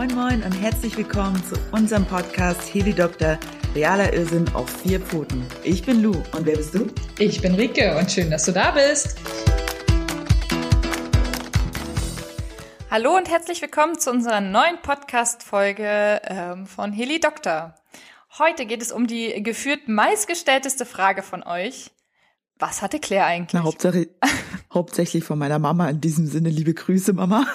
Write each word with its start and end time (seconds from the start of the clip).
Moin 0.00 0.14
Moin 0.14 0.42
und 0.44 0.52
herzlich 0.52 0.96
willkommen 0.96 1.44
zu 1.44 1.56
unserem 1.72 2.06
Podcast 2.06 2.72
Heli 2.72 2.94
Doktor, 2.94 3.38
realer 3.74 4.10
Irrsinn 4.14 4.48
auf 4.54 4.70
vier 4.70 4.98
Pfoten. 4.98 5.44
Ich 5.62 5.84
bin 5.84 6.02
Lou 6.02 6.12
und 6.32 6.46
wer 6.46 6.56
bist 6.56 6.74
du? 6.74 6.86
Ich 7.18 7.42
bin 7.42 7.54
Rike 7.54 7.94
und 7.98 8.10
schön, 8.10 8.30
dass 8.30 8.46
du 8.46 8.52
da 8.52 8.70
bist. 8.70 9.18
Hallo 12.90 13.14
und 13.14 13.28
herzlich 13.28 13.60
willkommen 13.60 13.98
zu 13.98 14.10
unserer 14.10 14.40
neuen 14.40 14.80
Podcast-Folge 14.80 16.22
ähm, 16.24 16.66
von 16.66 16.94
Heli 16.94 17.20
Doktor. 17.20 17.74
Heute 18.38 18.64
geht 18.64 18.80
es 18.80 18.92
um 18.92 19.06
die 19.06 19.42
geführt 19.42 19.86
meistgestellteste 19.86 20.86
Frage 20.86 21.22
von 21.22 21.42
euch. 21.42 21.90
Was 22.58 22.80
hatte 22.80 23.00
Claire 23.00 23.26
eigentlich? 23.26 23.52
Na, 23.52 23.64
Hauptsache, 23.64 24.08
hauptsächlich 24.72 25.24
von 25.24 25.38
meiner 25.38 25.58
Mama. 25.58 25.88
In 25.88 26.00
diesem 26.00 26.26
Sinne, 26.26 26.50
liebe 26.50 26.74
Grüße, 26.74 27.12
Mama. 27.12 27.46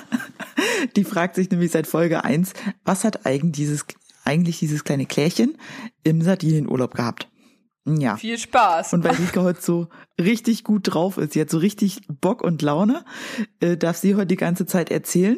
Die 0.95 1.03
fragt 1.03 1.35
sich 1.35 1.49
nämlich 1.49 1.71
seit 1.71 1.87
Folge 1.87 2.23
eins: 2.23 2.53
was 2.83 3.03
hat 3.03 3.25
eigentlich 3.25 3.53
dieses, 3.53 3.85
eigentlich 4.23 4.59
dieses 4.59 4.83
kleine 4.83 5.05
Klärchen 5.05 5.57
im 6.03 6.21
Sardinienurlaub 6.21 6.93
gehabt? 6.93 7.29
Ja. 7.85 8.17
Viel 8.17 8.37
Spaß. 8.37 8.93
Und 8.93 9.03
weil 9.03 9.15
Rika 9.15 9.41
heute 9.41 9.61
so 9.61 9.89
richtig 10.20 10.63
gut 10.63 10.93
drauf 10.93 11.17
ist, 11.17 11.33
sie 11.33 11.41
hat 11.41 11.51
so 11.51 11.59
richtig 11.59 12.01
Bock 12.07 12.41
und 12.41 12.61
Laune, 12.63 13.05
äh, 13.59 13.77
darf 13.77 13.97
sie 13.97 14.15
heute 14.15 14.27
die 14.27 14.37
ganze 14.37 14.65
Zeit 14.65 14.89
erzählen. 14.89 15.37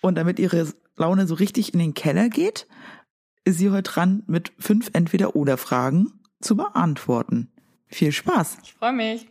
Und 0.00 0.16
damit 0.16 0.38
ihre 0.38 0.72
Laune 0.96 1.26
so 1.26 1.34
richtig 1.34 1.74
in 1.74 1.80
den 1.80 1.94
Keller 1.94 2.28
geht, 2.30 2.66
ist 3.44 3.58
sie 3.58 3.70
heute 3.70 3.90
dran, 3.90 4.22
mit 4.26 4.52
fünf 4.58 4.90
Entweder-Oder-Fragen 4.94 6.20
zu 6.40 6.56
beantworten. 6.56 7.52
Viel 7.88 8.12
Spaß. 8.12 8.58
Ich 8.62 8.72
freue 8.72 8.92
mich. 8.92 9.28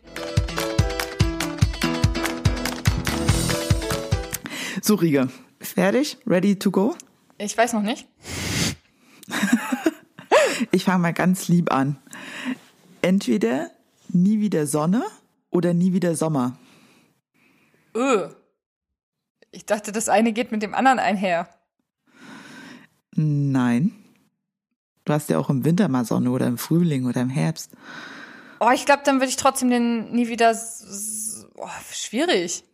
So, 4.82 4.94
Riga, 4.96 5.28
fertig? 5.60 6.18
Ready 6.26 6.58
to 6.58 6.70
go? 6.70 6.96
Ich 7.38 7.56
weiß 7.56 7.72
noch 7.72 7.82
nicht. 7.82 8.06
ich 10.70 10.84
fange 10.84 11.00
mal 11.00 11.12
ganz 11.12 11.48
lieb 11.48 11.72
an. 11.72 11.96
Entweder 13.02 13.70
nie 14.08 14.40
wieder 14.40 14.66
Sonne 14.66 15.04
oder 15.50 15.74
nie 15.74 15.92
wieder 15.92 16.14
Sommer. 16.16 16.58
Öh. 17.94 18.28
Ich 19.50 19.66
dachte, 19.66 19.92
das 19.92 20.08
eine 20.08 20.32
geht 20.32 20.50
mit 20.50 20.62
dem 20.62 20.74
anderen 20.74 20.98
einher. 20.98 21.48
Nein. 23.14 23.92
Du 25.04 25.12
hast 25.12 25.28
ja 25.28 25.38
auch 25.38 25.50
im 25.50 25.64
Winter 25.64 25.88
mal 25.88 26.04
Sonne 26.04 26.30
oder 26.30 26.46
im 26.46 26.58
Frühling 26.58 27.06
oder 27.06 27.20
im 27.20 27.28
Herbst. 27.28 27.70
Oh, 28.58 28.70
ich 28.74 28.86
glaube, 28.86 29.02
dann 29.04 29.16
würde 29.16 29.28
ich 29.28 29.36
trotzdem 29.36 29.70
den 29.70 30.10
nie 30.12 30.28
wieder. 30.28 30.56
Oh, 31.56 31.68
schwierig. 31.92 32.64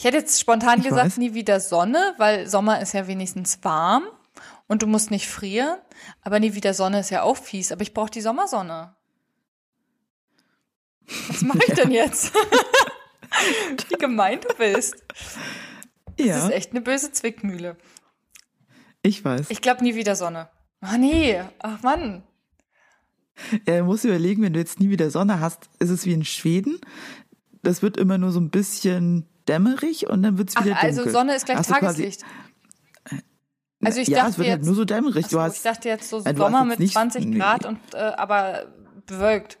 Ich 0.00 0.04
hätte 0.04 0.16
jetzt 0.16 0.40
spontan 0.40 0.78
ich 0.78 0.88
gesagt, 0.88 1.08
weiß. 1.08 1.16
nie 1.18 1.34
wieder 1.34 1.60
Sonne, 1.60 2.14
weil 2.16 2.48
Sommer 2.48 2.80
ist 2.80 2.94
ja 2.94 3.06
wenigstens 3.06 3.58
warm 3.60 4.04
und 4.66 4.80
du 4.80 4.86
musst 4.86 5.10
nicht 5.10 5.28
frieren. 5.28 5.78
Aber 6.22 6.40
nie 6.40 6.54
wieder 6.54 6.72
Sonne 6.72 7.00
ist 7.00 7.10
ja 7.10 7.20
auch 7.22 7.36
fies. 7.36 7.70
Aber 7.70 7.82
ich 7.82 7.92
brauche 7.92 8.10
die 8.10 8.22
Sommersonne. 8.22 8.94
Was 11.28 11.42
mache 11.42 11.58
ich 11.58 11.68
ja. 11.68 11.74
denn 11.74 11.90
jetzt? 11.90 12.32
Wie 13.90 13.96
gemein 13.96 14.40
du 14.40 14.48
bist. 14.54 15.04
Das 16.16 16.26
ja. 16.26 16.46
ist 16.46 16.50
echt 16.54 16.70
eine 16.70 16.80
böse 16.80 17.12
Zwickmühle. 17.12 17.76
Ich 19.02 19.22
weiß. 19.22 19.50
Ich 19.50 19.60
glaube 19.60 19.84
nie 19.84 19.96
wieder 19.96 20.16
Sonne. 20.16 20.48
Ach 20.80 20.96
nee, 20.96 21.42
ach 21.58 21.82
Mann. 21.82 22.22
Ja, 23.68 23.80
du 23.80 23.84
musst 23.84 24.06
überlegen, 24.06 24.42
wenn 24.44 24.54
du 24.54 24.60
jetzt 24.60 24.80
nie 24.80 24.88
wieder 24.88 25.10
Sonne 25.10 25.40
hast, 25.40 25.68
ist 25.78 25.90
es 25.90 26.06
wie 26.06 26.14
in 26.14 26.24
Schweden. 26.24 26.80
Das 27.62 27.82
wird 27.82 27.98
immer 27.98 28.16
nur 28.16 28.32
so 28.32 28.40
ein 28.40 28.48
bisschen 28.48 29.26
dämmerig 29.50 30.08
und 30.08 30.22
dann 30.22 30.38
wird 30.38 30.50
es 30.50 30.56
wieder 30.56 30.76
Ach, 30.76 30.82
also 30.82 31.02
dunkel. 31.02 31.16
Also 31.16 31.18
Sonne 31.18 31.36
ist 31.36 31.46
gleich 31.46 31.58
also 31.58 31.74
Tageslicht. 31.74 32.20
Quasi, 32.20 33.22
also 33.82 34.00
ich 34.00 34.08
ja, 34.08 34.18
dachte 34.18 34.30
es 34.30 34.38
wird 34.38 34.48
jetzt, 34.48 34.56
halt 34.56 34.64
nur 34.66 34.74
so 34.74 34.84
dämmerig. 34.84 35.24
Achso, 35.24 35.36
du 35.36 35.42
hast, 35.42 35.56
ich 35.56 35.62
dachte 35.62 35.88
jetzt 35.88 36.08
so 36.08 36.18
also 36.18 36.34
Sommer 36.34 36.66
jetzt 36.68 36.78
mit 36.78 36.92
20 36.92 37.26
nee. 37.26 37.38
Grad 37.38 37.66
und 37.66 37.78
äh, 37.94 37.98
aber 37.98 38.66
bewölkt. 39.06 39.58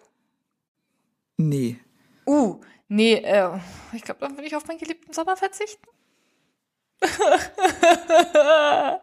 Nee. 1.36 1.78
Uh, 2.26 2.60
nee, 2.88 3.14
äh, 3.14 3.58
ich 3.92 4.02
glaube, 4.02 4.20
dann 4.20 4.36
würde 4.36 4.46
ich 4.46 4.54
auf 4.54 4.66
meinen 4.66 4.78
geliebten 4.78 5.12
Sommer 5.12 5.36
verzichten. 5.36 5.86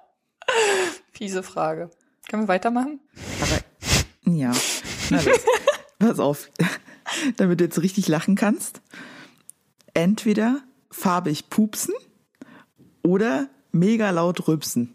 Fiese 1.11 1.43
Frage. 1.43 1.89
Können 2.29 2.43
wir 2.43 2.47
weitermachen? 2.47 2.99
Aber 3.41 3.57
ja, 4.31 4.51
na 5.09 5.21
los. 5.21 5.45
Pass 5.99 6.19
auf, 6.19 6.51
damit 7.37 7.59
du 7.59 7.63
jetzt 7.63 7.81
richtig 7.81 8.07
lachen 8.07 8.35
kannst. 8.35 8.81
Entweder 9.93 10.61
farbig 10.91 11.49
pupsen 11.49 11.93
oder 13.03 13.47
mega 13.71 14.09
laut 14.09 14.47
rübsen. 14.47 14.93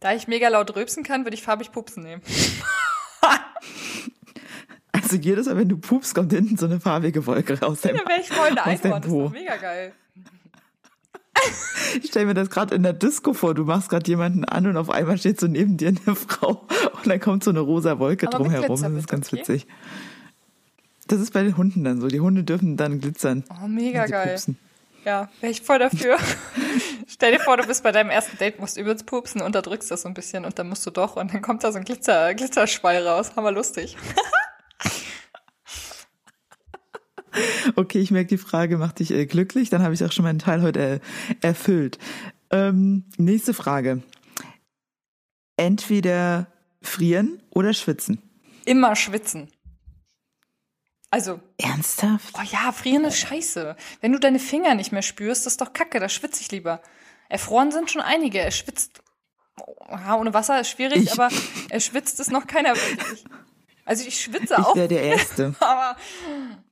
Da 0.00 0.14
ich 0.14 0.28
mega 0.28 0.48
laut 0.48 0.74
rübsen 0.76 1.02
kann, 1.02 1.24
würde 1.24 1.34
ich 1.34 1.42
farbig 1.42 1.72
pupsen 1.72 2.02
nehmen. 2.02 2.22
also 4.92 5.16
jedes 5.16 5.46
Mal, 5.46 5.56
wenn 5.56 5.68
du 5.68 5.78
pupst, 5.78 6.14
kommt 6.14 6.32
hinten 6.32 6.56
so 6.56 6.66
eine 6.66 6.80
farbige 6.80 7.26
Wolke 7.26 7.60
raus. 7.60 7.82
Ja, 7.82 7.90
wäre 7.94 8.20
ich 8.20 8.28
voll 8.28 8.48
Einhorn, 8.58 9.02
das 9.02 9.04
ist 9.04 9.12
doch 9.12 9.30
mega 9.32 9.56
geil. 9.56 9.92
Ich 12.02 12.10
stelle 12.10 12.26
mir 12.26 12.34
das 12.34 12.50
gerade 12.50 12.74
in 12.74 12.82
der 12.82 12.92
Disco 12.92 13.32
vor. 13.32 13.54
Du 13.54 13.64
machst 13.64 13.88
gerade 13.88 14.08
jemanden 14.08 14.44
an 14.44 14.66
und 14.66 14.76
auf 14.76 14.90
einmal 14.90 15.18
steht 15.18 15.40
so 15.40 15.46
neben 15.46 15.76
dir 15.76 15.88
eine 15.88 15.98
Frau 16.16 16.66
und 16.94 17.06
dann 17.06 17.20
kommt 17.20 17.44
so 17.44 17.50
eine 17.50 17.60
rosa 17.60 17.98
Wolke 17.98 18.26
Aber 18.26 18.38
drumherum. 18.38 18.80
Das 18.80 18.92
ist 18.92 19.08
ganz 19.08 19.32
okay? 19.32 19.40
witzig. 19.40 19.66
Das 21.06 21.20
ist 21.20 21.32
bei 21.32 21.42
den 21.42 21.56
Hunden 21.56 21.84
dann 21.84 22.00
so. 22.00 22.08
Die 22.08 22.20
Hunde 22.20 22.42
dürfen 22.42 22.76
dann 22.76 23.00
glitzern. 23.00 23.44
Oh, 23.62 23.68
mega 23.68 24.06
geil. 24.06 24.28
Pupsen. 24.28 24.58
Ja, 25.06 25.30
wäre 25.40 25.52
ich 25.52 25.62
voll 25.62 25.78
dafür. 25.78 26.18
Stell 27.06 27.30
dir 27.30 27.38
vor, 27.38 27.56
du 27.56 27.64
bist 27.64 27.84
bei 27.84 27.92
deinem 27.92 28.10
ersten 28.10 28.36
Date, 28.38 28.58
musst 28.58 28.76
übelst 28.76 29.06
pupsen, 29.06 29.40
unterdrückst 29.40 29.88
das 29.88 30.02
so 30.02 30.08
ein 30.08 30.14
bisschen 30.14 30.44
und 30.44 30.58
dann 30.58 30.68
musst 30.68 30.84
du 30.84 30.90
doch 30.90 31.14
und 31.14 31.32
dann 31.32 31.42
kommt 31.42 31.62
da 31.62 31.70
so 31.70 31.78
ein 31.78 31.84
Glitzer, 31.84 32.34
Glitzerschwall 32.34 33.06
raus. 33.06 33.36
Hammer 33.36 33.52
lustig. 33.52 33.96
Okay, 37.74 37.98
ich 37.98 38.10
merke, 38.10 38.28
die 38.28 38.38
Frage 38.38 38.78
macht 38.78 39.00
dich 39.00 39.10
äh, 39.10 39.26
glücklich. 39.26 39.68
Dann 39.68 39.82
habe 39.82 39.92
ich 39.92 40.02
auch 40.02 40.10
schon 40.10 40.24
meinen 40.24 40.38
Teil 40.38 40.62
heute 40.62 40.80
äh, 40.80 41.00
erfüllt. 41.42 41.98
Ähm, 42.50 43.04
nächste 43.18 43.52
Frage. 43.52 44.02
Entweder 45.58 46.46
frieren 46.80 47.42
oder 47.50 47.74
schwitzen? 47.74 48.22
Immer 48.64 48.96
schwitzen. 48.96 49.50
Also. 51.16 51.40
Ernsthaft? 51.56 52.34
Oh 52.38 52.42
ja, 52.42 52.72
frieren 52.72 53.06
ist 53.06 53.16
scheiße. 53.16 53.74
Wenn 54.02 54.12
du 54.12 54.18
deine 54.18 54.38
Finger 54.38 54.74
nicht 54.74 54.92
mehr 54.92 55.00
spürst, 55.00 55.46
das 55.46 55.54
ist 55.54 55.62
doch 55.62 55.72
kacke, 55.72 55.98
da 55.98 56.10
schwitze 56.10 56.42
ich 56.42 56.50
lieber. 56.50 56.82
Erfroren 57.30 57.72
sind 57.72 57.90
schon 57.90 58.02
einige. 58.02 58.38
Er 58.38 58.50
schwitzt. 58.50 59.00
Ja, 59.88 60.18
ohne 60.18 60.34
Wasser 60.34 60.60
ist 60.60 60.68
schwierig, 60.68 61.04
ich, 61.04 61.12
aber 61.12 61.30
er 61.70 61.80
schwitzt 61.80 62.20
ist 62.20 62.30
noch 62.30 62.46
keiner 62.46 62.76
wirklich. 62.76 63.24
Also 63.88 64.04
ich 64.04 64.20
schwitze 64.20 64.54
ich 64.54 64.58
auch. 64.58 64.70
Ich 64.70 64.76
wäre 64.76 64.88
der 64.88 65.02
Erste. 65.04 65.54
aber. 65.60 65.96
Oh. 66.28 66.65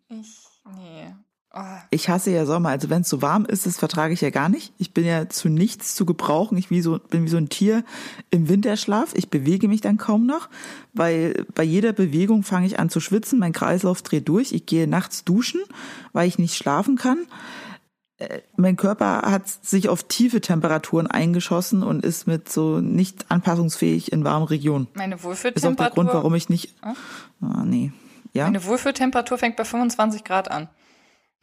Ich 1.95 2.09
hasse 2.09 2.33
ja 2.33 2.45
Sommer. 2.45 2.71
Also 2.71 2.91
wenn 2.91 3.03
es 3.03 3.09
so 3.09 3.23
warm 3.23 3.45
ist, 3.45 3.67
das 3.67 3.79
vertrage 3.79 4.13
ich 4.13 4.21
ja 4.21 4.31
gar 4.31 4.49
nicht. 4.49 4.73
Ich 4.79 4.93
bin 4.93 5.05
ja 5.05 5.29
zu 5.29 5.49
nichts 5.49 5.95
zu 5.95 6.05
gebrauchen. 6.05 6.59
Ich 6.59 6.71
wie 6.71 6.81
so, 6.81 6.99
bin 6.99 7.25
wie 7.25 7.29
so 7.29 7.37
ein 7.37 7.49
Tier 7.49 7.85
im 8.31 8.49
Winterschlaf. 8.49 9.13
Ich 9.15 9.31
bewege 9.31 9.69
mich 9.69 9.81
dann 9.81 9.97
kaum 9.97 10.27
noch, 10.27 10.49
weil 10.93 11.47
bei 11.55 11.63
jeder 11.63 11.93
Bewegung 11.93 12.43
fange 12.43 12.67
ich 12.67 12.81
an 12.81 12.91
zu 12.91 12.99
schwitzen. 12.99 13.39
Mein 13.39 13.53
Kreislauf 13.53 14.03
dreht 14.03 14.29
durch. 14.29 14.53
Ich 14.53 14.67
gehe 14.67 14.89
nachts 14.89 15.25
duschen, 15.25 15.61
weil 16.13 16.27
ich 16.27 16.37
nicht 16.37 16.57
schlafen 16.57 16.97
kann. 16.97 17.19
Äh, 18.19 18.41
mein 18.57 18.77
Körper 18.77 19.23
hat 19.23 19.49
sich 19.49 19.89
auf 19.89 20.03
tiefe 20.03 20.41
Temperaturen 20.41 21.07
eingeschossen 21.07 21.85
und 21.85 22.05
ist 22.05 22.27
mit 22.27 22.51
so 22.51 22.81
nicht 22.81 23.31
anpassungsfähig 23.31 24.11
in 24.11 24.25
warmen 24.25 24.47
Regionen. 24.47 24.89
Meine 24.95 25.23
Wohlfühltemperatur. 25.23 25.71
Ist 25.71 25.81
auch 25.81 25.85
der 25.85 25.95
Grund, 25.95 26.09
warum 26.13 26.35
ich 26.35 26.49
nicht. 26.49 26.75
Ah, 26.83 27.63
nee. 27.65 27.93
Ja? 28.33 28.45
Meine 28.45 28.65
Wohlfühltemperatur 28.65 29.39
fängt 29.39 29.57
bei 29.57 29.65
25 29.65 30.25
Grad 30.25 30.51
an. 30.51 30.69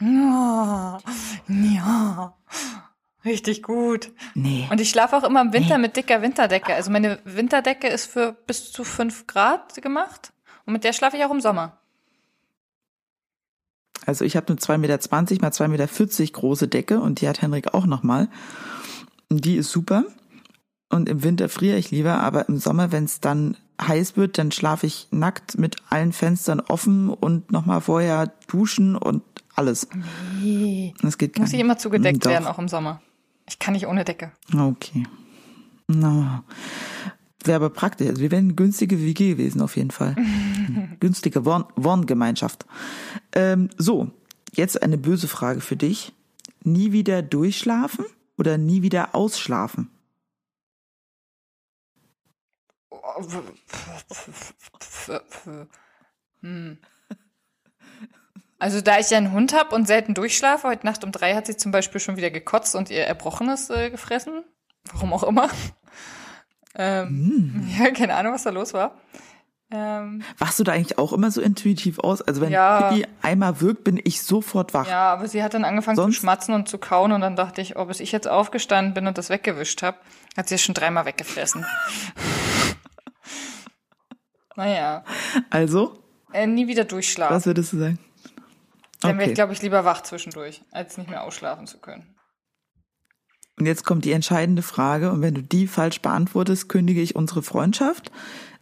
Ja, 0.01 0.97
ja, 1.47 2.33
richtig 3.23 3.61
gut. 3.61 4.11
Nee. 4.33 4.67
Und 4.71 4.81
ich 4.81 4.89
schlafe 4.89 5.15
auch 5.15 5.23
immer 5.23 5.41
im 5.41 5.53
Winter 5.53 5.77
nee. 5.77 5.83
mit 5.83 5.95
dicker 5.95 6.21
Winterdecke. 6.21 6.73
Also 6.73 6.91
meine 6.91 7.19
Winterdecke 7.23 7.87
ist 7.87 8.07
für 8.07 8.33
bis 8.33 8.71
zu 8.71 8.83
5 8.83 9.27
Grad 9.27 9.81
gemacht. 9.81 10.33
Und 10.65 10.73
mit 10.73 10.83
der 10.83 10.93
schlafe 10.93 11.17
ich 11.17 11.23
auch 11.23 11.31
im 11.31 11.41
Sommer. 11.41 11.77
Also 14.05 14.25
ich 14.25 14.35
habe 14.35 14.47
eine 14.47 14.57
2,20 14.57 14.77
Meter 14.77 14.97
mal 15.41 15.51
2,40 15.51 15.67
Meter 15.67 16.31
große 16.33 16.67
Decke 16.67 16.99
und 16.99 17.21
die 17.21 17.29
hat 17.29 17.41
Henrik 17.41 17.73
auch 17.73 17.85
nochmal. 17.85 18.29
Die 19.29 19.55
ist 19.55 19.71
super. 19.71 20.03
Und 20.89 21.07
im 21.07 21.23
Winter 21.23 21.47
friere 21.47 21.77
ich 21.77 21.91
lieber, 21.91 22.19
aber 22.19 22.49
im 22.49 22.57
Sommer, 22.57 22.91
wenn 22.91 23.05
es 23.05 23.19
dann 23.21 23.55
heiß 23.87 24.17
wird, 24.17 24.37
dann 24.37 24.51
schlafe 24.51 24.87
ich 24.87 25.07
nackt 25.11 25.57
mit 25.57 25.77
allen 25.89 26.13
Fenstern 26.13 26.59
offen 26.59 27.09
und 27.09 27.51
nochmal 27.51 27.81
vorher 27.81 28.31
duschen 28.47 28.95
und 28.95 29.23
alles. 29.55 29.87
Nee. 30.41 30.93
Das 31.01 31.17
geht 31.17 31.37
Muss 31.37 31.53
ich 31.53 31.59
immer 31.59 31.77
zugedeckt 31.77 32.25
Doch. 32.25 32.31
werden, 32.31 32.47
auch 32.47 32.59
im 32.59 32.67
Sommer. 32.67 33.01
Ich 33.47 33.59
kann 33.59 33.73
nicht 33.73 33.87
ohne 33.87 34.05
Decke. 34.05 34.31
Okay. 34.55 35.05
No. 35.87 36.43
Wäre 37.43 37.55
aber 37.57 37.69
praktisch. 37.69 38.07
Also 38.07 38.21
wir 38.21 38.31
wären 38.31 38.45
eine 38.45 38.53
günstige 38.53 38.99
WG 38.99 39.31
gewesen, 39.31 39.61
auf 39.61 39.75
jeden 39.75 39.91
Fall. 39.91 40.15
günstige 40.99 41.45
Wohngemeinschaft. 41.45 42.65
Ähm, 43.33 43.69
so, 43.77 44.11
jetzt 44.53 44.81
eine 44.81 44.97
böse 44.97 45.27
Frage 45.27 45.61
für 45.61 45.75
dich. 45.75 46.13
Nie 46.63 46.91
wieder 46.91 47.21
durchschlafen 47.21 48.05
oder 48.37 48.57
nie 48.57 48.83
wieder 48.83 49.15
ausschlafen? 49.15 49.89
Hm. 56.41 56.77
Also 58.57 58.81
da 58.81 58.99
ich 58.99 59.09
ja 59.09 59.17
einen 59.17 59.31
Hund 59.31 59.53
habe 59.53 59.75
und 59.75 59.87
selten 59.87 60.13
durchschlafe, 60.13 60.67
heute 60.67 60.85
Nacht 60.85 61.03
um 61.03 61.11
drei 61.11 61.35
hat 61.35 61.47
sie 61.47 61.57
zum 61.57 61.71
Beispiel 61.71 61.99
schon 61.99 62.17
wieder 62.17 62.29
gekotzt 62.29 62.75
und 62.75 62.89
ihr 62.89 63.05
Erbrochenes 63.05 63.69
äh, 63.69 63.89
gefressen. 63.89 64.43
Warum 64.91 65.13
auch 65.13 65.23
immer. 65.23 65.49
Ähm, 66.75 67.65
mm. 67.67 67.69
Ja, 67.79 67.91
keine 67.91 68.15
Ahnung, 68.15 68.33
was 68.33 68.43
da 68.43 68.49
los 68.49 68.73
war. 68.73 68.95
Ähm, 69.73 70.21
Wachst 70.37 70.59
du 70.59 70.63
da 70.63 70.73
eigentlich 70.73 70.97
auch 70.97 71.13
immer 71.13 71.31
so 71.31 71.41
intuitiv 71.41 71.99
aus? 71.99 72.21
Also 72.21 72.41
wenn 72.41 72.51
ja, 72.51 72.89
Pippi 72.89 73.07
einmal 73.21 73.61
wirkt, 73.61 73.83
bin 73.85 73.99
ich 74.03 74.21
sofort 74.21 74.73
wach. 74.73 74.87
Ja, 74.87 75.13
aber 75.13 75.27
sie 75.27 75.41
hat 75.41 75.53
dann 75.53 75.63
angefangen 75.63 75.95
Sonst? 75.95 76.15
zu 76.15 76.21
schmatzen 76.21 76.53
und 76.53 76.67
zu 76.67 76.77
kauen 76.77 77.13
und 77.13 77.21
dann 77.21 77.37
dachte 77.37 77.61
ich, 77.61 77.77
oh, 77.77 77.85
bis 77.85 78.01
ich 78.01 78.11
jetzt 78.11 78.27
aufgestanden 78.27 78.93
bin 78.93 79.07
und 79.07 79.17
das 79.17 79.29
weggewischt 79.29 79.81
habe, 79.81 79.97
hat 80.35 80.49
sie 80.49 80.55
es 80.55 80.61
schon 80.61 80.75
dreimal 80.75 81.05
weggefressen. 81.05 81.65
Naja. 84.55 85.03
Also? 85.49 85.97
Äh, 86.33 86.47
nie 86.47 86.67
wieder 86.67 86.85
durchschlafen. 86.85 87.35
Was 87.35 87.45
würdest 87.45 87.73
du 87.73 87.79
sagen? 87.79 87.99
Dann 89.01 89.11
okay. 89.11 89.19
wäre 89.19 89.29
ich, 89.29 89.35
glaube 89.35 89.53
ich, 89.53 89.61
lieber 89.61 89.83
wach 89.83 90.01
zwischendurch, 90.03 90.61
als 90.71 90.97
nicht 90.97 91.09
mehr 91.09 91.23
ausschlafen 91.23 91.67
zu 91.67 91.79
können. 91.79 92.15
Und 93.57 93.65
jetzt 93.65 93.83
kommt 93.83 94.05
die 94.05 94.11
entscheidende 94.11 94.61
Frage, 94.61 95.11
und 95.11 95.21
wenn 95.21 95.33
du 95.33 95.43
die 95.43 95.67
falsch 95.67 96.01
beantwortest, 96.01 96.69
kündige 96.69 97.01
ich 97.01 97.15
unsere 97.15 97.43
Freundschaft. 97.43 98.11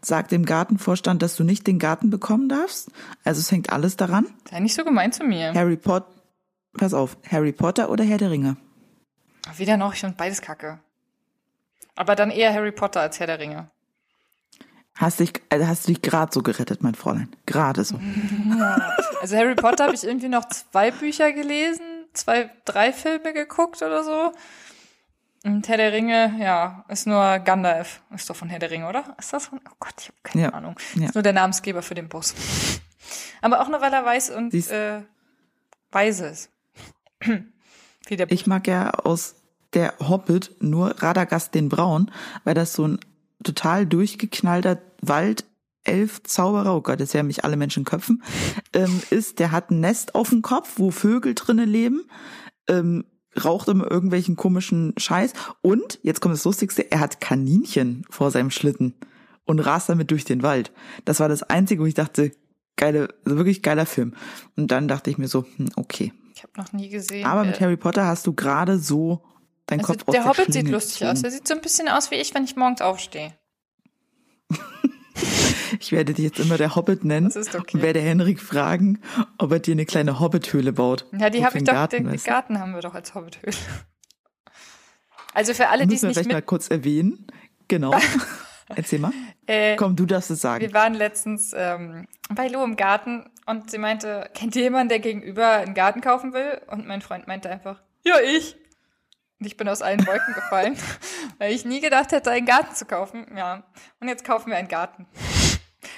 Sag 0.02 0.30
dem 0.30 0.46
Gartenvorstand, 0.46 1.22
dass 1.22 1.36
du 1.36 1.44
nicht 1.44 1.68
den 1.68 1.78
Garten 1.78 2.10
bekommen 2.10 2.50
darfst. 2.50 2.90
Also 3.24 3.40
es 3.40 3.52
hängt 3.52 3.72
alles 3.72 3.98
daran. 3.98 4.28
Sei 4.50 4.60
nicht 4.60 4.76
so 4.76 4.84
gemein 4.84 5.12
zu 5.12 5.24
mir. 5.24 5.54
Harry 5.54 5.78
Potter, 5.78 6.08
pass 6.74 6.94
auf, 6.94 7.18
Harry 7.30 7.52
Potter 7.52 7.90
oder 7.90 8.04
Herr 8.04 8.18
der 8.18 8.32
Ringe? 8.32 8.58
Weder 9.56 9.78
noch, 9.78 9.94
ich 9.94 10.00
finde 10.00 10.16
beides 10.18 10.42
kacke. 10.42 10.80
Aber 11.96 12.16
dann 12.16 12.32
eher 12.32 12.54
Harry 12.54 12.72
Potter 12.72 13.02
als 13.02 13.20
Herr 13.20 13.28
der 13.28 13.40
Ringe. 13.40 13.70
Hast 15.00 15.22
dich, 15.22 15.32
also 15.48 15.66
hast 15.66 15.88
du 15.88 15.94
dich 15.94 16.02
gerade 16.02 16.30
so 16.34 16.44
gerettet, 16.44 16.84
mein 16.84 16.94
Fräulein. 16.94 17.30
Gerade 17.46 17.86
so. 17.86 17.98
Also 19.22 19.38
Harry 19.38 19.56
Potter 19.56 19.86
habe 19.86 19.96
ich 19.96 20.04
irgendwie 20.04 20.28
noch 20.28 20.46
zwei 20.50 20.92
Bücher 20.92 21.32
gelesen, 21.32 22.06
zwei, 22.14 22.50
drei 22.66 22.92
Filme 22.92 23.32
geguckt 23.34 23.82
oder 23.82 24.04
so. 24.04 24.34
Und 25.46 25.70
Herr 25.70 25.78
der 25.78 25.94
Ringe, 25.94 26.36
ja, 26.42 26.84
ist 26.90 27.08
nur 27.08 27.40
Gandalf. 27.40 28.02
Ist 28.14 28.30
doch 28.30 28.36
von 28.36 28.50
Herr 28.50 28.60
der 28.60 28.72
Ringe, 28.72 28.90
oder? 28.90 29.16
Ist 29.18 29.32
das 29.32 29.46
von? 29.46 29.62
Oh 29.66 29.76
Gott, 29.80 29.94
ich 30.00 30.08
habe 30.08 30.18
keine 30.24 30.44
ja. 30.44 30.50
Ahnung. 30.50 30.76
Ja. 30.96 31.06
Ist 31.06 31.16
nur 31.16 31.24
der 31.24 31.32
Namensgeber 31.34 31.82
für 31.82 31.96
den 31.96 32.10
Bus. 32.10 32.36
Aber 33.42 33.62
auch 33.62 33.70
nur, 33.70 33.80
weil 33.80 33.94
er 33.94 34.04
weiß 34.04 34.32
und 34.32 34.54
äh, 34.54 35.04
weise 35.92 36.28
ist. 36.28 36.50
Wie 38.06 38.18
der 38.18 38.30
ich 38.30 38.48
mag 38.48 38.68
ja 38.68 38.90
aus 38.92 39.36
der 39.74 39.94
Hobbit 40.00 40.58
nur 40.60 41.02
Radagast 41.02 41.56
den 41.56 41.70
Braun, 41.70 42.12
weil 42.44 42.54
das 42.54 42.74
so 42.74 42.86
ein 42.86 43.00
total 43.44 43.86
durchgeknallter 43.86 44.78
Wald 45.02 45.46
elf 45.84 46.22
Zauberer, 46.24 46.76
oh 46.76 46.82
Gott, 46.82 47.00
jetzt 47.00 47.14
werden 47.14 47.28
mich 47.28 47.44
alle 47.44 47.58
Menschen 47.58 47.84
köpfen, 47.84 48.24
ähm, 48.74 49.02
ist, 49.10 49.40
der 49.40 49.52
hat 49.52 49.72
ein 49.72 49.80
Nest 49.80 50.14
auf 50.14 50.30
dem 50.30 50.42
Kopf, 50.42 50.74
wo 50.76 50.92
Vögel 50.92 51.34
drinnen 51.36 51.70
leben. 51.70 52.06
Ähm, 52.68 53.06
raucht 53.44 53.68
immer 53.68 53.90
irgendwelchen 53.90 54.36
komischen 54.36 54.94
Scheiß. 54.98 55.34
Und, 55.62 56.00
jetzt 56.04 56.20
kommt 56.20 56.34
das 56.34 56.44
Lustigste, 56.44 56.92
er 56.92 57.00
hat 57.00 57.22
Kaninchen 57.22 58.06
vor 58.10 58.32
seinem 58.32 58.52
Schlitten 58.52 58.96
und 59.46 59.60
rast 59.60 59.90
damit 59.90 60.12
durch 60.12 60.26
den 60.26 60.44
Wald. 60.44 60.72
Das 61.06 61.20
war 61.20 61.30
das 61.30 61.44
Einzige, 61.44 61.82
wo 61.82 61.86
ich 61.86 61.94
dachte, 61.94 62.32
geile, 62.76 63.10
also 63.26 63.38
wirklich 63.38 63.62
geiler 63.62 63.86
Film. 63.86 64.14
Und 64.56 64.72
dann 64.72 64.88
dachte 64.88 65.10
ich 65.10 65.18
mir 65.18 65.28
so, 65.28 65.46
hm, 65.58 65.70
okay. 65.76 66.14
Ich 66.34 66.44
habe 66.44 66.54
noch 66.58 66.72
nie 66.74 66.90
gesehen. 66.90 67.26
Aber 67.26 67.44
mit 67.44 67.58
äh, 67.58 67.64
Harry 67.64 67.78
Potter 67.78 68.06
hast 68.06 68.26
du 68.28 68.34
gerade 68.34 68.80
so 68.80 69.24
dein 69.66 69.80
also 69.80 69.94
Kopf 69.94 70.08
aus 70.08 70.14
Der 70.14 70.26
Hobbit 70.26 70.46
Schlinge 70.46 70.54
sieht 70.54 70.70
lustig 70.70 71.00
gezogen. 71.00 71.12
aus. 71.12 71.24
Er 71.24 71.32
sieht 71.32 71.48
so 71.48 71.54
ein 71.54 71.62
bisschen 71.62 71.88
aus 71.88 72.12
wie 72.12 72.16
ich, 72.16 72.34
wenn 72.34 72.44
ich 72.44 72.56
morgens 72.56 72.82
aufstehe. 72.82 73.34
Ich 75.80 75.92
werde 75.92 76.14
dich 76.14 76.26
jetzt 76.26 76.40
immer 76.40 76.58
der 76.58 76.76
Hobbit 76.76 77.06
nennen 77.06 77.28
das 77.28 77.36
ist 77.36 77.56
okay. 77.56 77.78
und 77.78 77.84
werde 77.84 78.02
Henrik 78.02 78.42
fragen, 78.42 79.00
ob 79.38 79.52
er 79.52 79.60
dir 79.60 79.74
eine 79.74 79.86
kleine 79.86 80.20
Hobbit-Höhle 80.20 80.74
baut. 80.74 81.06
Ja, 81.18 81.30
die 81.30 81.46
habe 81.46 81.58
ich 81.60 81.64
doch, 81.64 81.74
Garten, 81.74 82.06
den, 82.06 82.12
den 82.12 82.24
Garten 82.24 82.60
haben 82.60 82.74
wir 82.74 82.82
doch 82.82 82.96
als 82.96 83.14
Hobbit-Höhle. 83.14 83.56
Also 85.34 85.54
für 85.54 85.70
alle, 85.70 85.86
die 85.86 85.96
es 85.96 86.02
nicht 86.02 86.14
vielleicht 86.14 86.28
mit 86.28 86.36
mal 86.36 86.42
kurz 86.42 86.70
erwähnen. 86.70 87.28
Genau. 87.68 87.94
Erzähl 88.76 89.00
mal. 89.00 89.12
Äh, 89.48 89.76
Komm, 89.76 89.96
du 89.96 90.06
darfst 90.06 90.32
es 90.32 90.42
sagen. 90.42 90.62
Wir 90.62 90.74
waren 90.74 90.94
letztens 90.94 91.54
ähm, 91.56 92.08
bei 92.30 92.48
Lo 92.48 92.64
im 92.64 92.76
Garten 92.76 93.30
und 93.46 93.72
sie 93.72 93.78
meinte, 93.78 94.30
kennt 94.34 94.56
ihr 94.56 94.64
jemanden, 94.64 94.90
der 94.90 95.00
gegenüber 95.00 95.48
einen 95.48 95.74
Garten 95.74 96.02
kaufen 96.02 96.34
will? 96.34 96.62
Und 96.68 96.88
mein 96.88 97.02
Freund 97.02 97.28
meinte 97.28 97.50
einfach, 97.50 97.82
ja, 98.06 98.16
ich. 98.20 98.58
Und 99.40 99.46
ich 99.46 99.56
bin 99.56 99.70
aus 99.70 99.82
allen 99.82 100.06
Wolken 100.06 100.34
gefallen, 100.34 100.78
weil 101.38 101.54
ich 101.54 101.64
nie 101.66 101.80
gedacht 101.80 102.12
hätte, 102.12 102.32
einen 102.32 102.46
Garten 102.46 102.76
zu 102.76 102.86
kaufen. 102.86 103.26
Ja. 103.36 103.64
Und 104.00 104.08
jetzt 104.08 104.26
kaufen 104.26 104.50
wir 104.50 104.58
einen 104.58 104.68
Garten. 104.68 105.08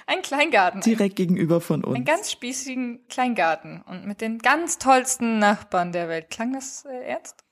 Ein 0.06 0.22
Kleingarten. 0.22 0.82
Direkt 0.82 1.16
gegenüber 1.16 1.60
von 1.60 1.84
uns. 1.84 1.96
Einen 1.96 2.06
ganz 2.06 2.32
spießigen 2.32 3.08
Kleingarten. 3.08 3.82
Und 3.82 4.06
mit 4.06 4.22
den 4.22 4.40
ganz 4.40 4.78
tollsten 4.78 5.40
Nachbarn 5.40 5.92
der 5.92 6.08
Welt. 6.08 6.30
Klang 6.30 6.54
das 6.54 6.86
äh, 6.86 7.04
ernst? 7.04 7.44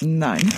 Nein. 0.00 0.48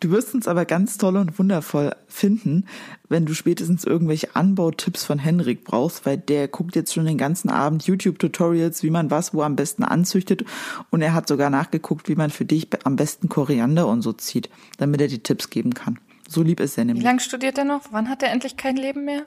Du 0.00 0.10
wirst 0.10 0.34
uns 0.34 0.48
aber 0.48 0.64
ganz 0.64 0.98
toll 0.98 1.16
und 1.16 1.38
wundervoll 1.38 1.94
finden, 2.08 2.66
wenn 3.08 3.26
du 3.26 3.34
spätestens 3.34 3.84
irgendwelche 3.84 4.34
Anbautipps 4.34 5.04
von 5.04 5.18
Henrik 5.18 5.64
brauchst, 5.64 6.06
weil 6.06 6.16
der 6.16 6.48
guckt 6.48 6.76
jetzt 6.76 6.94
schon 6.94 7.04
den 7.04 7.18
ganzen 7.18 7.50
Abend 7.50 7.86
YouTube-Tutorials, 7.86 8.82
wie 8.82 8.90
man 8.90 9.10
was 9.10 9.34
wo 9.34 9.42
am 9.42 9.56
besten 9.56 9.84
anzüchtet. 9.84 10.44
Und 10.90 11.02
er 11.02 11.14
hat 11.14 11.28
sogar 11.28 11.50
nachgeguckt, 11.50 12.08
wie 12.08 12.14
man 12.14 12.30
für 12.30 12.44
dich 12.44 12.68
am 12.84 12.96
besten 12.96 13.28
Koriander 13.28 13.86
und 13.88 14.02
so 14.02 14.12
zieht, 14.12 14.48
damit 14.78 15.00
er 15.00 15.08
die 15.08 15.22
Tipps 15.22 15.50
geben 15.50 15.74
kann. 15.74 15.98
So 16.28 16.42
lieb 16.42 16.60
ist 16.60 16.78
er 16.78 16.84
nämlich. 16.84 17.02
Wie 17.02 17.08
lange 17.08 17.20
studiert 17.20 17.58
er 17.58 17.64
noch? 17.64 17.82
Wann 17.90 18.08
hat 18.08 18.22
er 18.22 18.30
endlich 18.30 18.56
kein 18.56 18.76
Leben 18.76 19.04
mehr? 19.04 19.24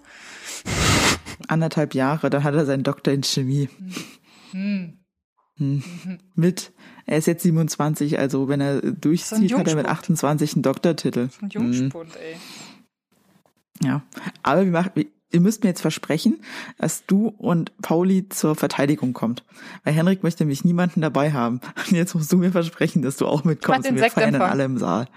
Anderthalb 1.48 1.94
Jahre, 1.94 2.30
dann 2.30 2.44
hat 2.44 2.56
er 2.56 2.66
seinen 2.66 2.84
Doktor 2.84 3.14
in 3.14 3.24
Chemie. 3.24 3.70
Hm. 4.52 5.03
Hm. 5.58 5.84
Mhm. 6.04 6.20
Mit, 6.36 6.72
er 7.06 7.18
ist 7.18 7.28
jetzt 7.28 7.44
27, 7.44 8.20
also 8.20 8.48
wenn 8.48 8.62
er 8.62 8.82
durchzieht, 8.82 9.56
hat 9.56 9.68
er 9.68 9.76
mit 9.76 9.86
28 9.86 10.54
einen 10.54 10.64
Doktortitel. 10.64 11.30
ein 11.42 11.50
Jungspund, 11.50 12.14
hm. 12.14 12.22
ey. 12.22 12.36
Ja, 13.84 14.04
aber 14.44 14.66
wir 14.66 14.72
machen, 14.72 14.92
ihr 15.34 15.42
müsst 15.42 15.64
mir 15.64 15.70
jetzt 15.70 15.82
versprechen, 15.82 16.42
dass 16.78 17.06
du 17.06 17.28
und 17.28 17.76
Pauli 17.82 18.30
zur 18.30 18.56
Verteidigung 18.56 19.14
kommt. 19.14 19.44
Weil 19.84 19.94
Henrik 19.94 20.24
möchte 20.24 20.44
nämlich 20.44 20.64
niemanden 20.64 21.02
dabei 21.02 21.34
haben. 21.34 21.60
Und 21.76 21.92
jetzt 21.92 22.14
musst 22.14 22.32
du 22.32 22.38
mir 22.38 22.52
versprechen, 22.52 23.02
dass 23.02 23.18
du 23.18 23.26
auch 23.26 23.44
mitkommst. 23.44 23.94
Wir 23.94 24.12
feiern 24.12 24.34
dann 24.34 24.42
alle 24.44 24.64
im 24.64 24.78
Saal. 24.78 25.08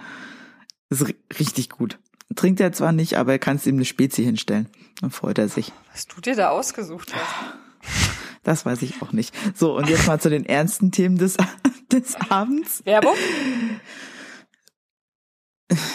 Das 0.89 1.03
ist 1.03 1.15
richtig 1.39 1.69
gut. 1.69 1.99
Trinkt 2.35 2.61
er 2.61 2.73
zwar 2.73 2.93
nicht, 2.93 3.19
aber 3.19 3.33
er 3.33 3.39
kann 3.39 3.61
ihm 3.65 3.77
eine 3.77 3.85
Spezie 3.85 4.25
hinstellen. 4.25 4.69
Dann 5.01 5.11
freut 5.11 5.39
er 5.39 5.49
sich. 5.49 5.73
Was 5.93 6.07
du 6.07 6.21
dir 6.21 6.35
da 6.35 6.49
ausgesucht 6.49 7.15
hast. 7.15 8.16
Das 8.47 8.65
weiß 8.65 8.83
ich 8.83 9.03
auch 9.03 9.11
nicht. 9.11 9.35
So, 9.57 9.77
und 9.77 9.89
jetzt 9.89 10.07
mal 10.07 10.21
zu 10.21 10.31
den 10.31 10.47
ernsten 10.47 10.93
Themen 10.93 11.19
des, 11.19 11.37
des 11.93 12.15
Abends. 12.31 12.81
Werbung? 12.87 13.17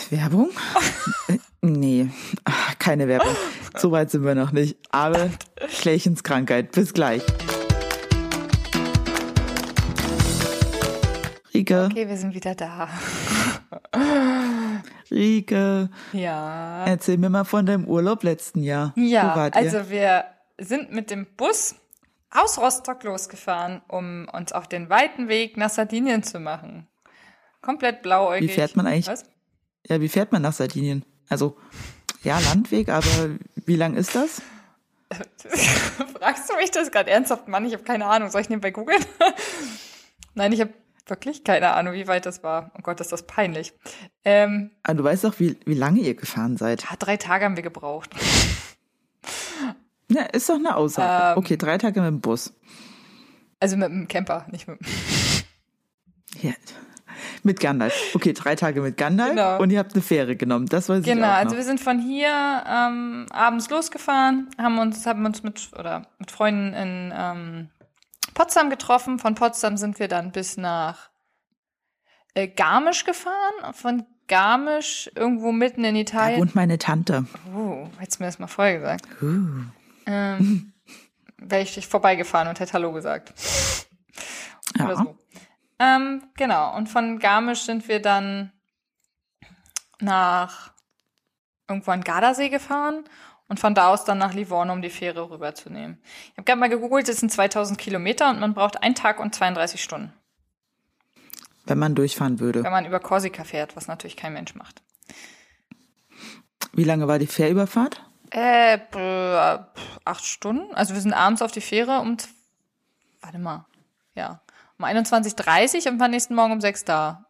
Werbung? 0.09 0.49
nee, 1.61 2.09
keine 2.77 3.07
Werbung. 3.07 3.33
So 3.77 3.91
weit 3.93 4.11
sind 4.11 4.25
wir 4.25 4.35
noch 4.35 4.51
nicht. 4.51 4.77
Aber 4.89 5.29
Klärchenskrankheit. 5.79 6.73
Bis 6.73 6.93
gleich. 6.93 7.23
Rike. 11.53 11.87
Okay, 11.89 12.09
wir 12.09 12.17
sind 12.17 12.35
wieder 12.35 12.53
da. 12.53 12.89
Rike. 15.09 15.89
Ja. 16.11 16.83
Erzähl 16.85 17.17
mir 17.17 17.29
mal 17.29 17.45
von 17.45 17.65
deinem 17.65 17.85
Urlaub 17.85 18.23
letzten 18.23 18.61
Jahr. 18.61 18.91
Ja, 18.97 19.35
also 19.53 19.89
wir 19.89 20.25
sind 20.57 20.91
mit 20.91 21.11
dem 21.11 21.25
Bus 21.37 21.75
aus 22.31 22.57
Rostock 22.57 23.03
losgefahren, 23.03 23.81
um 23.87 24.27
uns 24.31 24.51
auf 24.51 24.67
den 24.67 24.89
weiten 24.89 25.27
Weg 25.27 25.57
nach 25.57 25.69
Sardinien 25.69 26.23
zu 26.23 26.39
machen. 26.39 26.87
Komplett 27.61 28.01
blauäugig. 28.01 28.49
Wie 28.49 28.53
fährt 28.53 28.75
man 28.75 28.87
eigentlich? 28.87 29.07
Was? 29.07 29.23
Ja, 29.87 30.01
wie 30.01 30.09
fährt 30.09 30.31
man 30.31 30.41
nach 30.41 30.53
Sardinien? 30.53 31.05
Also, 31.29 31.57
ja, 32.23 32.39
Landweg, 32.39 32.89
aber 32.89 33.29
wie 33.55 33.75
lang 33.75 33.95
ist 33.95 34.15
das? 34.15 34.41
Fragst 36.19 36.49
du 36.49 36.55
mich 36.55 36.71
das 36.71 36.91
gerade 36.91 37.11
ernsthaft, 37.11 37.47
Mann? 37.47 37.65
Ich 37.65 37.73
habe 37.73 37.83
keine 37.83 38.05
Ahnung. 38.05 38.29
Soll 38.29 38.41
ich 38.41 38.49
nebenbei 38.49 38.71
googeln? 38.71 39.03
Nein, 40.33 40.53
ich 40.53 40.61
habe 40.61 40.73
Wirklich 41.07 41.43
keine 41.43 41.73
Ahnung, 41.73 41.93
wie 41.93 42.07
weit 42.07 42.25
das 42.25 42.41
war. 42.41 42.71
Oh 42.77 42.81
Gott, 42.81 43.01
ist 43.01 43.11
das 43.11 43.27
peinlich. 43.27 43.73
Ähm, 44.23 44.71
Aber 44.83 44.95
du 44.95 45.03
weißt 45.03 45.23
doch, 45.23 45.39
wie, 45.39 45.57
wie 45.65 45.73
lange 45.73 45.99
ihr 45.99 46.15
gefahren 46.15 46.57
seid. 46.57 46.85
Drei 46.99 47.17
Tage 47.17 47.43
haben 47.43 47.55
wir 47.55 47.63
gebraucht. 47.63 48.11
Ja, 50.13 50.23
ist 50.23 50.49
doch 50.49 50.55
eine 50.55 50.75
Aussage. 50.75 51.33
Ähm, 51.33 51.37
okay, 51.37 51.57
drei 51.57 51.77
Tage 51.77 52.01
mit 52.01 52.09
dem 52.09 52.21
Bus. 52.21 52.53
Also 53.59 53.77
mit 53.77 53.89
dem 53.89 54.07
Camper, 54.07 54.45
nicht 54.51 54.67
mit 54.67 54.79
dem. 54.79 54.87
Ja. 56.41 56.53
Mit 57.43 57.59
Gandalf. 57.59 57.93
Okay, 58.15 58.33
drei 58.33 58.55
Tage 58.55 58.81
mit 58.81 58.97
Gandalf 58.97 59.31
genau. 59.31 59.59
und 59.59 59.69
ihr 59.69 59.79
habt 59.79 59.93
eine 59.93 60.01
Fähre 60.01 60.35
genommen. 60.35 60.67
Das 60.67 60.87
weiß 60.89 61.03
genau, 61.03 61.15
Genau, 61.15 61.33
also 61.33 61.55
wir 61.55 61.63
sind 61.63 61.79
von 61.79 61.99
hier 61.99 62.29
ähm, 62.67 63.25
abends 63.31 63.69
losgefahren, 63.69 64.49
haben 64.57 64.79
uns, 64.79 65.05
haben 65.05 65.25
uns 65.25 65.43
mit 65.43 65.71
oder 65.77 66.07
mit 66.19 66.31
Freunden 66.31 66.73
in 66.73 67.13
ähm, 67.15 67.69
Potsdam 68.33 68.69
getroffen. 68.69 69.19
Von 69.19 69.35
Potsdam 69.35 69.75
sind 69.77 69.99
wir 69.99 70.07
dann 70.07 70.31
bis 70.31 70.55
nach 70.57 71.09
äh, 72.33 72.47
Garmisch 72.47 73.03
gefahren. 73.03 73.73
Von 73.73 74.05
Garmisch, 74.27 75.11
irgendwo 75.15 75.51
mitten 75.51 75.83
in 75.83 75.95
Da 75.95 76.01
Italien. 76.01 76.39
wohnt 76.39 76.55
meine 76.55 76.77
Tante. 76.77 77.25
Oh, 77.53 77.87
hättest 77.99 78.19
du 78.19 78.23
mir 78.23 78.27
das 78.29 78.39
mal 78.39 78.47
vorher 78.47 78.79
gesagt. 78.79 79.05
Uh. 79.21 79.65
Ähm, 80.05 80.73
Wäre 81.37 81.63
ich 81.63 81.73
dich 81.73 81.87
vorbeigefahren 81.87 82.47
und 82.47 82.59
hätte 82.59 82.73
Hallo 82.73 82.91
gesagt. 82.91 83.33
Ja. 84.77 84.85
Oder 84.85 84.95
so. 84.95 85.17
Ähm, 85.79 86.23
genau, 86.35 86.75
und 86.75 86.87
von 86.87 87.17
Garmisch 87.17 87.61
sind 87.61 87.87
wir 87.87 87.99
dann 87.99 88.51
nach 89.99 90.71
irgendwo 91.67 91.91
an 91.91 92.01
Gardasee 92.03 92.49
gefahren 92.49 93.03
und 93.47 93.59
von 93.59 93.73
da 93.73 93.87
aus 93.87 94.05
dann 94.05 94.19
nach 94.19 94.33
Livorno, 94.33 94.71
um 94.73 94.81
die 94.83 94.91
Fähre 94.91 95.29
rüberzunehmen. 95.31 95.99
Ich 96.31 96.37
habe 96.37 96.43
gerade 96.43 96.59
mal 96.59 96.69
gegoogelt, 96.69 97.07
das 97.07 97.17
sind 97.17 97.31
2000 97.31 97.79
Kilometer 97.79 98.29
und 98.29 98.39
man 98.39 98.53
braucht 98.53 98.83
einen 98.83 98.93
Tag 98.93 99.19
und 99.19 99.33
32 99.33 99.81
Stunden, 99.81 100.13
Wenn 101.65 101.79
man 101.79 101.95
durchfahren 101.95 102.39
würde. 102.39 102.63
wenn 102.63 102.71
man 102.71 102.85
über 102.85 102.99
Korsika 102.99 103.43
fährt, 103.43 103.75
was 103.75 103.87
natürlich 103.87 104.15
kein 104.17 104.33
Mensch 104.33 104.53
macht. 104.53 104.83
Wie 106.73 106.83
lange 106.83 107.07
war 107.07 107.17
die 107.17 107.27
Fährüberfahrt? 107.27 108.03
Äh, 108.31 108.79
acht 110.05 110.25
Stunden. 110.25 110.73
Also 110.73 110.93
wir 110.93 111.01
sind 111.01 111.13
abends 111.13 111.41
auf 111.41 111.51
die 111.51 111.61
Fähre 111.61 111.99
um, 111.99 112.15
warte 113.21 113.39
mal, 113.39 113.65
ja, 114.15 114.41
um 114.77 114.85
21.30 114.85 115.89
und 115.89 115.99
waren 115.99 116.11
nächsten 116.11 116.35
Morgen 116.35 116.53
um 116.53 116.61
sechs 116.61 116.85
da. 116.85 117.25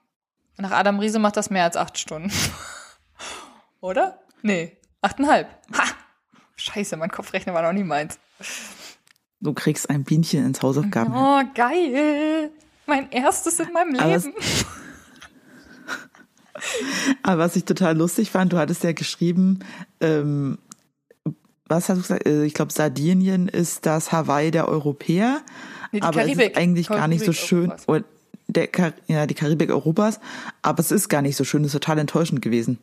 Nach 0.57 0.71
Adam 0.71 0.99
Riese 0.99 1.17
macht 1.17 1.37
das 1.37 1.49
mehr 1.49 1.63
als 1.63 1.75
acht 1.75 1.97
Stunden. 1.97 2.31
Oder? 3.81 4.19
Nee, 4.43 4.77
achteinhalb. 5.01 5.47
Ha! 5.75 5.83
Scheiße, 6.55 6.95
mein 6.97 7.09
Kopfrechner 7.09 7.55
war 7.55 7.63
noch 7.63 7.73
nie 7.73 7.83
meins. 7.83 8.19
Du 9.39 9.53
kriegst 9.53 9.89
ein 9.89 10.03
Bienchen 10.03 10.45
ins 10.45 10.61
Hausaufgaben. 10.61 11.15
Oh, 11.15 11.41
geil. 11.55 12.51
Mein 12.85 13.09
erstes 13.09 13.59
in 13.59 13.73
meinem 13.73 13.95
Aber 13.95 14.17
Leben. 14.17 14.33
Aber 17.23 17.41
was 17.43 17.55
ich 17.55 17.65
total 17.65 17.97
lustig 17.97 18.29
fand, 18.29 18.53
du 18.53 18.59
hattest 18.59 18.83
ja 18.83 18.91
geschrieben, 18.91 19.65
ähm, 19.99 20.59
was 21.71 21.89
hast 21.89 21.97
du 21.97 22.01
gesagt? 22.01 22.27
Äh, 22.27 22.43
Ich 22.45 22.53
glaube, 22.53 22.71
Sardinien 22.71 23.47
ist 23.47 23.85
das 23.85 24.11
Hawaii 24.11 24.51
der 24.51 24.67
Europäer. 24.67 25.41
Nee, 25.91 25.99
die 25.99 26.03
aber 26.03 26.21
es 26.21 26.27
Karibik. 26.27 26.51
ist 26.51 26.57
eigentlich 26.57 26.87
gar 26.87 27.07
nicht 27.07 27.21
so 27.25 27.31
Karibik 27.31 27.47
schön. 27.47 27.71
Europas. 27.71 28.03
Der 28.47 28.67
Kar 28.67 28.93
ja, 29.07 29.25
die 29.25 29.33
Karibik 29.33 29.69
Europas. 29.71 30.19
Aber 30.61 30.79
es 30.79 30.91
ist 30.91 31.09
gar 31.09 31.21
nicht 31.21 31.35
so 31.37 31.43
schön. 31.43 31.63
Es 31.63 31.73
ist 31.73 31.81
total 31.81 31.97
enttäuschend 31.99 32.41
gewesen. 32.41 32.77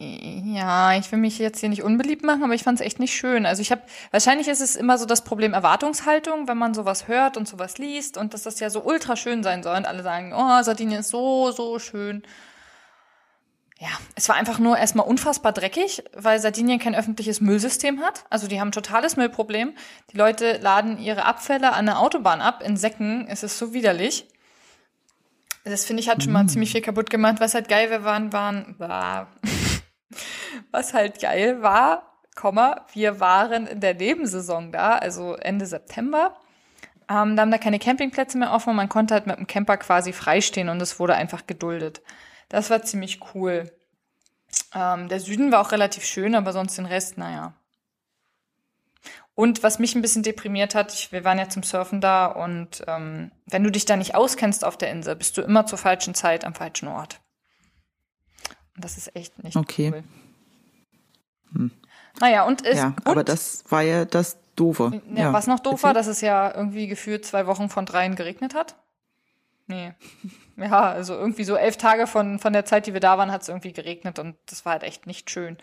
Ja, 0.00 0.96
ich 0.98 1.10
will 1.12 1.20
mich 1.20 1.38
jetzt 1.38 1.60
hier 1.60 1.68
nicht 1.68 1.82
unbeliebt 1.82 2.24
machen, 2.24 2.42
aber 2.42 2.54
ich 2.54 2.64
fand 2.64 2.80
es 2.80 2.84
echt 2.86 2.98
nicht 2.98 3.14
schön. 3.14 3.46
Also 3.46 3.62
ich 3.62 3.70
habe, 3.70 3.82
wahrscheinlich 4.10 4.48
ist 4.48 4.60
es 4.60 4.74
immer 4.76 4.98
so 4.98 5.06
das 5.06 5.22
Problem 5.24 5.54
Erwartungshaltung, 5.54 6.48
wenn 6.48 6.58
man 6.58 6.74
sowas 6.74 7.06
hört 7.08 7.36
und 7.36 7.46
sowas 7.48 7.78
liest 7.78 8.16
und 8.16 8.34
dass 8.34 8.42
das 8.42 8.58
ja 8.60 8.70
so 8.70 8.82
ultra 8.84 9.14
schön 9.16 9.42
sein 9.42 9.62
soll 9.62 9.76
und 9.76 9.86
alle 9.86 10.02
sagen, 10.02 10.32
oh, 10.34 10.62
Sardinien 10.62 11.00
ist 11.00 11.10
so, 11.10 11.52
so 11.52 11.78
schön. 11.78 12.22
Ja, 13.80 13.88
es 14.14 14.28
war 14.28 14.36
einfach 14.36 14.58
nur 14.58 14.78
erstmal 14.78 15.06
unfassbar 15.06 15.52
dreckig, 15.52 16.04
weil 16.14 16.38
Sardinien 16.38 16.78
kein 16.78 16.94
öffentliches 16.94 17.40
Müllsystem 17.40 18.00
hat. 18.00 18.24
Also 18.30 18.46
die 18.46 18.60
haben 18.60 18.68
ein 18.68 18.72
totales 18.72 19.16
Müllproblem. 19.16 19.74
Die 20.12 20.16
Leute 20.16 20.58
laden 20.58 20.98
ihre 20.98 21.24
Abfälle 21.24 21.72
an 21.72 21.86
der 21.86 21.98
Autobahn 21.98 22.40
ab 22.40 22.62
in 22.64 22.76
Säcken. 22.76 23.26
Es 23.28 23.42
ist 23.42 23.58
so 23.58 23.74
widerlich. 23.74 24.28
Das 25.64 25.84
finde 25.84 26.02
ich 26.02 26.08
hat 26.08 26.22
schon 26.22 26.32
mal 26.32 26.46
ziemlich 26.46 26.72
viel 26.72 26.82
kaputt 26.82 27.10
gemacht. 27.10 27.36
Was 27.40 27.54
halt 27.54 27.68
geil 27.68 27.90
wir 27.90 28.04
waren, 28.04 28.32
waren, 28.32 28.74
war, 28.78 29.28
was 30.70 30.94
halt 30.94 31.20
geil 31.20 31.62
war, 31.62 32.14
Komma, 32.34 32.84
wir 32.92 33.20
waren 33.20 33.66
in 33.66 33.80
der 33.80 33.94
Nebensaison 33.94 34.72
da, 34.72 34.98
also 34.98 35.34
Ende 35.34 35.66
September. 35.66 36.36
Ähm, 37.08 37.36
da 37.36 37.42
haben 37.42 37.50
da 37.50 37.58
keine 37.58 37.78
Campingplätze 37.78 38.38
mehr 38.38 38.52
offen 38.52 38.70
und 38.70 38.76
man 38.76 38.88
konnte 38.88 39.14
halt 39.14 39.26
mit 39.26 39.38
dem 39.38 39.46
Camper 39.46 39.76
quasi 39.76 40.12
freistehen 40.12 40.68
und 40.68 40.80
es 40.82 40.98
wurde 40.98 41.14
einfach 41.14 41.46
geduldet. 41.46 42.02
Das 42.54 42.70
war 42.70 42.84
ziemlich 42.84 43.18
cool. 43.34 43.68
Ähm, 44.72 45.08
der 45.08 45.18
Süden 45.18 45.50
war 45.50 45.60
auch 45.60 45.72
relativ 45.72 46.04
schön, 46.04 46.36
aber 46.36 46.52
sonst 46.52 46.78
den 46.78 46.86
Rest, 46.86 47.18
naja. 47.18 47.52
Und 49.34 49.64
was 49.64 49.80
mich 49.80 49.96
ein 49.96 50.02
bisschen 50.02 50.22
deprimiert 50.22 50.76
hat, 50.76 50.94
ich, 50.94 51.10
wir 51.10 51.24
waren 51.24 51.36
ja 51.36 51.48
zum 51.48 51.64
Surfen 51.64 52.00
da 52.00 52.26
und 52.26 52.84
ähm, 52.86 53.32
wenn 53.46 53.64
du 53.64 53.72
dich 53.72 53.86
da 53.86 53.96
nicht 53.96 54.14
auskennst 54.14 54.64
auf 54.64 54.78
der 54.78 54.92
Insel, 54.92 55.16
bist 55.16 55.36
du 55.36 55.42
immer 55.42 55.66
zur 55.66 55.78
falschen 55.78 56.14
Zeit 56.14 56.44
am 56.44 56.54
falschen 56.54 56.86
Ort. 56.86 57.20
Und 58.76 58.84
das 58.84 58.98
ist 58.98 59.16
echt 59.16 59.42
nicht 59.42 59.56
Okay. 59.56 60.04
cool. 61.52 61.70
Naja, 62.20 62.44
und 62.44 62.62
ist 62.62 62.76
ja, 62.76 62.86
und, 62.86 63.06
aber 63.08 63.24
das 63.24 63.64
war 63.68 63.82
ja 63.82 64.04
das 64.04 64.38
Doofe. 64.54 65.02
ja, 65.12 65.32
was 65.32 65.48
noch 65.48 65.58
doof 65.58 65.82
war, 65.82 65.92
dass 65.92 66.06
es 66.06 66.20
ja 66.20 66.54
irgendwie 66.54 66.86
gefühlt 66.86 67.26
zwei 67.26 67.48
Wochen 67.48 67.68
von 67.68 67.84
dreien 67.84 68.14
geregnet 68.14 68.54
hat. 68.54 68.76
Nee. 69.66 69.94
Ja, 70.56 70.90
also 70.90 71.14
irgendwie 71.14 71.44
so 71.44 71.56
elf 71.56 71.76
Tage 71.78 72.06
von, 72.06 72.38
von 72.38 72.52
der 72.52 72.64
Zeit, 72.64 72.86
die 72.86 72.92
wir 72.92 73.00
da 73.00 73.16
waren, 73.18 73.32
hat 73.32 73.42
es 73.42 73.48
irgendwie 73.48 73.72
geregnet 73.72 74.18
und 74.18 74.36
das 74.46 74.64
war 74.64 74.72
halt 74.72 74.82
echt 74.82 75.06
nicht 75.06 75.30
schön. 75.30 75.56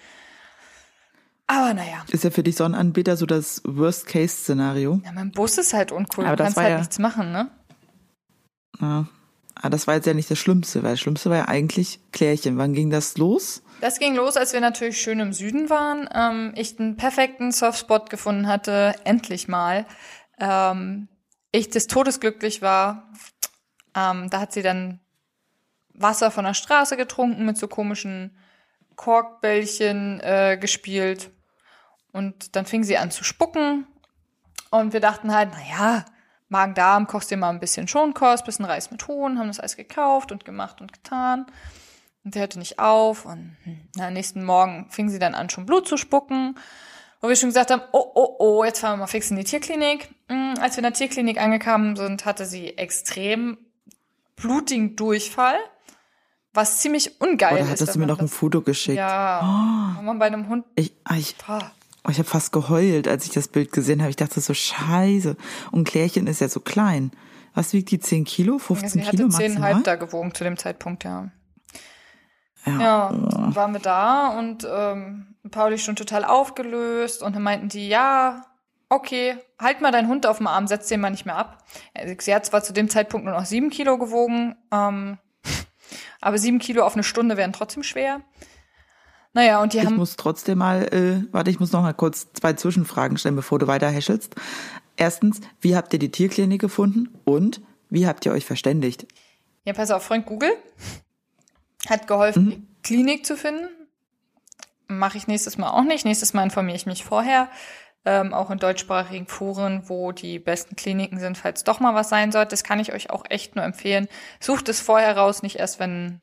Aber 1.48 1.74
naja, 1.74 2.04
Ist 2.10 2.24
ja 2.24 2.32
für 2.32 2.44
dich 2.44 2.56
Sonnenanbeter 2.56 3.18
so 3.18 3.26
das 3.26 3.62
Worst-Case-Szenario. 3.66 5.02
ja, 5.04 5.12
mein 5.12 5.32
Bus 5.32 5.58
ist 5.58 5.74
halt 5.74 5.92
uncool. 5.92 6.26
Aber 6.26 6.36
du 6.38 6.44
kannst 6.44 6.58
halt 6.58 6.70
ja- 6.70 6.78
nichts 6.80 6.98
machen, 6.98 7.32
ne? 7.32 7.52
Ja. 8.80 9.06
Aber 9.56 9.70
das 9.70 9.86
war 9.86 9.96
jetzt 9.96 10.08
ja 10.08 10.14
nicht 10.14 10.32
das 10.32 10.40
Schlimmste, 10.40 10.82
weil 10.82 10.92
das 10.92 11.02
Schlimmste 11.02 11.30
war 11.30 11.38
ja 11.38 11.48
eigentlich 11.48 12.00
Klärchen. 12.12 12.58
Wann 12.58 12.74
ging 12.74 12.90
das 12.90 13.18
los? 13.18 13.62
Das 13.82 14.00
ging 14.00 14.16
los, 14.16 14.38
als 14.38 14.54
wir 14.54 14.62
natürlich 14.62 15.00
schön 15.00 15.20
im 15.20 15.34
Süden 15.34 15.70
waren. 15.70 16.10
Ähm, 16.14 16.54
ich 16.56 16.80
einen 16.80 16.96
perfekten 16.96 17.52
Surfspot 17.52 18.10
gefunden 18.10 18.48
hatte, 18.48 18.96
endlich 19.04 19.48
mal. 19.48 19.86
Ähm, 20.40 21.10
ich 21.52 21.70
des 21.70 21.88
Todes 21.88 22.20
glücklich 22.22 22.62
war. 22.62 23.12
Ähm, 23.96 24.30
da 24.30 24.42
hat 24.42 24.54
sie 24.54 24.62
dann 24.62 25.00
Wasser 25.94 26.32
von 26.32 26.46
der 26.46 26.54
Straße 26.54 26.98
getrunken, 26.98 27.46
mit 27.46 27.58
so 27.58 27.68
komischen 27.68 28.38
Korkbällchen 28.96 30.20
äh, 30.22 30.58
gespielt. 30.60 31.32
Und 32.12 32.56
dann 32.56 32.66
fing 32.66 32.84
sie 32.84 32.98
an 32.98 33.12
zu 33.12 33.24
spucken. 33.24 33.88
Und 34.70 34.94
wir 34.94 35.00
dachten 35.00 35.34
halt, 35.34 35.52
naja, 35.52 36.06
Magen-Darm, 36.50 37.08
kochst 37.08 37.32
dir 37.32 37.38
mal 37.38 37.50
ein 37.50 37.60
bisschen 37.60 37.88
Schonkost, 37.88 38.46
bisschen 38.46 38.66
Reis 38.66 38.92
mit 38.92 39.08
Huhn, 39.08 39.40
haben 39.40 39.48
das 39.48 39.60
alles 39.60 39.78
gekauft 39.78 40.32
und 40.32 40.44
gemacht 40.44 40.82
und 40.82 40.92
getan. 40.92 41.46
Und 42.24 42.36
der 42.36 42.42
hörte 42.42 42.60
nicht 42.60 42.80
auf. 42.80 43.26
Und 43.26 43.56
hm, 43.64 43.90
na, 43.96 44.08
am 44.08 44.14
nächsten 44.14 44.44
Morgen 44.44 44.88
fing 44.90 45.10
sie 45.10 45.20
dann 45.20 45.36
an, 45.36 45.50
schon 45.50 45.66
Blut 45.66 45.88
zu 45.88 45.98
spucken. 45.98 46.58
Wo 47.22 47.30
wir 47.30 47.36
schon 47.36 47.50
gesagt 47.50 47.72
haben, 47.72 47.84
oh, 47.92 48.12
oh, 48.16 48.36
oh, 48.40 48.64
jetzt 48.64 48.80
fahren 48.80 48.94
wir 48.94 49.04
mal 49.04 49.08
fix 49.08 49.30
in 49.30 49.38
die 49.38 49.44
Tierklinik. 49.44 50.10
Hm, 50.28 50.56
als 50.60 50.76
wir 50.76 50.80
in 50.80 50.84
der 50.84 50.94
Tierklinik 50.94 51.40
angekommen 51.40 51.96
sind, 51.96 52.26
hatte 52.26 52.46
sie 52.46 52.78
extrem 52.78 53.58
blutigen 54.42 54.96
Durchfall. 54.96 55.58
Was 56.54 56.80
ziemlich 56.80 57.22
ungeil 57.22 57.58
ist. 57.60 57.70
hattest 57.70 57.82
du 57.82 57.94
wenn 57.94 58.02
mir 58.02 58.08
noch 58.08 58.20
ein 58.20 58.28
Foto 58.28 58.62
geschickt? 58.62 58.98
Ja, 58.98 59.94
wenn 59.96 60.06
man 60.06 60.20
bei 60.20 60.26
einem 60.28 60.50
Hund. 60.50 60.66
Ich, 60.76 60.94
ah, 61.06 61.16
ich, 61.16 61.36
oh, 61.48 62.10
ich 62.10 62.18
habe 62.18 62.28
fast 62.28 62.52
geheult, 62.52 63.08
als 63.08 63.26
ich 63.26 63.32
das 63.32 63.48
Bild 63.48 63.72
gesehen 63.72 64.02
habe. 64.02 64.10
Ich 64.10 64.18
dachte 64.18 64.42
so, 64.42 64.54
scheiße. 64.54 65.38
Und 65.72 65.86
Klärchen 65.86 66.28
ist 66.28 66.42
ja 66.42 66.50
so 66.50 66.60
klein. 66.60 67.12
Was 67.54 67.74
wiegt 67.74 67.92
die? 67.92 68.00
10 68.00 68.26
Kilo? 68.26 68.58
15 68.58 68.90
Sie 68.90 69.08
hatte 69.08 69.18
Kilo 69.18 69.30
10,5 69.30 69.32
maximal? 69.32 69.84
da 69.84 69.96
gewogen 69.96 70.34
zu 70.34 70.44
dem 70.44 70.58
Zeitpunkt, 70.58 71.04
ja. 71.04 71.32
Ja. 72.66 72.80
Ja, 72.80 73.56
waren 73.56 73.74
wir 73.74 73.80
da 73.80 74.38
und 74.38 74.68
ähm, 74.70 75.36
Pauli 75.50 75.80
schon 75.80 75.96
total 75.96 76.24
aufgelöst 76.24 77.24
und 77.24 77.36
dann 77.36 77.44
meinten 77.44 77.70
die, 77.70 77.88
ja, 77.88 78.46
okay, 78.92 79.38
halt 79.58 79.82
mal 79.82 79.92
deinen 79.92 80.10
Hund 80.10 80.26
auf 80.26 80.38
dem 80.38 80.48
Arm, 80.48 80.68
setz 80.68 80.88
den 80.90 81.00
mal 81.00 81.10
nicht 81.10 81.26
mehr 81.26 81.38
ab. 81.38 81.64
Sie 82.20 82.36
hat 82.36 82.46
zwar 82.46 82.62
zu 82.62 82.74
dem 82.74 82.90
Zeitpunkt 82.90 83.26
nur 83.26 83.34
noch 83.34 83.46
sieben 83.46 83.70
Kilo 83.70 83.98
gewogen, 83.98 84.56
ähm, 84.72 85.18
aber 86.22 86.38
sieben 86.38 86.60
Kilo 86.60 86.84
auf 86.84 86.94
eine 86.94 87.04
Stunde 87.04 87.38
wären 87.38 87.54
trotzdem 87.54 87.84
schwer. 87.84 88.22
Naja, 89.34 89.62
und 89.62 89.72
die 89.72 89.78
Ich 89.78 89.86
haben, 89.86 89.96
muss 89.96 90.18
trotzdem 90.18 90.58
mal, 90.58 90.94
äh, 90.94 91.24
warte, 91.32 91.50
ich 91.50 91.62
muss 91.62 91.72
noch 91.72 91.82
mal 91.82 91.94
kurz 91.94 92.28
zwei 92.34 92.52
Zwischenfragen 92.52 93.18
stellen, 93.18 93.38
bevor 93.38 93.60
du 93.60 93.68
weiter 93.68 93.90
häschelst. 93.90 94.36
Erstens, 94.98 95.40
wie 95.62 95.78
habt 95.78 95.94
ihr 95.94 96.00
die 96.00 96.12
Tierklinik 96.12 96.60
gefunden? 96.60 97.18
Und 97.24 97.62
wie 97.90 98.08
habt 98.08 98.26
ihr 98.26 98.34
euch 98.34 98.46
verständigt? 98.46 99.08
ja, 99.64 99.74
pass 99.74 99.92
auf, 99.92 100.04
Freund 100.04 100.26
Google 100.26 100.52
hat 101.88 102.08
geholfen, 102.08 102.50
die 102.50 102.68
Klinik 102.84 103.26
zu 103.26 103.38
finden. 103.38 103.68
Mache 104.88 105.18
ich 105.18 105.28
nächstes 105.28 105.58
Mal 105.58 105.70
auch 105.70 105.84
nicht. 105.84 106.04
Nächstes 106.04 106.34
Mal 106.34 106.44
informiere 106.44 106.76
ich 106.76 106.86
mich 106.86 107.06
vorher. 107.06 107.50
Ähm, 108.04 108.34
auch 108.34 108.50
in 108.50 108.58
deutschsprachigen 108.58 109.28
Foren, 109.28 109.84
wo 109.86 110.12
die 110.12 110.40
besten 110.40 110.76
Kliniken 110.76 111.20
sind, 111.20 111.38
falls 111.38 111.64
doch 111.64 111.80
mal 111.80 111.94
was 111.94 112.10
sein 112.10 112.32
sollte. 112.32 112.50
Das 112.50 112.64
kann 112.64 112.80
ich 112.80 112.94
euch 112.94 113.12
auch 113.12 113.24
echt 113.30 113.56
nur 113.56 113.64
empfehlen. 113.64 114.08
Sucht 114.40 114.70
es 114.70 114.80
vorher 114.80 115.16
raus, 115.16 115.44
nicht 115.44 115.58
erst, 115.58 115.80
wenn 115.80 116.20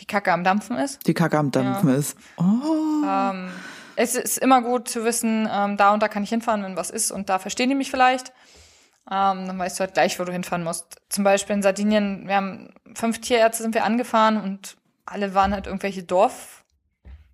die 0.00 0.06
Kacke 0.06 0.32
am 0.32 0.42
Dampfen 0.42 0.76
ist. 0.76 1.06
Die 1.06 1.14
Kacke 1.14 1.38
am 1.38 1.52
Dampfen 1.52 1.90
ist. 1.90 2.18
Oh. 2.36 3.06
Ähm, 3.06 3.50
es 3.96 4.14
ist 4.14 4.38
immer 4.38 4.62
gut 4.62 4.88
zu 4.88 5.04
wissen, 5.04 5.48
ähm, 5.52 5.76
da 5.76 5.92
und 5.92 6.02
da 6.02 6.08
kann 6.08 6.22
ich 6.22 6.30
hinfahren, 6.30 6.62
wenn 6.64 6.76
was 6.76 6.90
ist 6.90 7.12
und 7.12 7.28
da 7.28 7.38
verstehen 7.38 7.68
die 7.68 7.74
mich 7.74 7.90
vielleicht. 7.90 8.32
Ähm, 9.10 9.46
dann 9.46 9.58
weißt 9.58 9.78
du 9.78 9.84
halt 9.84 9.94
gleich, 9.94 10.18
wo 10.18 10.24
du 10.24 10.32
hinfahren 10.32 10.64
musst. 10.64 10.96
Zum 11.08 11.24
Beispiel 11.24 11.56
in 11.56 11.62
Sardinien, 11.62 12.26
wir 12.26 12.36
haben 12.36 12.72
fünf 12.94 13.20
Tierärzte 13.20 13.62
sind 13.62 13.74
wir 13.74 13.84
angefahren 13.84 14.40
und 14.40 14.76
alle 15.04 15.34
waren 15.34 15.52
halt 15.52 15.66
irgendwelche 15.66 16.02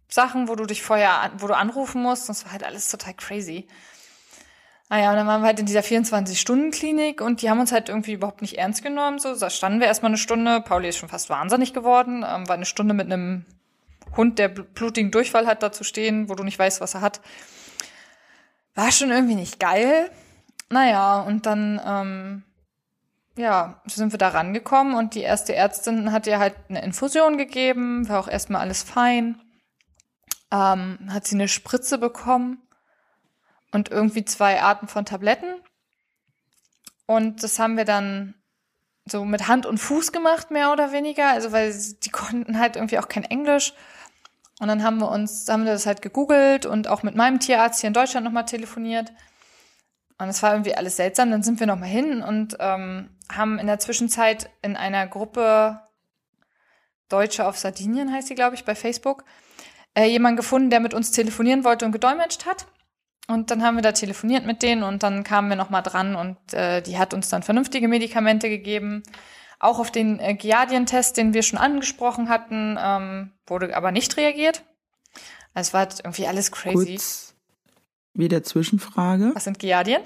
Dorfsachen, 0.07 0.49
wo 0.49 0.55
du 0.55 0.67
dich 0.67 0.83
vorher, 0.83 1.31
wo 1.39 1.47
du 1.47 1.57
anrufen 1.57 2.03
musst. 2.03 2.29
Das 2.29 2.45
war 2.45 2.53
halt 2.53 2.65
alles 2.65 2.91
total 2.91 3.15
crazy. 3.15 3.67
Naja, 4.89 5.11
und 5.11 5.17
dann 5.17 5.27
waren 5.27 5.43
wir 5.43 5.49
halt 5.49 5.59
in 5.59 5.67
dieser 5.67 5.81
24-Stunden-Klinik 5.81 7.21
und 7.21 7.43
die 7.43 7.51
haben 7.51 7.59
uns 7.59 7.73
halt 7.73 7.89
irgendwie 7.89 8.13
überhaupt 8.13 8.41
nicht 8.41 8.57
ernst 8.57 8.85
genommen. 8.85 9.19
So, 9.19 9.35
da 9.35 9.51
standen 9.51 9.81
wir 9.81 9.89
erstmal 9.89 10.11
eine 10.11 10.19
Stunde. 10.19 10.61
Pauli 10.61 10.89
ist 10.89 10.99
schon 10.99 11.09
fast 11.09 11.29
wahnsinnig 11.29 11.73
geworden. 11.73 12.25
Ähm, 12.27 12.49
war 12.49 12.55
eine 12.55 12.67
Stunde 12.67 12.95
mit 12.95 13.07
einem 13.07 13.45
Hund, 14.17 14.39
der 14.39 14.49
blutigen 14.49 15.11
Durchfall 15.11 15.47
hat, 15.47 15.63
da 15.63 15.73
zu 15.73 15.83
stehen, 15.83 16.29
wo 16.29 16.37
du 16.37 16.45
nicht 16.45 16.59
weißt, 16.59 16.81
was 16.81 16.95
er 16.95 17.01
hat. 17.01 17.21
War 18.77 18.93
schon 18.93 19.11
irgendwie 19.11 19.35
nicht 19.35 19.59
geil. 19.59 20.11
Naja, 20.71 21.21
und 21.21 21.47
dann, 21.47 21.81
ähm, 21.85 22.43
ja, 23.37 23.83
sind 23.87 24.13
wir 24.13 24.19
da 24.19 24.29
rangekommen 24.29 24.95
und 24.95 25.15
die 25.15 25.23
erste 25.23 25.55
Ärztin 25.55 26.13
hat 26.13 26.27
ihr 26.27 26.39
halt 26.39 26.55
eine 26.69 26.83
Infusion 26.83 27.39
gegeben, 27.39 28.09
war 28.09 28.21
auch 28.21 28.29
erstmal 28.29 28.61
alles 28.61 28.83
fein. 28.83 29.41
Ähm, 30.51 30.99
hat 31.11 31.27
sie 31.27 31.35
eine 31.37 31.49
Spritze 31.49 31.99
bekommen 31.99 32.63
und 33.73 33.91
irgendwie 33.91 34.25
zwei 34.25 34.63
Arten 34.63 34.89
von 34.89 35.05
Tabletten. 35.05 35.55
Und 37.07 37.43
das 37.43 37.59
haben 37.59 37.77
wir 37.77 37.85
dann 37.85 38.35
so 39.05 39.25
mit 39.25 39.49
Hand 39.49 39.67
und 39.67 39.79
Fuß 39.79 40.13
gemacht, 40.13 40.51
mehr 40.51 40.73
oder 40.73 40.93
weniger. 40.93 41.29
Also, 41.31 41.53
weil 41.53 41.75
die 42.03 42.11
konnten 42.11 42.59
halt 42.59 42.77
irgendwie 42.77 42.99
auch 42.99 43.09
kein 43.09 43.25
Englisch. 43.25 43.73
Und 44.59 44.69
dann 44.69 44.83
haben 44.83 44.99
wir 44.99 45.11
uns, 45.11 45.49
haben 45.49 45.65
wir 45.65 45.73
das 45.73 45.87
halt 45.87 46.03
gegoogelt 46.03 46.67
und 46.67 46.89
auch 46.89 47.03
mit 47.03 47.15
meinem 47.15 47.41
Tierarzt 47.41 47.81
hier 47.81 47.89
in 47.89 47.95
Deutschland 47.95 48.25
nochmal 48.25 48.47
telefoniert. 48.47 49.13
Und 50.19 50.29
es 50.29 50.43
war 50.43 50.53
irgendwie 50.53 50.75
alles 50.75 50.97
seltsam. 50.97 51.31
Dann 51.31 51.43
sind 51.43 51.61
wir 51.61 51.67
nochmal 51.67 51.89
hin 51.89 52.23
und 52.23 52.57
ähm, 52.59 53.11
haben 53.31 53.59
in 53.59 53.67
der 53.67 53.79
Zwischenzeit 53.79 54.51
in 54.63 54.77
einer 54.77 55.07
Gruppe 55.07 55.81
Deutsche 57.09 57.47
auf 57.47 57.59
Sardinien, 57.59 58.13
heißt 58.13 58.29
sie, 58.29 58.35
glaube 58.35 58.57
ich, 58.57 58.65
bei 58.65 58.75
Facebook, 58.75 59.25
äh, 59.97 60.05
jemanden 60.07 60.37
gefunden, 60.37 60.71
der 60.71 60.81
mit 60.81 60.95
uns 60.95 61.11
telefonieren 61.11 61.65
wollte 61.65 61.85
und 61.85 61.93
gedolmetscht 61.93 62.47
hat. 62.47 62.67
Und 63.29 63.51
dann 63.51 63.65
haben 63.65 63.75
wir 63.77 63.83
da 63.83 63.91
telefoniert 63.93 64.47
mit 64.47 64.63
denen 64.63 64.85
und 64.85 65.03
dann 65.03 65.25
kamen 65.25 65.49
wir 65.49 65.57
nochmal 65.57 65.83
dran 65.83 66.15
und 66.15 66.37
äh, 66.53 66.81
die 66.83 66.97
hat 66.97 67.13
uns 67.13 67.29
dann 67.29 67.43
vernünftige 67.43 67.89
Medikamente 67.89 68.49
gegeben. 68.49 69.03
Auch 69.59 69.81
auf 69.81 69.91
den 69.91 70.21
äh, 70.21 70.35
Giardien-Test, 70.35 71.17
den 71.17 71.35
wir 71.35 71.43
schon 71.43 71.59
angesprochen 71.59 72.29
hatten, 72.29 72.77
ähm, 72.81 73.33
wurde 73.47 73.77
aber 73.77 73.91
nicht 73.91 74.17
reagiert. 74.17 74.63
Also 75.55 75.69
es 75.69 75.73
war 75.75 75.81
halt 75.81 76.01
irgendwie 76.05 76.29
alles 76.29 76.53
crazy. 76.53 76.75
Kurz 76.95 77.35
wieder 78.15 78.43
Zwischenfrage. 78.45 79.33
Was 79.35 79.45
sind 79.45 79.59
Giardien? 79.59 80.03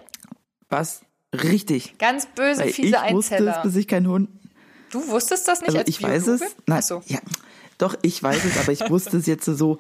Was? 0.71 1.03
Richtig. 1.35 1.99
Ganz 1.99 2.27
böse, 2.27 2.63
Weil 2.63 2.73
fiese 2.73 2.89
ich 2.89 2.99
Einzeller. 2.99 3.17
wusste 3.17 3.45
es, 3.51 3.63
bis 3.63 3.77
ich 3.77 3.89
keinen 3.89 4.09
Hund. 4.09 4.31
Du 4.91 5.07
wusstest 5.09 5.47
das 5.47 5.61
nicht 5.61 5.69
Also 5.69 5.79
als 5.79 5.89
ich 5.89 6.03
weiß 6.03 6.27
es. 6.29 6.41
Biologe? 6.41 6.57
Nein, 6.67 6.79
Ach 6.79 6.83
so. 6.83 7.03
ja, 7.07 7.19
doch 7.83 7.97
ich 8.03 8.23
weiß 8.23 8.45
es, 8.45 8.59
aber 8.59 8.73
ich 8.73 8.89
wusste 8.91 9.17
es 9.17 9.27
jetzt 9.27 9.45
so. 9.45 9.79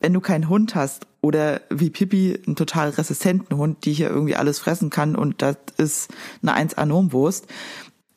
Wenn 0.00 0.12
du 0.12 0.20
keinen 0.20 0.48
Hund 0.48 0.74
hast 0.74 1.06
oder 1.22 1.62
wie 1.70 1.88
Pippi 1.88 2.38
einen 2.46 2.56
total 2.56 2.90
resistenten 2.90 3.56
Hund, 3.56 3.86
die 3.86 3.94
hier 3.94 4.10
irgendwie 4.10 4.36
alles 4.36 4.58
fressen 4.58 4.90
kann 4.90 5.16
und 5.16 5.40
das 5.40 5.56
ist 5.78 6.10
eine 6.42 6.54
1A 6.54 6.84
Normwurst, 6.84 7.46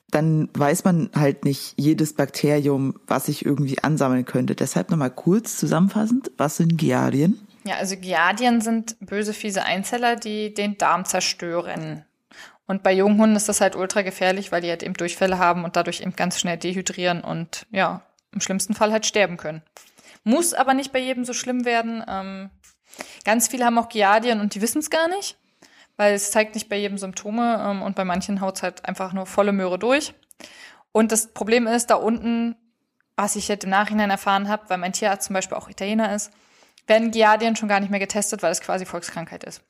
dann 0.10 0.50
weiß 0.54 0.84
man 0.84 1.10
halt 1.16 1.46
nicht 1.46 1.74
jedes 1.78 2.14
Bakterium, 2.14 3.00
was 3.08 3.28
sich 3.28 3.46
irgendwie 3.46 3.80
ansammeln 3.84 4.26
könnte. 4.26 4.56
Deshalb 4.56 4.90
nochmal 4.90 5.12
kurz 5.12 5.58
zusammenfassend, 5.58 6.32
was 6.38 6.58
sind 6.58 6.78
Giardien? 6.78 7.40
Ja, 7.64 7.76
also 7.76 7.98
Giardien 7.98 8.62
sind 8.62 8.96
böse, 9.02 9.34
fiese 9.34 9.64
Einzeller, 9.64 10.16
die 10.16 10.54
den 10.54 10.78
Darm 10.78 11.06
zerstören. 11.06 12.06
Und 12.66 12.84
bei 12.84 12.94
Junghunden 12.94 13.36
ist 13.36 13.50
das 13.50 13.62
halt 13.62 13.76
ultra 13.76 14.02
gefährlich, 14.02 14.52
weil 14.52 14.62
die 14.62 14.70
halt 14.70 14.84
eben 14.84 14.94
Durchfälle 14.94 15.38
haben 15.38 15.64
und 15.64 15.76
dadurch 15.76 16.02
eben 16.02 16.16
ganz 16.16 16.40
schnell 16.40 16.58
dehydrieren 16.58 17.22
und 17.22 17.66
ja, 17.72 18.04
im 18.32 18.42
schlimmsten 18.42 18.74
Fall 18.74 18.92
halt 18.92 19.06
sterben 19.06 19.38
können. 19.38 19.62
Muss 20.24 20.54
aber 20.54 20.74
nicht 20.74 20.92
bei 20.92 21.00
jedem 21.00 21.26
so 21.26 21.34
schlimm 21.34 21.66
werden. 21.66 22.04
Ähm, 22.08 22.50
ganz 23.24 23.48
viele 23.48 23.66
haben 23.66 23.78
auch 23.78 23.90
Giardien 23.90 24.42
und 24.42 24.56
die 24.56 24.62
wissen 24.62 24.80
es 24.80 24.90
gar 24.90 25.08
nicht, 25.08 25.38
weil 25.96 26.14
es 26.14 26.32
zeigt 26.32 26.56
nicht 26.56 26.70
bei 26.70 26.78
jedem 26.78 26.98
Symptome 26.98 27.64
ähm, 27.66 27.82
und 27.82 27.96
bei 27.96 28.06
manchen 28.06 28.42
haut 28.42 28.58
es 28.58 28.64
halt 28.64 28.86
einfach 28.86 29.14
nur 29.14 29.26
volle 29.26 29.54
Möhre 29.54 29.80
durch. 29.80 30.14
Und 30.92 31.12
das 31.12 31.34
Problem 31.34 31.68
ist, 31.68 31.88
da 31.88 31.96
unten, 31.96 32.56
was 33.16 33.36
ich 33.36 33.48
jetzt 33.48 33.63
im 33.63 33.70
Nachhinein 33.70 34.10
erfahren 34.10 34.50
habe, 34.50 34.70
weil 34.70 34.78
mein 34.78 34.94
Tierarzt 34.94 35.28
zum 35.28 35.34
Beispiel 35.34 35.58
auch 35.58 35.70
Italiener 35.70 36.13
ist, 36.13 36.32
werden 36.88 37.12
Giardien 37.12 37.56
schon 37.56 37.70
gar 37.70 37.80
nicht 37.80 37.90
mehr 37.90 38.00
getestet, 38.00 38.42
weil 38.44 38.52
es 38.52 38.62
quasi 38.62 38.86
Volkskrankheit 38.86 39.44
ist. 39.44 39.62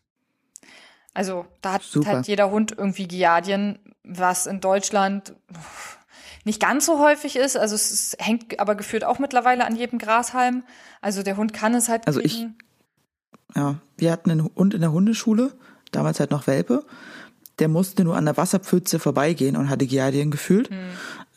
Also 1.13 1.48
da 1.62 1.74
hat 1.74 1.84
Super. 1.84 2.08
halt 2.10 2.28
jeder 2.28 2.52
Hund 2.52 2.74
irgendwie 2.78 3.08
Giardien, 3.08 3.80
was 4.04 4.46
in 4.46 4.62
Deutschland 4.62 5.34
nicht 6.47 6.60
ganz 6.62 6.86
so 6.88 6.99
häufig 6.99 7.36
ist. 7.36 7.55
Also 7.57 7.75
es 7.75 8.15
hängt 8.19 8.60
aber 8.60 8.73
gefühlt 8.75 9.03
auch 9.03 9.19
mittlerweile 9.19 9.65
an 9.65 9.75
jedem 9.75 9.99
Grashalm. 9.99 10.63
Also 11.01 11.21
der 11.21 11.38
Hund 11.38 11.53
kann 11.53 11.75
es 11.75 11.88
halt 11.89 12.07
Also 12.07 12.19
ich- 12.19 12.33
kriegen. 12.38 12.55
Ja, 13.55 13.75
wir 13.97 14.12
hatten 14.12 14.31
einen 14.31 14.43
Hund 14.55 14.73
in 14.73 14.81
der 14.81 14.91
Hundeschule, 14.91 15.51
damals 15.91 16.19
halt 16.19 16.31
noch 16.31 16.47
Welpe. 16.47 16.83
Der 17.60 17.67
musste 17.69 18.03
nur 18.03 18.15
an 18.15 18.25
der 18.25 18.38
Wasserpfütze 18.38 18.99
vorbeigehen 18.99 19.55
und 19.55 19.69
hatte 19.69 19.88
Giardien 19.88 20.29
gefühlt. 20.31 20.69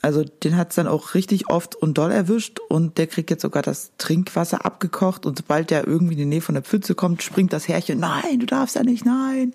Also 0.02 0.22
den 0.24 0.56
hat's 0.56 0.74
dann 0.74 0.86
auch 0.86 1.14
richtig 1.14 1.48
oft 1.50 1.76
und 1.76 1.96
doll 1.98 2.10
erwischt 2.10 2.58
und 2.68 2.98
der 2.98 3.06
kriegt 3.06 3.30
jetzt 3.30 3.42
sogar 3.42 3.62
das 3.62 3.92
Trinkwasser 3.98 4.64
abgekocht 4.66 5.24
und 5.24 5.38
sobald 5.38 5.70
der 5.70 5.86
irgendwie 5.86 6.12
in 6.14 6.18
die 6.18 6.24
Nähe 6.26 6.40
von 6.40 6.54
der 6.54 6.64
Pfütze 6.64 6.94
kommt, 6.94 7.22
springt 7.22 7.52
das 7.52 7.68
Herrchen, 7.68 8.00
nein, 8.00 8.38
du 8.40 8.46
darfst 8.46 8.76
ja 8.76 8.82
nicht, 8.82 9.04
nein. 9.06 9.54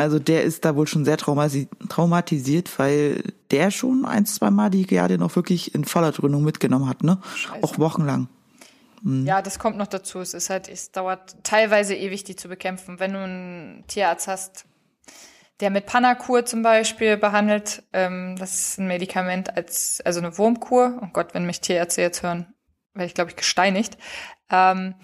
Also 0.00 0.18
der 0.18 0.44
ist 0.44 0.64
da 0.64 0.76
wohl 0.76 0.86
schon 0.86 1.04
sehr 1.04 1.16
traumatisiert, 1.16 2.78
weil 2.78 3.22
der 3.50 3.70
schon 3.70 4.04
ein, 4.04 4.26
zwei 4.26 4.50
Mal 4.50 4.70
die 4.70 4.86
Giardien 4.86 5.22
auch 5.22 5.36
wirklich 5.36 5.74
in 5.74 5.84
voller 5.84 6.12
Dröhnung 6.12 6.42
mitgenommen 6.42 6.88
hat, 6.88 7.02
ne? 7.02 7.20
Scheiße. 7.34 7.62
Auch 7.62 7.78
wochenlang. 7.78 8.28
Ja, 9.02 9.40
das 9.40 9.58
kommt 9.58 9.78
noch 9.78 9.86
dazu. 9.86 10.20
Es 10.20 10.34
ist 10.34 10.50
halt, 10.50 10.68
es 10.68 10.92
dauert 10.92 11.42
teilweise 11.42 11.94
ewig, 11.94 12.24
die 12.24 12.36
zu 12.36 12.48
bekämpfen. 12.48 13.00
Wenn 13.00 13.14
du 13.14 13.20
einen 13.20 13.84
Tierarzt 13.86 14.28
hast, 14.28 14.66
der 15.60 15.70
mit 15.70 15.86
Panakur 15.86 16.44
zum 16.44 16.62
Beispiel 16.62 17.16
behandelt, 17.16 17.82
ähm, 17.92 18.36
das 18.38 18.54
ist 18.54 18.78
ein 18.78 18.88
Medikament 18.88 19.56
als, 19.56 20.00
also 20.04 20.20
eine 20.20 20.36
Wurmkur. 20.36 20.98
Oh 21.02 21.08
Gott, 21.12 21.34
wenn 21.34 21.46
mich 21.46 21.60
Tierärzte 21.60 22.02
jetzt 22.02 22.22
hören, 22.22 22.52
werde 22.94 23.06
ich, 23.06 23.14
glaube 23.14 23.30
ich, 23.30 23.36
gesteinigt. 23.36 23.96
Ähm, 24.50 24.94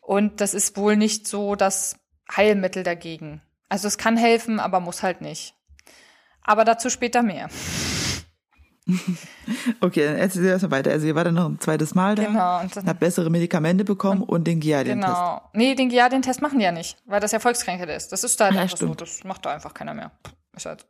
und 0.00 0.40
das 0.40 0.54
ist 0.54 0.76
wohl 0.76 0.96
nicht 0.96 1.26
so 1.26 1.54
das 1.56 1.96
Heilmittel 2.34 2.82
dagegen. 2.82 3.42
Also 3.68 3.88
es 3.88 3.98
kann 3.98 4.16
helfen, 4.16 4.60
aber 4.60 4.80
muss 4.80 5.02
halt 5.02 5.20
nicht. 5.20 5.54
Aber 6.42 6.64
dazu 6.64 6.90
später 6.90 7.22
mehr. 7.22 7.48
Okay, 9.80 10.04
dann 10.04 10.16
erzähl 10.16 10.42
dir 10.42 10.50
erstmal 10.50 10.70
weiter. 10.78 10.90
Also 10.92 11.06
ihr 11.08 11.14
war 11.14 11.24
dann 11.24 11.34
noch 11.34 11.46
ein 11.48 11.58
zweites 11.58 11.94
Mal 11.94 12.14
da, 12.14 12.24
Genau. 12.24 12.60
Und 12.60 12.76
dann, 12.76 12.86
habt 12.86 13.00
bessere 13.00 13.30
Medikamente 13.30 13.84
bekommen 13.84 14.22
und, 14.22 14.44
den 14.44 14.60
Giardien-Test. 14.60 15.12
Genau. 15.14 15.42
Nee, 15.54 15.74
den 15.74 15.88
Giardien-Test 15.88 16.40
machen 16.40 16.58
die 16.60 16.64
ja 16.64 16.72
nicht, 16.72 16.96
weil 17.04 17.20
das 17.20 17.32
ja 17.32 17.40
Volkskrankheit 17.40 17.88
ist. 17.90 18.12
Das 18.12 18.22
ist 18.22 18.40
da 18.40 18.46
halt 18.46 18.54
Ja, 18.54 18.60
einfach 18.62 18.76
so. 18.76 18.86
stimmt. 18.86 19.00
Das 19.00 19.24
macht 19.24 19.44
da 19.44 19.50
einfach 19.50 19.74
keiner 19.74 19.92
mehr. 19.94 20.12
Ist 20.54 20.66
halt 20.66 20.82
so. 20.82 20.86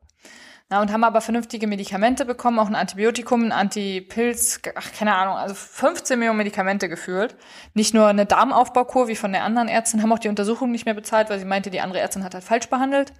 Na, 0.69 0.81
und 0.81 0.93
haben 0.93 1.05
aber 1.05 1.21
vernünftige 1.21 1.69
Medikamente 1.69 2.25
bekommen, 2.25 2.59
auch 2.59 2.67
ein 2.67 2.75
Antibiotikum, 2.75 3.45
ein 3.45 3.53
Antipilz, 3.53 4.61
ach, 4.75 4.93
keine 4.93 5.15
Ahnung, 5.15 5.37
also 5.37 5.55
15 5.55 6.19
Millionen 6.19 6.39
Medikamente 6.39 6.89
gefühlt. 6.89 7.37
Nicht 7.75 7.95
nur 7.95 8.09
eine 8.09 8.27
Darmaufbaukur 8.27 9.07
wie 9.07 9.15
von 9.15 9.31
der 9.31 9.45
anderen 9.45 9.69
Ärztin, 9.69 10.03
haben 10.03 10.13
auch 10.13 10.19
die 10.19 10.29
Untersuchung 10.29 10.73
nicht 10.73 10.85
mehr 10.85 10.95
bezahlt, 10.95 11.31
weil 11.31 11.39
sie 11.39 11.45
meinte, 11.45 11.71
die 11.71 11.81
andere 11.81 12.01
Ärztin 12.01 12.25
hat 12.25 12.35
halt 12.35 12.43
falsch 12.43 12.69
behandelt. 12.69 13.13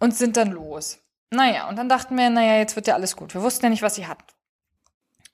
Und 0.00 0.16
sind 0.16 0.38
dann 0.38 0.50
los. 0.50 0.98
Naja, 1.30 1.68
und 1.68 1.76
dann 1.76 1.90
dachten 1.90 2.16
wir, 2.16 2.30
naja, 2.30 2.56
jetzt 2.56 2.76
wird 2.76 2.86
ja 2.86 2.94
alles 2.94 3.14
gut. 3.14 3.34
Wir 3.34 3.42
wussten 3.42 3.66
ja 3.66 3.70
nicht, 3.70 3.82
was 3.82 3.96
sie 3.96 4.06
hat. 4.06 4.18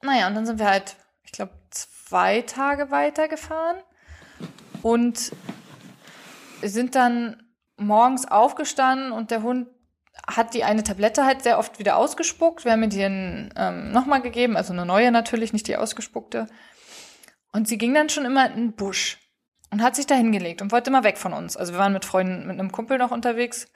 Naja, 0.02 0.26
und 0.26 0.34
dann 0.34 0.44
sind 0.44 0.58
wir 0.58 0.68
halt, 0.68 0.96
ich 1.22 1.30
glaube, 1.30 1.52
zwei 1.70 2.40
Tage 2.40 2.90
weitergefahren 2.90 3.76
und 4.82 5.30
sind 6.62 6.96
dann 6.96 7.42
morgens 7.76 8.26
aufgestanden 8.26 9.12
und 9.12 9.30
der 9.30 9.42
Hund 9.42 9.68
hat 10.26 10.54
die 10.54 10.64
eine 10.64 10.82
Tablette 10.82 11.24
halt 11.24 11.42
sehr 11.42 11.58
oft 11.58 11.78
wieder 11.78 11.96
ausgespuckt. 11.96 12.64
Wir 12.64 12.72
haben 12.72 12.82
ihr 12.82 12.88
die 12.88 13.00
ähm, 13.00 13.92
nochmal 13.92 14.22
gegeben, 14.22 14.56
also 14.56 14.72
eine 14.72 14.86
neue 14.86 15.10
natürlich, 15.10 15.52
nicht 15.52 15.68
die 15.68 15.76
ausgespuckte. 15.76 16.46
Und 17.52 17.68
sie 17.68 17.78
ging 17.78 17.94
dann 17.94 18.08
schon 18.08 18.24
immer 18.24 18.46
in 18.46 18.56
den 18.56 18.72
Busch 18.72 19.18
und 19.70 19.82
hat 19.82 19.96
sich 19.96 20.06
da 20.06 20.14
hingelegt 20.14 20.62
und 20.62 20.72
wollte 20.72 20.90
immer 20.90 21.04
weg 21.04 21.18
von 21.18 21.32
uns. 21.32 21.56
Also 21.56 21.72
wir 21.72 21.78
waren 21.78 21.92
mit 21.92 22.04
Freunden, 22.04 22.46
mit 22.46 22.58
einem 22.58 22.72
Kumpel 22.72 22.98
noch 22.98 23.10
unterwegs 23.10 23.68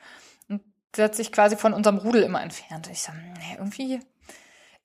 und 0.49 0.63
sie 0.95 1.03
hat 1.03 1.15
sich 1.15 1.33
quasi 1.33 1.57
von 1.57 1.75
unserem 1.75 1.99
Rudel 1.99 2.23
immer 2.23 2.43
entfernt. 2.43 2.87
Und 2.87 2.93
ich 2.93 3.03
so, 3.03 3.13
nee, 3.13 3.57
irgendwie, 3.57 4.01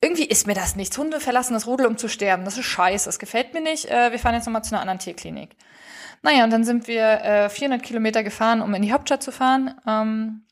irgendwie 0.01 0.25
ist 0.25 0.47
mir 0.47 0.55
das 0.55 0.75
nichts. 0.75 0.97
Hunde 0.97 1.19
verlassen 1.19 1.53
das 1.53 1.67
Rudel, 1.67 1.85
um 1.85 1.97
zu 1.97 2.07
sterben. 2.07 2.45
Das 2.45 2.57
ist 2.57 2.65
scheiße, 2.65 3.05
das 3.05 3.19
gefällt 3.19 3.53
mir 3.53 3.61
nicht. 3.61 3.85
Äh, 3.85 4.11
wir 4.11 4.19
fahren 4.19 4.35
jetzt 4.35 4.45
nochmal 4.45 4.63
zu 4.63 4.73
einer 4.73 4.81
anderen 4.81 4.99
Tierklinik. 4.99 5.55
Naja, 6.23 6.43
und 6.43 6.49
dann 6.51 6.63
sind 6.63 6.87
wir 6.87 7.21
äh, 7.23 7.49
400 7.49 7.81
Kilometer 7.83 8.23
gefahren, 8.23 8.61
um 8.61 8.73
in 8.73 8.81
die 8.81 8.93
Hauptstadt 8.93 9.23
zu 9.23 9.31
fahren. 9.31 9.75
Ähm, 9.87 10.45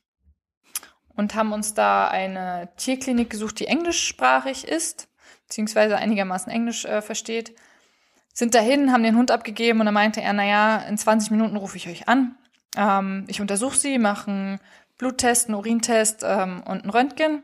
und 1.16 1.34
haben 1.34 1.52
uns 1.52 1.74
da 1.74 2.08
eine 2.08 2.68
Tierklinik 2.76 3.30
gesucht, 3.30 3.58
die 3.60 3.66
englischsprachig 3.66 4.66
ist, 4.66 5.08
beziehungsweise 5.46 5.96
einigermaßen 5.96 6.52
Englisch 6.52 6.84
äh, 6.84 7.02
versteht. 7.02 7.54
Sind 8.32 8.54
dahin, 8.54 8.92
haben 8.92 9.02
den 9.02 9.16
Hund 9.16 9.30
abgegeben 9.30 9.80
und 9.80 9.86
dann 9.86 9.94
meinte 9.94 10.22
er, 10.22 10.32
naja, 10.32 10.78
in 10.88 10.96
20 10.96 11.30
Minuten 11.30 11.56
rufe 11.56 11.76
ich 11.76 11.88
euch 11.88 12.08
an. 12.08 12.36
Ähm, 12.76 13.24
ich 13.28 13.40
untersuche 13.40 13.78
sie, 13.78 13.98
mache 13.98 14.30
einen 14.30 14.60
Bluttest, 14.96 15.48
einen 15.48 15.56
Urintest 15.56 16.22
ähm, 16.24 16.62
und 16.64 16.84
ein 16.84 16.90
Röntgen. 16.90 17.42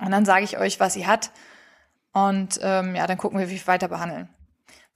Und 0.00 0.10
dann 0.10 0.24
sage 0.24 0.44
ich 0.44 0.58
euch, 0.58 0.80
was 0.80 0.94
sie 0.94 1.06
hat. 1.06 1.30
Und 2.12 2.58
ähm, 2.62 2.96
ja, 2.96 3.06
dann 3.06 3.18
gucken 3.18 3.38
wir, 3.38 3.48
wie 3.48 3.54
wir 3.54 3.66
weiter 3.66 3.88
behandeln. 3.88 4.28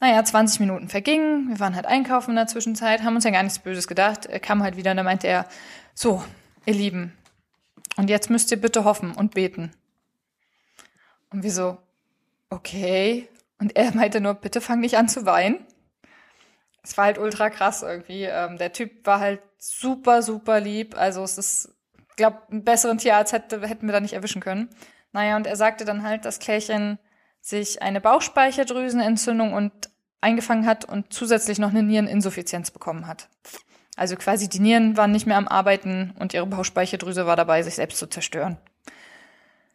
Naja, 0.01 0.23
20 0.23 0.61
Minuten 0.61 0.89
vergingen, 0.89 1.49
wir 1.49 1.59
waren 1.59 1.75
halt 1.75 1.87
einkaufen 1.87 2.31
in 2.31 2.37
der 2.37 2.47
Zwischenzeit, 2.47 3.03
haben 3.03 3.15
uns 3.15 3.25
ja 3.25 3.31
gar 3.31 3.43
nichts 3.43 3.59
Böses 3.59 3.89
gedacht. 3.89 4.27
Er 4.27 4.41
kam 4.41 4.63
halt 4.63 4.77
wieder 4.77 4.91
und 4.91 4.99
da 4.99 5.03
meinte 5.03 5.27
er, 5.27 5.47
so, 5.95 6.23
ihr 6.67 6.75
Lieben, 6.75 7.13
und 7.97 8.11
jetzt 8.11 8.31
müsst 8.31 8.51
ihr 8.51 8.61
bitte 8.61 8.85
hoffen 8.85 9.13
und 9.13 9.35
beten. 9.35 9.73
Und 11.31 11.43
wir 11.43 11.51
so, 11.51 11.79
okay. 12.51 13.29
Und 13.59 13.77
er 13.77 13.95
meinte 13.95 14.21
nur, 14.21 14.35
bitte 14.35 14.61
fang 14.61 14.81
nicht 14.81 14.97
an 14.97 15.09
zu 15.09 15.27
weinen. 15.27 15.65
Es 16.83 16.97
war 16.97 17.07
halt 17.07 17.19
ultra 17.19 17.51
krass 17.51 17.83
irgendwie. 17.83 18.25
Ähm, 18.25 18.59
der 18.59 18.73
Typ 18.73 19.07
war 19.07 19.19
halt 19.19 19.41
super, 19.59 20.23
super 20.23 20.61
lieb. 20.61 20.97
Also 20.97 21.23
es 21.23 21.39
ist, 21.39 21.75
glaube, 22.17 22.43
einen 22.51 22.65
besseren 22.65 22.99
Tierarzt 22.99 23.33
hätte, 23.33 23.67
hätten 23.67 23.87
wir 23.87 23.93
da 23.93 24.01
nicht 24.01 24.13
erwischen 24.13 24.41
können. 24.41 24.69
Naja, 25.13 25.37
und 25.37 25.47
er 25.47 25.57
sagte 25.57 25.85
dann 25.85 26.03
halt, 26.03 26.25
dass 26.25 26.39
Klärchen 26.39 26.99
sich 27.41 27.83
eine 27.83 28.01
Bauchspeicheldrüsenentzündung 28.01 29.53
und 29.53 29.73
eingefangen 30.21 30.67
hat 30.67 30.85
und 30.85 31.13
zusätzlich 31.13 31.59
noch 31.59 31.71
eine 31.71 31.83
Niereninsuffizienz 31.83 32.71
bekommen 32.71 33.07
hat. 33.07 33.29
Also 33.97 34.17
quasi 34.17 34.49
die 34.49 34.61
Nieren 34.61 34.97
waren 34.97 35.11
nicht 35.11 35.27
mehr 35.27 35.39
am 35.39 35.49
Arbeiten 35.49 36.15
und 36.19 36.35
ihre 36.35 36.47
Bauchspeicheldrüse 36.47 37.27
war 37.27 37.35
dabei, 37.35 37.63
sich 37.63 37.75
selbst 37.75 37.99
zu 37.99 38.07
zerstören. 38.07 38.59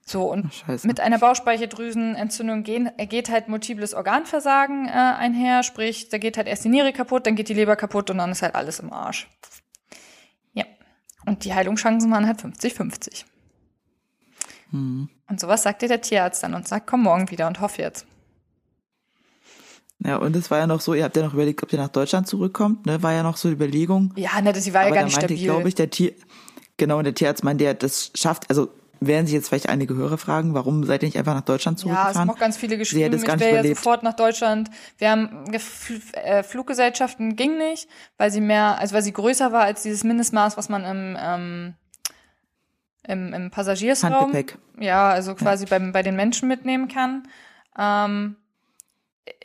So, 0.06 0.32
und 0.32 0.54
Scheiße. 0.54 0.88
mit 0.88 1.00
einer 1.00 1.20
Bauchspeicheldrüsenentzündung 1.20 2.64
gehen, 2.64 2.92
geht 2.98 3.30
halt 3.30 3.48
multiples 3.48 3.94
Organversagen 3.94 4.88
äh, 4.88 4.92
einher, 4.92 5.64
sprich, 5.64 6.10
da 6.10 6.18
geht 6.18 6.38
halt 6.38 6.48
erst 6.48 6.66
die 6.66 6.70
Niere 6.70 6.92
kaputt, 6.92 7.26
dann 7.28 7.36
geht 7.36 7.50
die 7.50 7.54
Leber 7.54 7.76
kaputt 7.76 8.10
und 8.10 8.18
dann 8.18 8.32
ist 8.32 8.42
halt 8.42 8.56
alles 8.56 8.80
im 8.80 8.92
Arsch. 8.92 9.30
Ja. 10.54 10.66
Und 11.26 11.46
die 11.46 11.54
Heilungschancen 11.54 12.12
waren 12.12 12.28
halt 12.28 12.40
50-50. 12.40 13.26
Mhm. 14.72 15.10
Und 15.28 15.40
sowas 15.40 15.64
sagt 15.64 15.82
dir 15.82 15.88
der 15.88 16.02
Tierarzt 16.02 16.44
dann 16.44 16.56
und 16.56 16.68
sagt, 16.68 16.88
komm 16.88 17.04
morgen 17.04 17.30
wieder 17.32 17.48
und 17.48 17.62
hoff 17.62 17.78
jetzt. 17.78 18.06
Ja, 20.04 20.18
und 20.18 20.36
es 20.36 20.50
war 20.50 20.58
ja 20.58 20.68
noch 20.68 20.82
so, 20.82 20.94
ihr 20.94 21.04
habt 21.04 21.16
ja 21.16 21.24
noch 21.24 21.34
überlegt, 21.34 21.62
ob 21.64 21.72
ihr 21.72 21.80
nach 21.80 21.90
Deutschland 21.90 22.28
zurückkommt, 22.28 22.86
ne? 22.86 23.04
War 23.04 23.14
ja 23.14 23.24
noch 23.24 23.38
so 23.38 23.50
die 23.50 23.56
Überlegung. 23.56 24.14
Ja, 24.16 24.42
ne, 24.42 24.54
sie 24.56 24.74
war 24.74 24.88
ja 24.88 24.94
gar 24.94 25.04
nicht 25.04 25.16
meinte, 25.16 25.34
stabil. 25.34 25.44
glaube 25.44 25.68
ich, 25.68 25.76
der 25.76 25.90
Tier, 25.90 26.14
genau, 26.78 27.02
der 27.02 27.14
Tierarzt 27.14 27.44
meinte, 27.44 27.66
der 27.66 27.76
das 27.76 28.12
schafft, 28.16 28.50
also 28.50 28.70
werden 29.00 29.26
sich 29.26 29.34
jetzt 29.34 29.50
vielleicht 29.50 29.70
einige 29.70 29.96
Hörer 29.96 30.18
fragen, 30.18 30.54
warum 30.54 30.84
seid 30.84 31.02
ihr 31.04 31.08
nicht 31.08 31.18
einfach 31.18 31.34
nach 31.34 31.42
Deutschland 31.42 31.80
zurückgefahren? 31.80 32.08
Ja, 32.08 32.12
es 32.12 32.18
haben 32.20 32.30
auch 32.30 32.40
ganz 32.40 32.58
viele 32.58 32.78
geschrieben, 32.78 33.16
ich 33.16 33.40
wäre 33.40 33.56
ja 33.56 33.76
sofort 33.76 34.04
nach 34.04 34.16
Deutschland. 34.16 34.70
Wir 34.98 35.12
haben 35.12 35.46
äh, 36.14 36.44
Fluggesellschaften 36.44 37.36
ging 37.36 37.58
nicht, 37.58 37.88
weil 38.18 38.32
sie 38.32 38.42
mehr, 38.42 38.80
also 38.80 38.96
weil 38.96 39.02
sie 39.02 39.14
größer 39.14 39.52
war 39.52 39.64
als 39.64 39.82
dieses 39.84 40.04
Mindestmaß, 40.04 40.56
was 40.56 40.70
man 40.70 40.84
im 40.84 41.18
ähm, 41.20 41.74
im, 43.08 43.34
im 43.34 43.52
Passagiersraum. 43.52 44.14
Handgepäck. 44.14 44.58
Ja, 44.80 45.10
also 45.10 45.36
quasi 45.36 45.66
ja. 45.66 45.70
Beim, 45.70 45.92
bei 45.92 46.04
den 46.04 46.16
Menschen 46.16 46.48
mitnehmen 46.48 46.88
kann. 46.88 47.28
Ähm, 47.78 48.36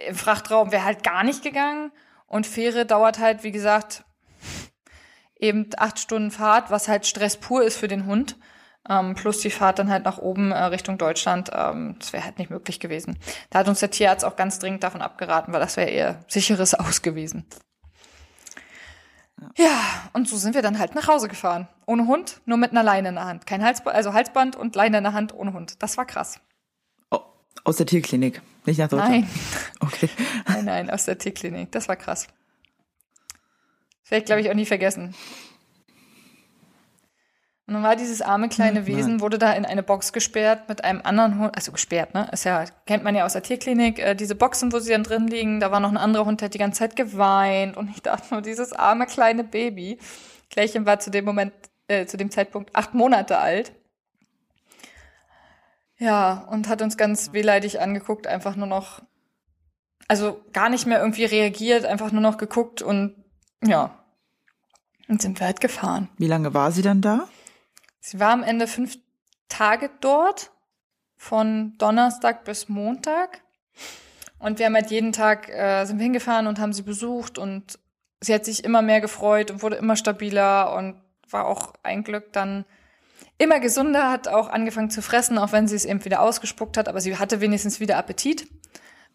Im 0.06 0.14
Frachtraum 0.14 0.72
wäre 0.72 0.84
halt 0.84 1.02
gar 1.02 1.24
nicht 1.24 1.42
gegangen. 1.42 1.92
Und 2.26 2.46
Fähre 2.46 2.86
dauert 2.86 3.18
halt, 3.18 3.44
wie 3.44 3.52
gesagt, 3.52 4.04
eben 5.38 5.70
acht 5.76 5.98
Stunden 5.98 6.30
Fahrt, 6.30 6.70
was 6.70 6.88
halt 6.88 7.06
Stress 7.06 7.36
pur 7.36 7.62
ist 7.62 7.76
für 7.76 7.88
den 7.88 8.06
Hund. 8.06 8.36
Ähm, 8.88 9.14
plus 9.14 9.40
die 9.40 9.50
Fahrt 9.50 9.78
dann 9.78 9.90
halt 9.90 10.04
nach 10.04 10.18
oben 10.18 10.52
äh, 10.52 10.64
Richtung 10.64 10.96
Deutschland. 10.98 11.50
Ähm, 11.52 11.96
das 11.98 12.12
wäre 12.12 12.24
halt 12.24 12.38
nicht 12.38 12.50
möglich 12.50 12.78
gewesen. 12.78 13.18
Da 13.50 13.60
hat 13.60 13.68
uns 13.68 13.80
der 13.80 13.90
Tierarzt 13.90 14.24
auch 14.24 14.36
ganz 14.36 14.58
dringend 14.58 14.84
davon 14.84 15.02
abgeraten, 15.02 15.52
weil 15.52 15.60
das 15.60 15.76
wäre 15.76 15.90
eher 15.90 16.24
sicheres 16.28 16.74
Aus 16.78 17.02
gewesen. 17.02 17.46
Ja, 19.56 19.82
und 20.12 20.28
so 20.28 20.36
sind 20.36 20.54
wir 20.54 20.62
dann 20.62 20.78
halt 20.78 20.94
nach 20.94 21.08
Hause 21.08 21.28
gefahren. 21.28 21.68
Ohne 21.86 22.06
Hund, 22.06 22.40
nur 22.46 22.56
mit 22.56 22.70
einer 22.70 22.82
Leine 22.82 23.10
in 23.10 23.16
der 23.16 23.26
Hand. 23.26 23.46
Kein 23.46 23.62
Halsband, 23.62 23.94
also 23.94 24.14
Halsband 24.14 24.56
und 24.56 24.74
Leine 24.76 24.98
in 24.98 25.04
der 25.04 25.12
Hand 25.12 25.34
ohne 25.34 25.52
Hund. 25.52 25.82
Das 25.82 25.96
war 25.98 26.06
krass. 26.06 26.40
Oh, 27.10 27.20
aus 27.64 27.76
der 27.76 27.86
Tierklinik, 27.86 28.40
nicht 28.66 28.78
nach 28.78 28.88
Deutschland? 28.88 29.10
Nein. 29.10 29.28
Okay. 29.80 30.08
Nein, 30.48 30.64
nein, 30.64 30.90
aus 30.90 31.04
der 31.04 31.18
Tierklinik. 31.18 31.72
Das 31.72 31.88
war 31.88 31.96
krass. 31.96 32.26
Das 34.02 34.10
werde 34.10 34.20
ich, 34.20 34.26
glaube 34.26 34.40
ich, 34.40 34.50
auch 34.50 34.54
nie 34.54 34.66
vergessen. 34.66 35.14
Und 37.66 37.74
dann 37.74 37.82
war 37.82 37.96
dieses 37.96 38.22
arme 38.22 38.48
kleine 38.48 38.86
Wesen, 38.86 39.20
wurde 39.20 39.38
da 39.38 39.52
in 39.52 39.64
eine 39.64 39.82
Box 39.82 40.12
gesperrt 40.12 40.68
mit 40.68 40.84
einem 40.84 41.00
anderen 41.02 41.40
Hund, 41.40 41.56
also 41.56 41.72
gesperrt, 41.72 42.14
ne? 42.14 42.28
Ist 42.30 42.44
ja, 42.44 42.64
kennt 42.86 43.02
man 43.02 43.16
ja 43.16 43.26
aus 43.26 43.32
der 43.32 43.42
Tierklinik, 43.42 43.98
äh, 43.98 44.14
diese 44.14 44.36
Boxen, 44.36 44.72
wo 44.72 44.78
sie 44.78 44.92
dann 44.92 45.02
drin 45.02 45.26
liegen, 45.26 45.58
da 45.58 45.72
war 45.72 45.80
noch 45.80 45.90
ein 45.90 45.96
anderer 45.96 46.26
Hund, 46.26 46.40
der 46.40 46.46
hat 46.46 46.54
die 46.54 46.58
ganze 46.58 46.78
Zeit 46.78 46.94
geweint 46.94 47.76
und 47.76 47.90
ich 47.90 48.02
dachte 48.02 48.32
nur, 48.32 48.40
dieses 48.40 48.72
arme 48.72 49.06
kleine 49.06 49.42
Baby. 49.42 49.98
Klärchen 50.48 50.86
war 50.86 51.00
zu 51.00 51.10
dem 51.10 51.24
Moment, 51.24 51.52
äh, 51.88 52.06
zu 52.06 52.16
dem 52.16 52.30
Zeitpunkt 52.30 52.70
acht 52.76 52.94
Monate 52.94 53.38
alt. 53.38 53.72
Ja, 55.98 56.46
und 56.50 56.68
hat 56.68 56.82
uns 56.82 56.96
ganz 56.96 57.32
wehleidig 57.32 57.80
angeguckt, 57.80 58.26
einfach 58.26 58.56
nur 58.56 58.66
noch, 58.66 59.02
also 60.08 60.44
gar 60.52 60.68
nicht 60.68 60.86
mehr 60.86 61.00
irgendwie 61.00 61.24
reagiert, 61.24 61.84
einfach 61.84 62.12
nur 62.12 62.20
noch 62.20 62.36
geguckt 62.36 62.82
und 62.82 63.14
ja. 63.64 63.98
Und 65.08 65.22
sind 65.22 65.40
wir 65.40 65.46
halt 65.46 65.60
gefahren. 65.60 66.08
Wie 66.18 66.26
lange 66.26 66.52
war 66.52 66.72
sie 66.72 66.82
dann 66.82 67.00
da? 67.00 67.28
Sie 68.00 68.20
war 68.20 68.32
am 68.32 68.42
Ende 68.42 68.66
fünf 68.66 68.98
Tage 69.48 69.90
dort, 70.00 70.50
von 71.16 71.76
Donnerstag 71.78 72.44
bis 72.44 72.68
Montag. 72.68 73.42
Und 74.38 74.58
wir 74.58 74.66
haben 74.66 74.74
halt 74.74 74.90
jeden 74.90 75.12
Tag, 75.12 75.48
äh, 75.48 75.84
sind 75.84 75.98
wir 75.98 76.04
hingefahren 76.04 76.46
und 76.46 76.58
haben 76.58 76.72
sie 76.72 76.82
besucht 76.82 77.38
und 77.38 77.78
sie 78.20 78.34
hat 78.34 78.44
sich 78.44 78.64
immer 78.64 78.82
mehr 78.82 79.00
gefreut 79.00 79.50
und 79.50 79.62
wurde 79.62 79.76
immer 79.76 79.96
stabiler 79.96 80.74
und 80.74 81.00
war 81.30 81.46
auch 81.46 81.74
ein 81.82 82.04
Glück 82.04 82.32
dann 82.32 82.64
immer 83.38 83.60
gesunder, 83.60 84.10
hat 84.10 84.28
auch 84.28 84.48
angefangen 84.48 84.90
zu 84.90 85.02
fressen, 85.02 85.38
auch 85.38 85.52
wenn 85.52 85.68
sie 85.68 85.76
es 85.76 85.84
eben 85.84 86.04
wieder 86.04 86.20
ausgespuckt 86.20 86.76
hat, 86.76 86.88
aber 86.88 87.00
sie 87.00 87.16
hatte 87.18 87.40
wenigstens 87.40 87.80
wieder 87.80 87.96
Appetit, 87.96 88.48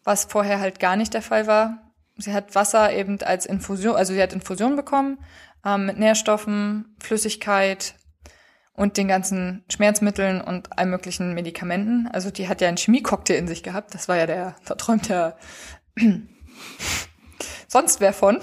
was 0.04 0.24
vorher 0.24 0.60
halt 0.60 0.80
gar 0.80 0.96
nicht 0.96 1.14
der 1.14 1.22
Fall 1.22 1.46
war. 1.46 1.92
Sie 2.18 2.32
hat 2.32 2.54
Wasser 2.54 2.92
eben 2.92 3.20
als 3.22 3.46
Infusion, 3.46 3.96
also 3.96 4.12
sie 4.12 4.22
hat 4.22 4.32
Infusion 4.32 4.76
bekommen 4.76 5.18
ähm, 5.64 5.86
mit 5.86 5.98
Nährstoffen, 5.98 6.96
Flüssigkeit, 7.00 7.94
und 8.74 8.96
den 8.96 9.08
ganzen 9.08 9.64
Schmerzmitteln 9.68 10.40
und 10.40 10.78
allen 10.78 10.90
möglichen 10.90 11.34
Medikamenten. 11.34 12.08
Also 12.08 12.30
die 12.30 12.48
hat 12.48 12.60
ja 12.60 12.68
einen 12.68 12.76
Chemiecocktail 12.76 13.36
in 13.36 13.46
sich 13.46 13.62
gehabt. 13.62 13.94
Das 13.94 14.08
war 14.08 14.16
ja 14.16 14.26
der, 14.26 14.56
da 14.64 14.74
träumt 14.74 15.08
ja 15.08 15.36
sonst 17.68 18.00
wer 18.00 18.12
von. 18.12 18.40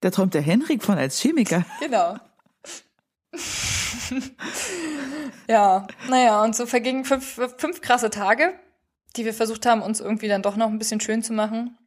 Da 0.00 0.10
träumt 0.10 0.34
der 0.34 0.42
Henrik 0.42 0.82
von 0.82 0.98
als 0.98 1.20
Chemiker. 1.20 1.64
Genau. 1.80 2.16
ja, 5.48 5.86
naja, 6.08 6.42
und 6.42 6.54
so 6.54 6.66
vergingen 6.66 7.04
fünf, 7.04 7.40
fünf 7.58 7.80
krasse 7.80 8.10
Tage, 8.10 8.54
die 9.16 9.24
wir 9.24 9.34
versucht 9.34 9.66
haben, 9.66 9.82
uns 9.82 10.00
irgendwie 10.00 10.28
dann 10.28 10.42
doch 10.42 10.56
noch 10.56 10.68
ein 10.68 10.78
bisschen 10.78 11.00
schön 11.00 11.22
zu 11.22 11.32
machen. 11.32 11.78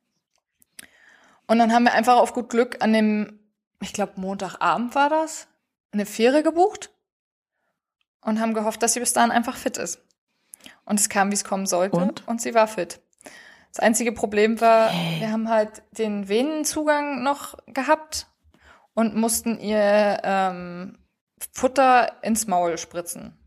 Und 1.47 1.59
dann 1.59 1.73
haben 1.73 1.83
wir 1.83 1.93
einfach 1.93 2.17
auf 2.17 2.33
gut 2.33 2.49
Glück 2.49 2.83
an 2.83 2.93
dem, 2.93 3.39
ich 3.81 3.93
glaube, 3.93 4.13
Montagabend 4.17 4.95
war 4.95 5.09
das, 5.09 5.47
eine 5.91 6.05
Fähre 6.05 6.43
gebucht 6.43 6.91
und 8.21 8.39
haben 8.39 8.53
gehofft, 8.53 8.83
dass 8.83 8.93
sie 8.93 8.99
bis 8.99 9.13
dahin 9.13 9.31
einfach 9.31 9.55
fit 9.55 9.77
ist. 9.77 10.01
Und 10.85 10.99
es 10.99 11.09
kam, 11.09 11.31
wie 11.31 11.35
es 11.35 11.45
kommen 11.45 11.65
sollte 11.65 11.97
und, 11.97 12.27
und 12.27 12.41
sie 12.41 12.53
war 12.53 12.67
fit. 12.67 12.99
Das 13.71 13.79
einzige 13.79 14.11
Problem 14.11 14.59
war, 14.59 14.91
wir 15.19 15.31
haben 15.31 15.49
halt 15.49 15.83
den 15.91 16.27
Venenzugang 16.27 17.23
noch 17.23 17.55
gehabt 17.67 18.27
und 18.93 19.15
mussten 19.15 19.59
ihr 19.59 20.19
ähm, 20.23 20.97
Futter 21.51 22.23
ins 22.23 22.47
Maul 22.47 22.77
spritzen. 22.77 23.37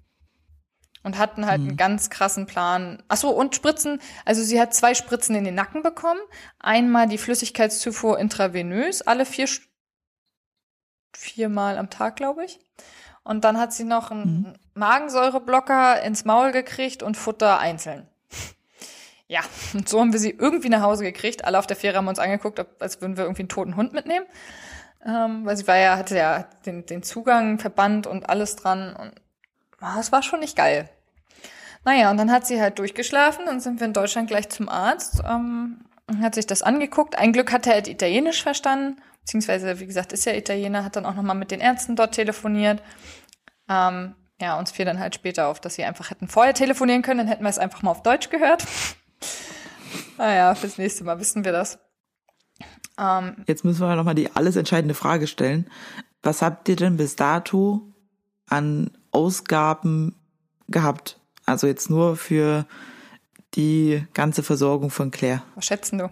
Und 1.03 1.17
hatten 1.17 1.47
halt 1.47 1.61
hm. 1.61 1.69
einen 1.69 1.77
ganz 1.79 2.11
krassen 2.11 2.45
Plan. 2.45 3.03
Ach 3.09 3.17
so 3.17 3.31
und 3.31 3.55
Spritzen. 3.55 4.03
Also 4.27 4.43
sie 4.43 4.61
hat 4.61 4.75
zwei 4.75 4.95
Spritzen 4.95 5.35
in 5.35 5.45
den 5.45 5.55
Nacken 5.55 5.83
bekommen. 5.83 6.21
Einmal 6.59 7.09
die 7.09 7.17
Flüssigkeitszufuhr 7.17 8.19
intravenös, 8.19 9.01
alle 9.01 9.25
vier, 9.25 9.49
viermal 11.17 11.79
am 11.79 11.89
Tag, 11.89 12.17
glaube 12.17 12.45
ich. 12.45 12.61
Und 13.23 13.45
dann 13.45 13.59
hat 13.59 13.73
sie 13.73 13.85
noch 13.85 14.11
einen 14.11 14.41
mhm. 14.41 14.53
Magensäureblocker 14.75 16.03
ins 16.03 16.25
Maul 16.27 16.53
gekriegt 16.53 17.03
und 17.03 17.17
Futter 17.17 17.59
einzeln. 17.59 18.07
Ja, 19.31 19.43
und 19.75 19.89
so 19.89 20.01
haben 20.01 20.13
wir 20.13 20.19
sie 20.19 20.31
irgendwie 20.31 20.71
nach 20.71 20.83
Hause 20.83 21.05
gekriegt. 21.05 21.45
Alle 21.45 21.61
auf 21.61 21.67
der 21.69 21.77
Fähre 21.77 21.99
haben 21.99 22.09
uns 22.09 22.19
angeguckt, 22.19 22.61
als 22.81 23.01
würden 23.01 23.17
wir 23.17 23.23
irgendwie 23.23 23.43
einen 23.43 23.49
toten 23.49 23.77
Hund 23.77 23.93
mitnehmen. 23.93 24.27
Ähm, 25.05 25.47
weil 25.47 25.57
sie 25.57 25.67
war 25.67 25.77
ja, 25.77 25.97
hatte 25.97 26.17
ja 26.17 26.47
den, 26.67 26.85
den 26.87 27.03
Zugang 27.03 27.59
verbannt 27.59 28.07
und 28.07 28.29
alles 28.29 28.57
dran. 28.57 28.95
Und 28.95 29.13
oh, 29.81 29.99
es 29.99 30.13
war 30.13 30.23
schon 30.23 30.41
nicht 30.41 30.57
geil. 30.57 30.89
Naja, 31.85 32.11
und 32.11 32.19
dann 32.19 32.31
hat 32.31 32.47
sie 32.47 32.61
halt 32.61 32.79
durchgeschlafen. 32.79 33.47
Dann 33.47 33.61
sind 33.61 33.81
wir 33.81 33.87
in 33.87 33.95
Deutschland 33.95 34.29
gleich 34.29 34.49
zum 34.51 34.69
Arzt. 34.69 35.23
Ähm, 35.27 35.85
hat 36.21 36.35
sich 36.35 36.47
das 36.47 36.63
angeguckt. 36.63 37.17
Ein 37.17 37.33
Glück 37.33 37.53
hat 37.53 37.67
er 37.67 37.75
halt 37.75 37.89
Italienisch 37.89 38.43
verstanden 38.43 39.01
beziehungsweise, 39.31 39.79
wie 39.81 39.87
gesagt, 39.87 40.13
ist 40.13 40.25
ja 40.25 40.35
Italiener, 40.35 40.85
hat 40.85 40.97
dann 40.97 41.07
auch 41.07 41.15
nochmal 41.15 41.37
mit 41.37 41.51
den 41.51 41.61
Ärzten 41.61 41.97
dort 41.97 42.15
telefoniert. 42.15 42.83
Ähm, 43.69 44.17
ja, 44.41 44.59
uns 44.59 44.73
fiel 44.73 44.85
dann 44.85 44.99
halt 44.99 45.15
später 45.15 45.47
auf, 45.49 45.61
dass 45.61 45.75
sie 45.75 45.85
einfach 45.85 46.11
hätten 46.11 46.27
vorher 46.27 46.55
telefonieren 46.55 47.03
können, 47.03 47.19
dann 47.19 47.29
hätten 47.29 47.45
wir 47.45 47.51
es 47.51 47.59
einfach 47.59 47.83
mal 47.83 47.93
auf 47.93 48.03
Deutsch 48.03 48.31
gehört. 48.31 48.65
naja, 50.19 50.55
fürs 50.55 50.79
nächste 50.79 51.05
Mal 51.05 51.21
wissen 51.21 51.45
wir 51.45 51.53
das. 51.53 51.79
Ähm, 53.01 53.37
Jetzt 53.47 53.65
müssen 53.65 53.81
wir 53.81 53.97
nochmal 53.97 54.15
die 54.15 54.31
alles 54.37 54.57
entscheidende 54.57 54.95
Frage 54.95 55.27
stellen. 55.27 55.67
Was 56.23 56.43
habt 56.43 56.69
ihr 56.69 56.77
denn 56.77 56.99
bis 56.99 57.17
dato 57.17 57.81
an 58.47 58.91
Ausgaben 59.11 60.15
gehabt? 60.69 61.19
Also 61.47 61.67
jetzt 61.67 61.89
nur 61.89 62.17
für 62.17 62.67
die 63.55 64.07
ganze 64.13 64.43
Versorgung 64.43 64.91
von 64.91 65.11
Claire. 65.11 65.43
Was 65.55 65.65
schätzen 65.65 65.99
du? 65.99 66.11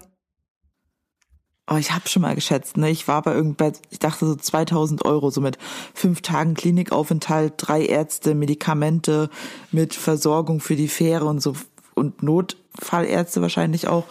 Oh, 1.71 1.77
ich 1.77 1.93
habe 1.93 2.09
schon 2.09 2.23
mal 2.23 2.35
geschätzt, 2.35 2.79
ne? 2.79 2.89
Ich 2.89 3.07
war 3.09 3.21
bei 3.21 3.35
irgendwann, 3.35 3.75
ich 3.91 3.99
dachte 3.99 4.25
so 4.25 4.35
2000 4.35 5.05
Euro, 5.05 5.29
so 5.29 5.43
mit 5.43 5.59
fünf 5.93 6.23
Tagen 6.23 6.55
Klinikaufenthalt, 6.55 7.55
drei 7.59 7.85
Ärzte, 7.85 8.35
Medikamente, 8.35 9.29
mit 9.71 9.95
Versorgung 9.95 10.61
für 10.61 10.77
die 10.77 10.89
Fähre 10.89 11.27
und 11.27 11.41
so 11.41 11.55
und 11.95 12.23
Notfallärzte 12.23 13.43
wahrscheinlich 13.43 13.87
auch. 13.87 14.05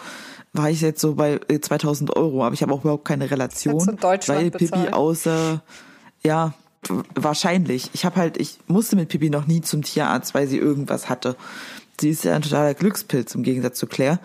War 0.58 0.70
ich 0.70 0.82
jetzt 0.82 1.02
so 1.02 1.16
bei 1.16 1.40
2000 1.40 2.16
Euro, 2.16 2.44
aber 2.44 2.54
ich 2.54 2.62
habe 2.62 2.74
auch 2.74 2.82
überhaupt 2.82 3.06
keine 3.06 3.30
Relation, 3.30 3.98
weil 4.02 4.52
Pippi 4.52 4.90
außer 4.90 5.62
ja 6.24 6.54
wahrscheinlich. 7.16 7.90
Ich 7.94 8.06
habe 8.06 8.16
halt, 8.16 8.38
ich 8.38 8.60
musste 8.68 8.96
mit 8.96 9.10
Pippi 9.10 9.30
noch 9.30 9.48
nie 9.48 9.62
zum 9.62 9.84
Tierarzt, 9.84 10.34
weil 10.34 10.48
sie 10.48 10.58
irgendwas 10.58 11.10
hatte. 11.10 11.36
Sie 12.00 12.10
ist 12.10 12.24
ja 12.24 12.36
ein 12.36 12.42
totaler 12.42 12.74
Glückspilz 12.74 13.36
im 13.36 13.44
Gegensatz 13.44 13.80
zu 13.80 13.88
Claire. 13.88 14.20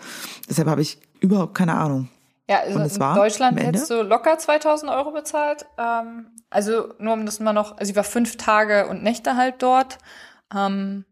Deshalb 0.49 0.67
habe 0.67 0.81
ich 0.81 0.99
überhaupt 1.19 1.55
keine 1.55 1.75
Ahnung. 1.75 2.09
Ja, 2.49 2.59
also 2.59 2.79
in 2.79 3.15
Deutschland 3.15 3.59
hättest 3.59 3.89
du 3.89 4.01
locker 4.01 4.37
2000 4.37 4.91
Euro 4.91 5.11
bezahlt. 5.11 5.65
Ähm, 5.77 6.27
also 6.49 6.93
nur 6.99 7.13
um 7.13 7.25
das 7.25 7.39
mal 7.39 7.53
noch, 7.53 7.77
also 7.77 7.85
sie 7.85 7.95
war 7.95 8.03
fünf 8.03 8.37
Tage 8.37 8.87
und 8.87 9.01
Nächte 9.01 9.37
halt 9.37 9.55
dort, 9.59 9.97
ähm, 10.55 11.05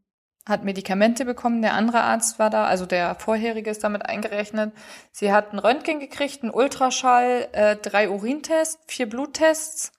hat 0.47 0.63
Medikamente 0.63 1.23
bekommen, 1.25 1.61
der 1.61 1.73
andere 1.73 2.01
Arzt 2.01 2.39
war 2.39 2.49
da, 2.49 2.65
also 2.65 2.85
der 2.85 3.15
vorherige 3.15 3.69
ist 3.69 3.83
damit 3.83 4.05
eingerechnet. 4.05 4.73
Sie 5.11 5.31
hat 5.31 5.53
ein 5.53 5.59
Röntgen 5.59 5.99
gekriegt, 5.99 6.41
einen 6.41 6.51
Ultraschall, 6.51 7.47
äh, 7.51 7.75
drei 7.75 8.09
Urintests, 8.09 8.79
vier 8.87 9.07
Bluttests 9.07 9.91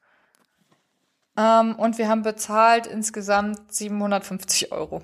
ähm, 1.37 1.77
und 1.77 1.99
wir 1.99 2.09
haben 2.09 2.23
bezahlt 2.23 2.87
insgesamt 2.87 3.73
750 3.73 4.73
Euro. 4.73 5.03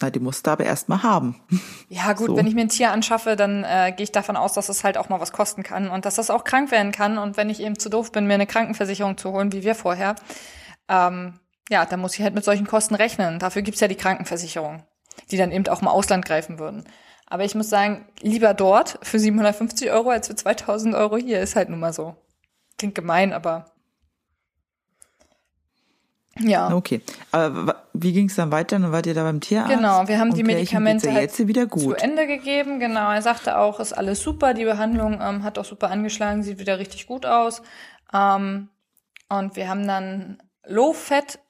Na, 0.00 0.10
die 0.10 0.20
musst 0.20 0.46
du 0.46 0.50
aber 0.52 0.64
erstmal 0.64 1.02
haben. 1.02 1.40
Ja, 1.88 2.12
gut, 2.12 2.28
so. 2.28 2.36
wenn 2.36 2.46
ich 2.46 2.54
mir 2.54 2.60
ein 2.60 2.68
Tier 2.68 2.92
anschaffe, 2.92 3.34
dann 3.34 3.64
äh, 3.64 3.92
gehe 3.96 4.04
ich 4.04 4.12
davon 4.12 4.36
aus, 4.36 4.52
dass 4.52 4.68
es 4.68 4.84
halt 4.84 4.96
auch 4.96 5.08
mal 5.08 5.20
was 5.20 5.32
kosten 5.32 5.62
kann 5.62 5.88
und 5.88 6.04
dass 6.04 6.14
das 6.14 6.30
auch 6.30 6.44
krank 6.44 6.70
werden 6.70 6.92
kann. 6.92 7.18
Und 7.18 7.36
wenn 7.36 7.50
ich 7.50 7.60
eben 7.60 7.78
zu 7.78 7.88
doof 7.88 8.12
bin, 8.12 8.26
mir 8.26 8.34
eine 8.34 8.46
Krankenversicherung 8.46 9.16
zu 9.16 9.32
holen, 9.32 9.52
wie 9.52 9.64
wir 9.64 9.74
vorher, 9.74 10.14
ähm, 10.88 11.40
ja, 11.70 11.84
dann 11.84 12.00
muss 12.00 12.14
ich 12.14 12.22
halt 12.22 12.34
mit 12.34 12.44
solchen 12.44 12.66
Kosten 12.66 12.94
rechnen. 12.94 13.38
Dafür 13.38 13.62
gibt's 13.62 13.80
ja 13.80 13.88
die 13.88 13.94
Krankenversicherung, 13.94 14.82
die 15.30 15.36
dann 15.36 15.52
eben 15.52 15.66
auch 15.68 15.82
im 15.82 15.88
Ausland 15.88 16.24
greifen 16.24 16.58
würden. 16.58 16.84
Aber 17.26 17.44
ich 17.44 17.54
muss 17.54 17.68
sagen, 17.68 18.06
lieber 18.20 18.54
dort 18.54 18.98
für 19.02 19.18
750 19.18 19.90
Euro 19.90 20.10
als 20.10 20.28
für 20.28 20.34
2000 20.34 20.94
Euro 20.94 21.18
hier, 21.18 21.40
ist 21.40 21.56
halt 21.56 21.68
nun 21.68 21.80
mal 21.80 21.92
so. 21.92 22.16
Klingt 22.78 22.94
gemein, 22.94 23.32
aber 23.32 23.66
ja. 26.40 26.72
Okay. 26.72 27.02
Aber 27.32 27.84
wie 27.92 28.12
ging 28.12 28.28
es 28.28 28.36
dann 28.36 28.52
weiter? 28.52 28.78
Dann 28.78 28.92
wart 28.92 29.06
ihr 29.06 29.14
da 29.14 29.24
beim 29.24 29.40
Tierarzt? 29.40 29.74
Genau, 29.74 30.06
wir 30.06 30.18
haben 30.18 30.34
die 30.34 30.44
Medikamente 30.44 31.12
halt 31.12 31.22
jetzt 31.22 31.46
wieder 31.46 31.66
gut. 31.66 31.82
zu 31.82 31.94
Ende 31.94 32.26
gegeben. 32.26 32.78
Genau, 32.78 33.10
er 33.10 33.22
sagte 33.22 33.58
auch, 33.58 33.80
ist 33.80 33.92
alles 33.92 34.22
super. 34.22 34.54
Die 34.54 34.64
Behandlung 34.64 35.20
ähm, 35.20 35.42
hat 35.42 35.58
auch 35.58 35.64
super 35.64 35.90
angeschlagen, 35.90 36.42
sieht 36.42 36.58
wieder 36.58 36.78
richtig 36.78 37.06
gut 37.06 37.26
aus. 37.26 37.62
Ähm, 38.12 38.68
und 39.28 39.56
wir 39.56 39.68
haben 39.68 39.86
dann 39.86 40.38
Low-Fat 40.64 41.40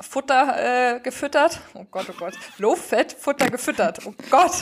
Futter 0.00 0.96
äh, 0.96 1.00
gefüttert. 1.00 1.60
Oh 1.74 1.84
Gott, 1.90 2.06
oh 2.10 2.14
Gott. 2.18 2.34
Low-Fat 2.58 3.12
Futter 3.12 3.50
gefüttert. 3.50 4.00
Oh 4.06 4.14
Gott. 4.30 4.52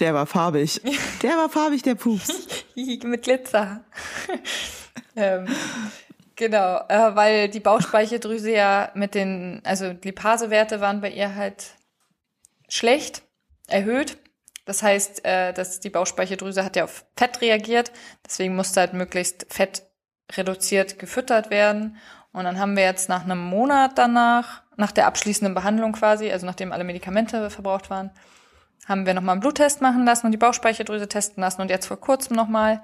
Der 0.00 0.14
war 0.14 0.26
farbig. 0.26 0.80
Der 1.22 1.36
war 1.36 1.48
farbig, 1.48 1.82
der 1.82 1.94
Pups. 1.94 2.48
Mit 2.74 3.22
Glitzer. 3.22 3.84
ähm, 5.16 5.46
Genau, 6.36 6.80
äh, 6.88 7.14
weil 7.14 7.48
die 7.48 7.60
Bauchspeicheldrüse 7.60 8.50
ja 8.50 8.90
mit 8.94 9.14
den, 9.14 9.60
also 9.64 9.94
Lipasewerte 10.02 10.80
waren 10.80 11.00
bei 11.00 11.10
ihr 11.10 11.34
halt 11.34 11.76
schlecht, 12.68 13.22
erhöht. 13.68 14.16
Das 14.64 14.82
heißt, 14.82 15.24
äh, 15.24 15.52
dass 15.52 15.80
die 15.80 15.90
Bauchspeicheldrüse 15.90 16.64
hat 16.64 16.76
ja 16.76 16.84
auf 16.84 17.04
Fett 17.16 17.40
reagiert, 17.42 17.92
deswegen 18.26 18.56
musste 18.56 18.80
halt 18.80 18.92
möglichst 18.92 19.46
Fett 19.50 19.84
reduziert 20.32 20.98
gefüttert 20.98 21.50
werden. 21.50 21.96
Und 22.32 22.44
dann 22.44 22.58
haben 22.58 22.76
wir 22.76 22.84
jetzt 22.84 23.08
nach 23.08 23.24
einem 23.24 23.38
Monat 23.38 23.98
danach, 23.98 24.62
nach 24.76 24.92
der 24.92 25.06
abschließenden 25.06 25.54
Behandlung 25.54 25.92
quasi, 25.92 26.30
also 26.30 26.46
nachdem 26.46 26.72
alle 26.72 26.84
Medikamente 26.84 27.50
verbraucht 27.50 27.90
waren, 27.90 28.10
haben 28.86 29.06
wir 29.06 29.14
nochmal 29.14 29.34
einen 29.34 29.40
Bluttest 29.40 29.80
machen 29.80 30.04
lassen 30.04 30.26
und 30.26 30.32
die 30.32 30.38
Bauchspeicheldrüse 30.38 31.08
testen 31.08 31.42
lassen 31.42 31.60
und 31.60 31.70
jetzt 31.70 31.86
vor 31.86 32.00
kurzem 32.00 32.36
nochmal. 32.36 32.82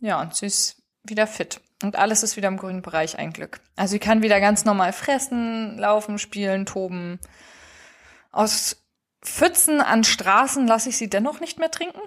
Ja, 0.00 0.20
und 0.20 0.34
sie 0.34 0.46
ist 0.46 0.82
wieder 1.04 1.26
fit. 1.26 1.60
Und 1.82 1.96
alles 1.96 2.22
ist 2.22 2.36
wieder 2.36 2.48
im 2.48 2.56
grünen 2.56 2.82
Bereich, 2.82 3.18
ein 3.18 3.32
Glück. 3.32 3.60
Also 3.76 3.92
sie 3.92 3.98
kann 3.98 4.22
wieder 4.22 4.40
ganz 4.40 4.64
normal 4.64 4.92
fressen, 4.92 5.78
laufen, 5.78 6.18
spielen, 6.18 6.64
toben. 6.64 7.18
Aus 8.30 8.76
Pfützen 9.20 9.80
an 9.80 10.04
Straßen 10.04 10.66
lasse 10.66 10.88
ich 10.88 10.96
sie 10.96 11.10
dennoch 11.10 11.40
nicht 11.40 11.58
mehr 11.58 11.70
trinken. 11.70 12.00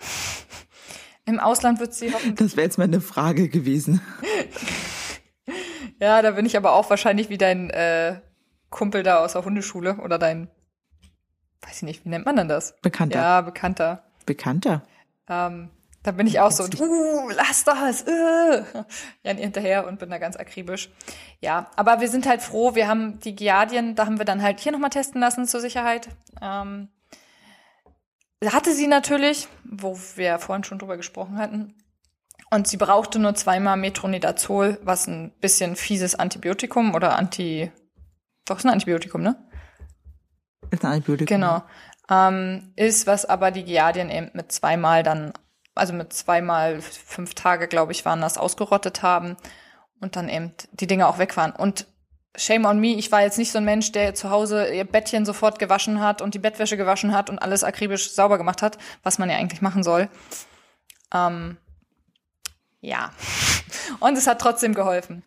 Im 1.26 1.40
Ausland 1.40 1.80
wird 1.80 1.94
sie 1.94 2.14
hoffentlich. 2.14 2.36
Das 2.36 2.56
wäre 2.56 2.66
jetzt 2.66 2.78
meine 2.78 3.02
Frage 3.02 3.50
gewesen. 3.50 4.02
ja, 6.00 6.22
da 6.22 6.32
bin 6.32 6.46
ich 6.46 6.58
aber 6.58 6.74
auch 6.74 6.90
wahrscheinlich 6.90 7.30
wie 7.30 7.38
dein 7.38 7.70
äh, 7.70 8.20
Kumpel 8.70 9.04
da 9.04 9.24
aus 9.24 9.34
der 9.34 9.46
Hundeschule 9.46 9.98
oder 9.98 10.18
dein, 10.18 10.50
weiß 11.62 11.78
ich 11.78 11.84
nicht, 11.84 12.06
wie 12.06 12.10
nennt 12.10 12.26
man 12.26 12.36
denn 12.36 12.48
das? 12.48 12.76
Bekannter. 12.82 13.20
Ja, 13.20 13.42
Bekannter. 13.42 14.04
Bekannter. 14.26 14.82
Ähm, 15.30 15.70
da 16.04 16.12
bin 16.12 16.28
ich 16.28 16.40
auch 16.40 16.52
so, 16.52 16.64
uh, 16.64 17.30
lass 17.30 17.64
das, 17.64 18.04
äh. 18.04 18.64
ja, 19.24 19.34
hinterher 19.34 19.88
und 19.88 19.98
bin 19.98 20.10
da 20.12 20.20
ganz 20.20 20.36
akribisch. 20.36 20.92
Ja, 21.42 21.72
aber 21.76 22.00
wir 22.00 22.10
sind 22.10 22.28
halt 22.28 22.44
froh, 22.44 22.76
wir 22.76 22.88
haben 22.88 23.20
die 23.22 23.36
Giardien, 23.36 23.96
da 23.96 24.06
haben 24.06 24.20
wir 24.20 24.26
dann 24.26 24.44
halt 24.44 24.60
hier 24.60 24.72
nochmal 24.72 24.92
testen 24.92 25.20
lassen 25.20 25.48
zur 25.48 25.62
Sicherheit. 25.62 26.10
Ähm, 26.42 26.90
hatte 28.46 28.74
sie 28.74 28.88
natürlich, 28.88 29.48
wo 29.64 29.98
wir 30.16 30.38
vorhin 30.38 30.64
schon 30.64 30.78
drüber 30.78 30.98
gesprochen 30.98 31.38
hatten. 31.38 31.74
Und 32.52 32.68
sie 32.68 32.78
brauchte 32.78 33.20
nur 33.20 33.36
zweimal 33.36 33.78
Metronidazol, 33.78 34.80
was 34.84 35.08
ein 35.08 35.32
bisschen 35.40 35.76
fieses 35.76 36.16
Antibiotikum 36.16 36.94
oder 36.94 37.18
Anti, 37.18 37.72
doch 38.46 38.58
ist 38.58 38.66
ein 38.66 38.72
Antibiotikum, 38.72 39.22
ne? 39.22 39.36
Ist 40.72 40.86
ein 40.86 40.92
Antibiotikum. 40.92 41.28
Genau. 41.28 41.64
Ähm, 42.10 42.72
ist, 42.76 43.08
was 43.08 43.26
aber 43.26 43.52
die 43.52 43.64
Giardien 43.64 44.12
eben 44.12 44.30
mit 44.34 44.52
zweimal 44.52 45.02
dann 45.02 45.34
also 45.76 45.94
mit 45.94 46.14
zweimal 46.14 46.82
fünf 46.82 47.36
Tage, 47.36 47.68
glaube 47.68 47.92
ich, 47.92 48.06
waren 48.06 48.22
das, 48.22 48.38
ausgerottet 48.38 49.04
haben 49.04 49.36
und 50.00 50.16
dann 50.16 50.30
eben 50.30 50.54
die 50.72 50.88
Dinge 50.88 51.08
auch 51.08 51.20
weg 51.20 51.36
waren. 51.38 51.52
Und 51.52 51.86
shame 52.36 52.66
on 52.66 52.80
me, 52.80 52.96
ich 52.96 53.12
war 53.12 53.22
jetzt 53.22 53.38
nicht 53.38 53.52
so 53.52 53.58
ein 53.60 53.66
Mensch, 53.66 53.92
der 53.92 54.16
zu 54.16 54.30
Hause 54.30 54.74
ihr 54.74 54.86
Bettchen 54.86 55.26
sofort 55.26 55.60
gewaschen 55.60 56.00
hat 56.00 56.22
und 56.22 56.34
die 56.34 56.40
Bettwäsche 56.40 56.78
gewaschen 56.78 57.14
hat 57.14 57.30
und 57.30 57.40
alles 57.40 57.64
akribisch 57.64 58.12
sauber 58.12 58.38
gemacht 58.38 58.62
hat, 58.62 58.78
was 59.04 59.20
man 59.20 59.30
ja 59.30 59.36
eigentlich 59.36 59.62
machen 59.62 59.84
soll. 59.84 60.10
Ähm, 61.14 61.58
ja. 62.86 63.12
Und 64.00 64.18
es 64.18 64.28
hat 64.28 64.40
trotzdem 64.40 64.74
geholfen. 64.74 65.24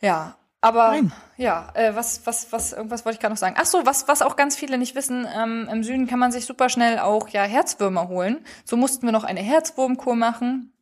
Ja, 0.00 0.36
aber 0.60 0.88
Nein. 0.88 1.12
ja, 1.36 1.70
äh, 1.74 1.94
was, 1.94 2.26
was, 2.26 2.50
was, 2.50 2.72
irgendwas 2.72 3.04
wollte 3.04 3.16
ich 3.16 3.20
gerade 3.20 3.34
noch 3.34 3.38
sagen. 3.38 3.56
Ach 3.58 3.66
so, 3.66 3.84
was, 3.84 4.08
was 4.08 4.22
auch 4.22 4.36
ganz 4.36 4.56
viele 4.56 4.78
nicht 4.78 4.94
wissen, 4.94 5.26
ähm, 5.36 5.68
im 5.70 5.84
Süden 5.84 6.06
kann 6.06 6.18
man 6.18 6.32
sich 6.32 6.46
super 6.46 6.68
schnell 6.68 6.98
auch 6.98 7.28
ja 7.28 7.42
Herzwürmer 7.42 8.08
holen. 8.08 8.44
So 8.64 8.76
mussten 8.76 9.06
wir 9.06 9.12
noch 9.12 9.24
eine 9.24 9.40
Herzwurmkur 9.40 10.16
machen, 10.16 10.72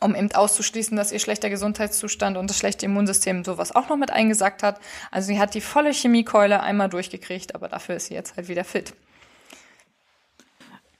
um 0.00 0.14
eben 0.14 0.30
auszuschließen, 0.32 0.94
dass 0.96 1.10
ihr 1.10 1.20
schlechter 1.20 1.48
Gesundheitszustand 1.48 2.36
und 2.36 2.50
das 2.50 2.58
schlechte 2.58 2.84
Immunsystem 2.84 3.44
sowas 3.44 3.74
auch 3.74 3.88
noch 3.88 3.96
mit 3.96 4.10
eingesagt 4.10 4.62
hat. 4.62 4.78
Also 5.10 5.28
sie 5.28 5.38
hat 5.38 5.54
die 5.54 5.62
volle 5.62 5.92
Chemiekeule 5.92 6.60
einmal 6.60 6.90
durchgekriegt, 6.90 7.54
aber 7.54 7.68
dafür 7.68 7.96
ist 7.96 8.06
sie 8.06 8.14
jetzt 8.14 8.36
halt 8.36 8.48
wieder 8.48 8.64
fit. 8.64 8.92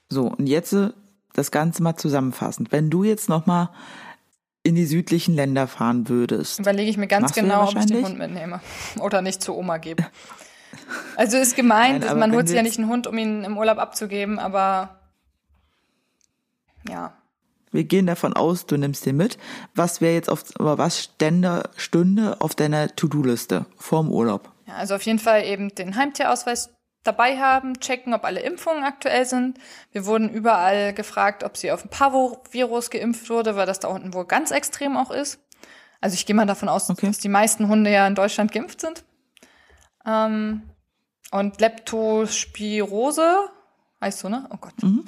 So, 0.09 0.29
und 0.29 0.47
jetzt 0.47 0.73
äh, 0.73 0.91
das 1.35 1.51
Ganze 1.51 1.83
mal 1.83 1.97
zusammenfassend. 1.97 2.73
Wenn 2.73 2.89
du 2.89 3.05
jetzt 3.05 3.29
noch 3.29 3.45
mal 3.45 3.71
in 4.63 4.75
die 4.75 4.87
südlichen 4.87 5.35
Länder 5.35 5.69
fahren 5.69 6.09
würdest. 6.09 6.59
Überlege 6.59 6.91
ich 6.91 6.97
mir 6.97 7.07
ganz 7.07 7.35
genau, 7.35 7.69
ob 7.69 7.77
ich 7.77 7.85
den 7.85 8.03
Hund 8.03 8.19
mitnehme 8.19 8.61
oder 8.99 9.21
nicht 9.21 9.43
zu 9.43 9.55
Oma 9.55 9.77
gebe. 9.77 10.07
Also 11.17 11.37
ist 11.37 11.55
gemeint, 11.55 12.05
Nein, 12.05 12.19
man 12.19 12.33
holt 12.33 12.49
sich 12.49 12.57
ja 12.57 12.63
nicht 12.63 12.79
einen 12.79 12.89
Hund, 12.89 13.07
um 13.07 13.17
ihn 13.17 13.45
im 13.45 13.57
Urlaub 13.57 13.79
abzugeben, 13.79 14.39
aber 14.39 14.99
ja. 16.89 17.13
Wir 17.71 17.85
gehen 17.85 18.07
davon 18.07 18.33
aus, 18.35 18.67
du 18.67 18.77
nimmst 18.77 19.05
den 19.05 19.17
mit. 19.17 19.37
Was 19.75 20.01
wäre 20.01 20.15
jetzt 20.15 20.31
auf, 20.31 20.45
was 20.59 21.03
stände, 21.03 21.69
stünde 21.77 22.41
auf 22.41 22.55
deiner 22.55 22.95
To-Do-Liste 22.95 23.67
vorm 23.77 24.11
Urlaub? 24.11 24.51
Ja, 24.67 24.75
also 24.75 24.95
auf 24.95 25.03
jeden 25.03 25.19
Fall 25.19 25.45
eben 25.45 25.75
den 25.75 25.97
Heimtierausweis 25.97 26.71
dabei 27.05 27.39
haben, 27.39 27.79
checken, 27.81 28.15
ob 28.15 28.25
alle 28.25 28.41
Impfungen 28.41 28.83
aktuell 28.83 29.27
sind. 29.27 29.59
Wir 29.93 30.07
wurden 30.07 30.29
überall 30.29 30.93
gefragt, 30.93 31.45
ob 31.45 31.57
sie 31.57 31.71
auf 31.71 31.85
ein 31.85 31.91
Parvovirus 31.91 32.91
geimpft 32.91 33.31
wurde, 33.31 33.57
weil 33.57 33.67
das 33.67 33.81
da 33.81 33.89
unten 33.89 34.15
wohl 34.15 34.25
ganz 34.27 34.51
extrem 34.51 34.97
auch 34.97 35.11
ist. 35.11 35.39
Also 36.01 36.15
ich 36.15 36.27
gehe 36.27 36.35
mal 36.35 36.47
davon 36.47 36.69
aus, 36.69 36.91
okay. 36.91 37.07
dass 37.07 37.19
die 37.19 37.29
meisten 37.29 37.69
Hunde 37.69 37.91
ja 37.91 38.07
in 38.07 38.15
Deutschland 38.15 38.53
geimpft 38.53 38.81
sind. 38.81 39.05
Ähm, 40.07 40.63
und 41.31 41.61
Leptospirose, 41.61 43.49
heißt 44.01 44.19
so, 44.19 44.29
ne? 44.29 44.47
Oh 44.51 44.57
Gott. 44.61 44.83
Mhm. 44.83 45.05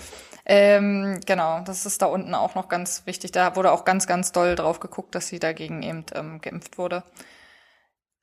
Ähm, 0.46 1.20
genau, 1.26 1.60
das 1.60 1.86
ist 1.86 2.02
da 2.02 2.06
unten 2.06 2.34
auch 2.34 2.54
noch 2.54 2.68
ganz 2.68 3.04
wichtig. 3.04 3.32
Da 3.32 3.56
wurde 3.56 3.72
auch 3.72 3.84
ganz, 3.84 4.06
ganz 4.06 4.32
doll 4.32 4.54
drauf 4.54 4.80
geguckt, 4.80 5.14
dass 5.14 5.28
sie 5.28 5.38
dagegen 5.38 5.82
eben 5.82 6.04
ähm, 6.14 6.40
geimpft 6.40 6.78
wurde. 6.78 7.02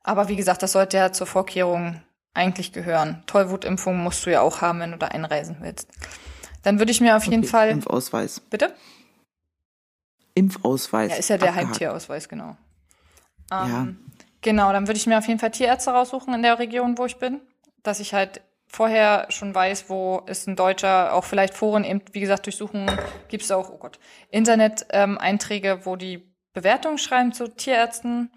Aber 0.02 0.28
wie 0.28 0.36
gesagt, 0.36 0.62
das 0.62 0.72
sollte 0.72 0.96
ja 0.96 1.12
zur 1.12 1.26
Vorkehrung 1.26 2.02
eigentlich 2.34 2.72
gehören. 2.72 3.22
Tollwutimpfung 3.26 3.96
musst 4.02 4.26
du 4.26 4.30
ja 4.30 4.40
auch 4.42 4.60
haben, 4.60 4.80
wenn 4.80 4.92
du 4.92 4.98
da 4.98 5.08
einreisen 5.08 5.56
willst. 5.60 5.88
Dann 6.62 6.78
würde 6.78 6.92
ich 6.92 7.00
mir 7.00 7.16
auf 7.16 7.24
jeden 7.24 7.40
Okay, 7.42 7.48
Fall. 7.48 7.68
Impfausweis. 7.70 8.40
Bitte? 8.40 8.74
Impfausweis. 10.34 11.12
Ja, 11.12 11.16
ist 11.16 11.28
ja 11.28 11.38
der 11.38 11.48
Abgehakt. 11.50 11.68
Heimtierausweis, 11.68 12.28
genau. 12.28 12.56
Ja. 13.50 13.66
Ähm, 13.66 14.00
Genau, 14.44 14.70
dann 14.72 14.86
würde 14.86 14.98
ich 14.98 15.06
mir 15.06 15.16
auf 15.16 15.26
jeden 15.26 15.40
Fall 15.40 15.52
Tierärzte 15.52 15.90
raussuchen 15.90 16.34
in 16.34 16.42
der 16.42 16.58
Region, 16.58 16.98
wo 16.98 17.06
ich 17.06 17.16
bin. 17.16 17.40
Dass 17.82 17.98
ich 17.98 18.12
halt 18.12 18.42
vorher 18.66 19.26
schon 19.30 19.54
weiß, 19.54 19.88
wo 19.88 20.18
ist 20.26 20.46
ein 20.46 20.54
Deutscher, 20.54 21.14
auch 21.14 21.24
vielleicht 21.24 21.54
Foren 21.54 21.82
eben, 21.82 22.02
wie 22.12 22.20
gesagt, 22.20 22.44
durchsuchen, 22.44 22.90
gibt 23.28 23.42
es 23.44 23.50
auch, 23.50 23.70
oh 23.70 23.78
Gott, 23.78 23.98
Internet-Einträge, 24.30 25.86
wo 25.86 25.96
die 25.96 26.30
Bewertungen 26.52 26.98
schreiben 26.98 27.32
zu 27.32 27.48
Tierärzten. 27.48 28.30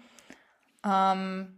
Ähm, 0.82 1.57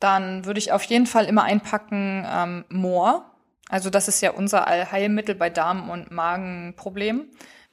dann 0.00 0.44
würde 0.44 0.58
ich 0.58 0.72
auf 0.72 0.82
jeden 0.84 1.06
Fall 1.06 1.24
immer 1.26 1.44
einpacken 1.44 2.24
ähm, 2.28 2.64
Moor. 2.68 3.24
Also 3.68 3.90
das 3.90 4.08
ist 4.08 4.20
ja 4.20 4.30
unser 4.30 4.66
Allheilmittel 4.66 5.34
bei 5.34 5.50
Darm- 5.50 5.90
und 5.90 6.10
Magenproblemen. 6.10 7.26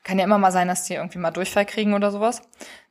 Kann 0.04 0.18
ja 0.20 0.26
immer 0.26 0.38
mal 0.38 0.52
sein, 0.52 0.68
dass 0.68 0.84
die 0.86 0.96
irgendwie 0.96 1.20
mal 1.20 1.32
Durchfall 1.32 1.66
kriegen 1.66 1.94
oder 1.94 2.12
sowas. 2.12 2.42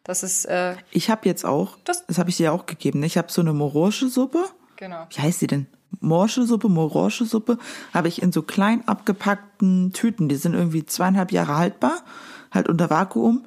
Das 0.05 0.23
ist, 0.23 0.45
äh, 0.47 0.75
Ich 0.91 1.11
habe 1.11 1.29
jetzt 1.29 1.45
auch, 1.45 1.77
Das- 1.85 2.07
das, 2.07 2.19
habe 2.19 2.31
ich 2.31 2.37
dir 2.37 2.53
auch 2.53 2.67
gegeben, 2.67 3.01
ne? 3.01 3.07
ich 3.07 3.19
habe 3.19 3.31
so 3.31 3.41
eine 3.41 3.53
Morsche-Suppe. 3.53 4.45
genau. 4.77 5.07
Wie 5.11 5.21
heißt 5.21 5.41
die 5.43 5.47
denn? 5.47 5.67
Morsche-Suppe, 6.01 6.69
Morsche-Suppe 6.69 7.59
habe 7.93 8.09
ich 8.09 8.23
in 8.23 8.33
so 8.33 8.43
klein 8.43 8.87
abgepackten 8.89 9.93
Tüten. 9.93 10.29
Die 10.29 10.37
sind 10.37 10.55
irgendwie 10.55 10.87
zweieinhalb 10.87 11.33
Jahre 11.33 11.57
haltbar, 11.57 12.03
halt 12.51 12.69
unter 12.69 12.89
Vakuum. 12.91 13.47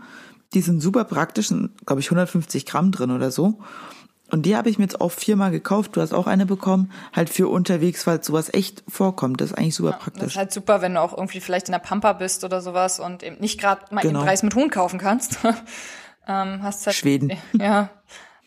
Die 0.53 0.61
sind 0.61 0.79
super 0.79 1.03
praktisch, 1.05 1.47
sind, 1.49 1.85
glaube 1.85 2.01
ich, 2.01 2.07
150 2.07 2.65
Gramm 2.65 2.91
drin 2.91 3.11
oder 3.11 3.31
so. 3.31 3.59
Und 4.31 4.43
die 4.47 4.55
habe 4.55 4.69
ich 4.69 4.77
mir 4.79 4.85
jetzt 4.85 4.99
auch 5.01 5.11
viermal 5.11 5.51
gekauft. 5.51 5.95
Du 5.95 6.01
hast 6.01 6.13
auch 6.13 6.25
eine 6.27 6.45
bekommen, 6.45 6.91
halt 7.15 7.29
für 7.29 7.47
unterwegs, 7.47 8.07
weil 8.07 8.23
sowas 8.23 8.51
echt 8.53 8.83
vorkommt. 8.87 9.39
Das 9.39 9.51
ist 9.51 9.57
eigentlich 9.57 9.75
super 9.75 9.91
Das 9.91 9.97
ist 9.99 10.03
praktisch. 10.03 10.37
halt 10.37 10.51
super, 10.51 10.81
wenn 10.81 10.95
du 10.95 11.01
auch 11.01 11.15
irgendwie 11.15 11.39
vielleicht 11.41 11.67
in 11.67 11.73
der 11.73 11.79
Pampa 11.79 12.13
bist 12.13 12.43
oder 12.43 12.59
sowas 12.61 12.99
und 12.99 13.21
eben 13.23 13.37
nicht 13.39 13.59
gerade 13.59 13.93
mal 13.93 14.01
Genau. 14.01 14.19
eben 14.21 14.27
Reis 14.27 14.41
mit 14.43 14.55
Huhn 14.55 14.69
kaufen 14.69 14.99
kannst. 14.99 15.37
ähm, 16.27 16.63
hast 16.63 16.85
halt, 16.87 16.95
Schweden. 16.95 17.31
Ja, 17.53 17.89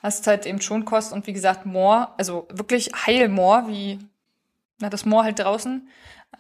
hast 0.03 0.27
halt 0.27 0.47
eben 0.47 0.61
schon 0.61 0.85
Kost 0.85 1.13
und 1.13 1.27
wie 1.27 1.33
gesagt 1.33 1.65
Moor, 1.65 2.13
also 2.19 2.49
wirklich 2.53 2.91
Heilmoor, 3.07 3.69
wie 3.69 3.99
na, 4.81 4.91
das 4.91 5.05
Moor 5.07 5.25
halt 5.25 5.39
draußen, 5.39 5.89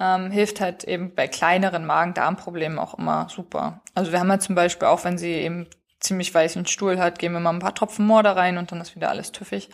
ähm, 0.00 0.30
hilft 0.30 0.60
halt 0.60 0.84
eben 0.84 1.14
bei 1.14 1.26
kleineren 1.28 1.86
Magen-Darm-Problemen 1.86 2.78
auch 2.78 2.94
immer 2.98 3.28
super. 3.30 3.80
Also 3.94 4.12
wir 4.12 4.20
haben 4.20 4.30
halt 4.30 4.42
zum 4.42 4.54
Beispiel 4.54 4.86
auch, 4.86 5.04
wenn 5.04 5.18
sie 5.18 5.30
eben 5.32 5.66
ziemlich 6.00 6.32
weißen 6.32 6.66
Stuhl 6.66 6.98
hat, 6.98 7.18
geben 7.18 7.34
wir 7.34 7.40
mal 7.40 7.52
ein 7.52 7.58
paar 7.58 7.74
Tropfen 7.74 8.06
Moor 8.06 8.22
da 8.22 8.32
rein 8.32 8.58
und 8.58 8.72
dann 8.72 8.80
ist 8.80 8.94
wieder 8.94 9.10
alles 9.10 9.32
tüffig. 9.32 9.68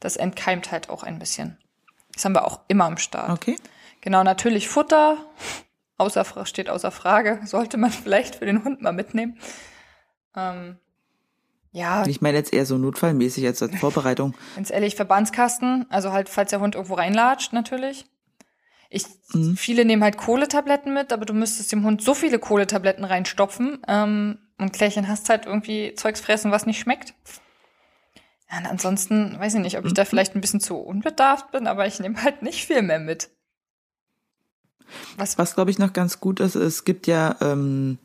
Das 0.00 0.16
entkeimt 0.16 0.70
halt 0.70 0.88
auch 0.88 1.02
ein 1.02 1.18
bisschen. 1.18 1.58
Das 2.12 2.24
haben 2.24 2.34
wir 2.34 2.46
auch 2.46 2.60
immer 2.68 2.84
am 2.84 2.98
Start. 2.98 3.30
Okay. 3.30 3.56
Genau, 4.00 4.22
natürlich 4.22 4.68
Futter. 4.68 5.18
Außer, 5.98 6.26
steht 6.44 6.68
außer 6.68 6.90
Frage. 6.90 7.40
Sollte 7.46 7.78
man 7.78 7.90
vielleicht 7.90 8.36
für 8.36 8.44
den 8.44 8.64
Hund 8.64 8.82
mal 8.82 8.92
mitnehmen. 8.92 9.38
Ähm, 10.36 10.76
ja, 11.72 12.06
Ich 12.06 12.20
meine 12.20 12.36
jetzt 12.36 12.52
eher 12.52 12.66
so 12.66 12.76
notfallmäßig 12.76 13.46
als 13.46 13.62
als 13.62 13.76
Vorbereitung. 13.76 14.34
ganz 14.56 14.70
ehrlich, 14.70 14.94
Verbandskasten. 14.94 15.86
Also 15.90 16.12
halt, 16.12 16.28
falls 16.28 16.50
der 16.50 16.60
Hund 16.60 16.74
irgendwo 16.74 16.94
reinlatscht, 16.94 17.54
natürlich. 17.54 18.04
Ich, 18.90 19.04
Viele 19.56 19.84
nehmen 19.84 20.02
halt 20.04 20.16
Kohletabletten 20.16 20.94
mit, 20.94 21.12
aber 21.12 21.24
du 21.24 21.32
müsstest 21.32 21.72
dem 21.72 21.84
Hund 21.84 22.02
so 22.02 22.14
viele 22.14 22.38
Kohletabletten 22.38 23.04
reinstopfen. 23.04 23.82
Ähm, 23.88 24.38
und 24.58 24.72
Klärchen 24.72 25.08
hast 25.08 25.28
halt 25.28 25.46
irgendwie 25.46 25.94
Zeugs 25.94 26.20
fressen, 26.20 26.50
was 26.50 26.66
nicht 26.66 26.78
schmeckt. 26.78 27.14
Ja, 28.50 28.58
und 28.58 28.66
ansonsten 28.66 29.38
weiß 29.38 29.54
ich 29.54 29.60
nicht, 29.60 29.78
ob 29.78 29.84
ich 29.84 29.94
da 29.94 30.04
vielleicht 30.04 30.34
ein 30.34 30.40
bisschen 30.40 30.60
zu 30.60 30.76
unbedarft 30.76 31.50
bin, 31.50 31.66
aber 31.66 31.86
ich 31.86 31.98
nehme 32.00 32.22
halt 32.22 32.42
nicht 32.42 32.64
viel 32.64 32.82
mehr 32.82 33.00
mit. 33.00 33.30
Was, 35.16 35.36
Was, 35.36 35.54
glaube 35.54 35.70
ich, 35.70 35.78
noch 35.78 35.92
ganz 35.92 36.20
gut 36.20 36.38
ist, 36.40 36.54
es 36.54 36.84
gibt 36.84 37.06
ja, 37.06 37.36
ähm, 37.40 37.98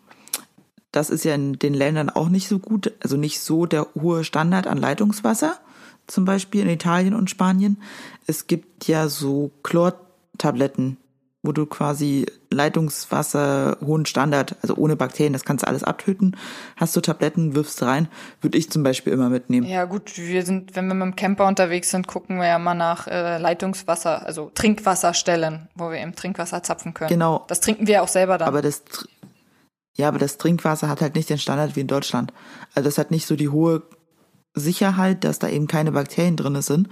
das 0.92 1.10
ist 1.10 1.24
ja 1.24 1.36
in 1.36 1.60
den 1.60 1.76
Ländern 1.76 2.10
auch 2.10 2.30
nicht 2.30 2.48
so 2.48 2.58
gut, 2.58 2.92
also 3.02 3.18
nicht 3.18 3.40
so 3.40 3.66
der 3.68 3.88
hohe 3.94 4.24
Standard 4.24 4.66
an 4.66 4.78
Leitungswasser, 4.78 5.60
zum 6.08 6.26
Beispiel 6.26 6.62
in 6.62 6.70
Italien 6.70 7.14
und 7.14 7.30
Spanien. 7.30 7.82
Es 8.26 8.48
gibt 8.48 8.88
ja 8.88 9.08
so 9.08 9.52
Chlortabletten, 9.64 10.98
wo 11.44 11.52
du 11.52 11.66
quasi 11.66 12.28
Leitungswasser, 12.52 13.78
hohen 13.84 14.06
Standard, 14.06 14.58
also 14.62 14.76
ohne 14.76 14.96
Bakterien, 14.96 15.34
das 15.34 15.44
kannst 15.44 15.64
du 15.64 15.68
alles 15.68 15.84
abtöten. 15.84 16.38
Hast 16.76 16.96
du 16.96 17.02
Tabletten, 17.02 17.56
wirfst 17.56 17.82
rein, 17.82 18.10
würde 18.42 18.58
ich 18.58 18.70
zum 18.70 18.84
Beispiel 18.84 19.12
immer 19.12 19.30
mitnehmen. 19.30 19.66
Ja, 19.66 19.86
gut, 19.86 20.18
wir 20.18 20.46
sind, 20.46 20.76
wenn 20.76 20.88
wir 20.88 20.94
mit 20.94 21.06
dem 21.06 21.16
Camper 21.16 21.48
unterwegs 21.48 21.90
sind, 21.90 22.06
gucken 22.06 22.38
wir 22.38 22.48
ja 22.48 22.60
mal 22.60 22.76
nach 22.76 23.08
äh, 23.08 23.40
Leitungswasser, 23.40 24.26
also 24.26 24.52
Trinkwasserstellen, 24.54 25.70
wo 25.76 25.90
wir 25.90 26.00
eben 26.00 26.14
Trinkwasser 26.14 26.62
zapfen 26.62 26.94
können. 26.94 27.10
Genau. 27.10 27.44
Das 27.48 27.60
trinken 27.60 27.88
wir 27.88 28.04
auch 28.04 28.08
selber 28.08 28.38
dann. 28.38 28.48
Aber 28.48 28.62
das, 28.62 28.84
ja, 29.96 30.08
aber 30.08 30.20
das 30.20 30.38
Trinkwasser 30.38 30.90
hat 30.90 31.02
halt 31.02 31.16
nicht 31.16 31.30
den 31.30 31.40
Standard 31.40 31.76
wie 31.76 31.82
in 31.82 31.88
Deutschland. 31.88 32.32
Also 32.76 32.88
das 32.88 33.00
hat 33.00 33.10
nicht 33.10 33.26
so 33.26 33.36
die 33.36 33.50
hohe 33.50 33.82
Sicherheit, 34.54 35.24
dass 35.24 35.40
da 35.40 35.48
eben 35.50 35.66
keine 35.66 35.92
Bakterien 35.94 36.38
drin 36.38 36.62
sind. 36.62 36.88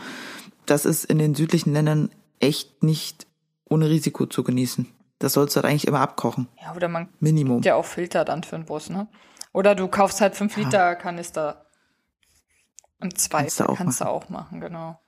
Das 0.65 0.85
ist 0.85 1.05
in 1.05 1.19
den 1.19 1.35
südlichen 1.35 1.73
Ländern 1.73 2.09
echt 2.39 2.83
nicht 2.83 3.27
ohne 3.69 3.89
Risiko 3.89 4.25
zu 4.25 4.43
genießen. 4.43 4.87
Das 5.19 5.33
sollst 5.33 5.55
du 5.55 5.61
halt 5.61 5.65
eigentlich 5.65 5.87
immer 5.87 5.99
abkochen. 5.99 6.47
ja, 6.61 6.73
oder 6.75 6.87
man 6.87 7.09
Minimum. 7.19 7.57
gibt 7.57 7.65
ja 7.65 7.75
auch 7.75 7.85
Filter 7.85 8.25
dann 8.25 8.43
für 8.43 8.55
den 8.55 8.65
Bus, 8.65 8.89
ne? 8.89 9.07
Oder 9.51 9.75
du 9.75 9.87
kaufst 9.87 10.21
halt 10.21 10.35
5 10.35 10.55
Liter 10.57 10.95
Kanister. 10.95 11.65
Im 13.01 13.15
Zweifel 13.15 13.45
Kannst 13.45 13.59
du 13.59 13.63
auch 13.65 13.77
kannst 13.77 14.01
du 14.01 14.05
auch 14.05 14.29
machen, 14.29 14.59
genau. 14.61 14.99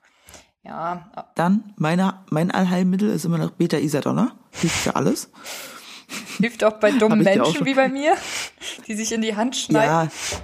Ja, 0.64 1.10
Dann, 1.34 1.74
meine, 1.76 2.24
mein 2.30 2.50
Allheilmittel 2.50 3.10
ist 3.10 3.24
immer 3.24 3.38
noch 3.38 3.50
Beta-Isadonna. 3.50 4.36
Hilft 4.52 4.76
für 4.76 4.96
alles. 4.96 5.30
hilft 6.38 6.62
auch 6.62 6.74
bei 6.74 6.92
dummen 6.92 7.22
Menschen 7.22 7.64
wie 7.66 7.74
bei 7.74 7.88
mir, 7.88 8.16
die 8.86 8.94
sich 8.94 9.12
in 9.12 9.22
die 9.22 9.34
Hand 9.36 9.56
schneiden. 9.56 10.10
Ja. 10.10 10.40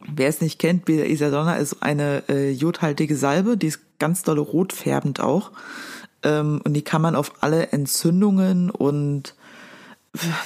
Wer 0.00 0.28
es 0.28 0.40
nicht 0.40 0.58
kennt, 0.58 0.84
Beta-Isadonna 0.84 1.56
ist 1.56 1.82
eine 1.82 2.24
äh, 2.28 2.50
jodhaltige 2.50 3.16
Salbe, 3.16 3.56
die 3.56 3.68
ist 3.68 3.98
ganz 3.98 4.22
dolle 4.22 4.40
rotfärbend 4.40 5.20
auch. 5.20 5.52
Ähm, 6.22 6.60
und 6.64 6.74
die 6.74 6.82
kann 6.82 7.02
man 7.02 7.16
auf 7.16 7.42
alle 7.42 7.68
Entzündungen 7.68 8.70
und 8.70 9.34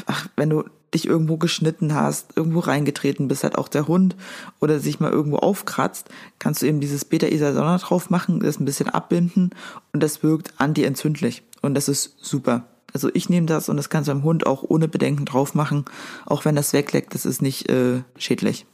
ach, 0.06 0.28
wenn 0.36 0.50
du 0.50 0.64
dich 0.94 1.06
irgendwo 1.06 1.36
geschnitten 1.36 1.94
hast, 1.94 2.36
irgendwo 2.36 2.60
reingetreten 2.60 3.28
bist, 3.28 3.42
halt 3.42 3.58
auch 3.58 3.68
der 3.68 3.88
Hund 3.88 4.16
oder 4.60 4.78
sich 4.78 5.00
mal 5.00 5.10
irgendwo 5.10 5.38
aufkratzt, 5.38 6.08
kannst 6.38 6.62
du 6.62 6.66
eben 6.66 6.80
dieses 6.80 7.04
Beta-Isadonna 7.04 7.78
drauf 7.78 8.10
machen, 8.10 8.40
das 8.40 8.60
ein 8.60 8.64
bisschen 8.64 8.88
abbinden 8.88 9.50
und 9.92 10.02
das 10.02 10.22
wirkt 10.22 10.54
anti-entzündlich. 10.58 11.42
Und 11.62 11.74
das 11.74 11.88
ist 11.88 12.14
super. 12.24 12.68
Also 12.92 13.10
ich 13.12 13.28
nehme 13.28 13.46
das 13.46 13.68
und 13.68 13.76
das 13.76 13.90
kannst 13.90 14.08
du 14.08 14.12
beim 14.12 14.22
Hund 14.22 14.46
auch 14.46 14.62
ohne 14.62 14.86
Bedenken 14.86 15.24
drauf 15.24 15.54
machen, 15.54 15.84
auch 16.26 16.44
wenn 16.44 16.54
das 16.54 16.72
wegleckt, 16.72 17.14
das 17.14 17.26
ist 17.26 17.42
nicht 17.42 17.68
äh, 17.68 18.02
schädlich. 18.16 18.66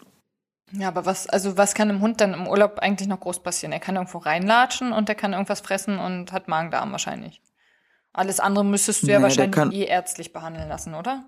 Ja, 0.73 0.89
aber 0.89 1.05
was, 1.05 1.27
also 1.27 1.57
was 1.57 1.75
kann 1.75 1.89
dem 1.89 2.01
Hund 2.01 2.21
dann 2.21 2.33
im 2.35 2.47
Urlaub 2.47 2.79
eigentlich 2.79 3.09
noch 3.09 3.21
groß 3.21 3.43
passieren? 3.43 3.73
Er 3.73 3.81
kann 3.81 3.97
irgendwo 3.97 4.19
reinlatschen 4.19 4.93
und 4.93 5.09
er 5.09 5.15
kann 5.17 5.33
irgendwas 5.33 5.61
fressen 5.61 5.99
und 5.99 6.33
hat 6.33 6.47
Magen-Darm 6.49 6.93
wahrscheinlich. 6.93 7.41
Alles 8.13 8.41
andere 8.41 8.65
müsstest 8.65 9.03
du 9.03 9.07
ja 9.09 9.15
der 9.15 9.23
wahrscheinlich 9.23 9.55
kann- 9.55 9.73
eh 9.73 9.85
ärztlich 9.85 10.33
behandeln 10.33 10.69
lassen, 10.69 10.95
oder? 10.95 11.25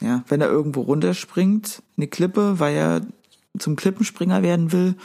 Ja, 0.00 0.22
wenn 0.28 0.40
er 0.40 0.48
irgendwo 0.48 0.82
runterspringt, 0.82 1.82
eine 1.96 2.06
Klippe, 2.06 2.60
weil 2.60 2.76
er 2.76 3.00
zum 3.58 3.74
Klippenspringer 3.74 4.42
werden 4.42 4.70
will, 4.70 4.96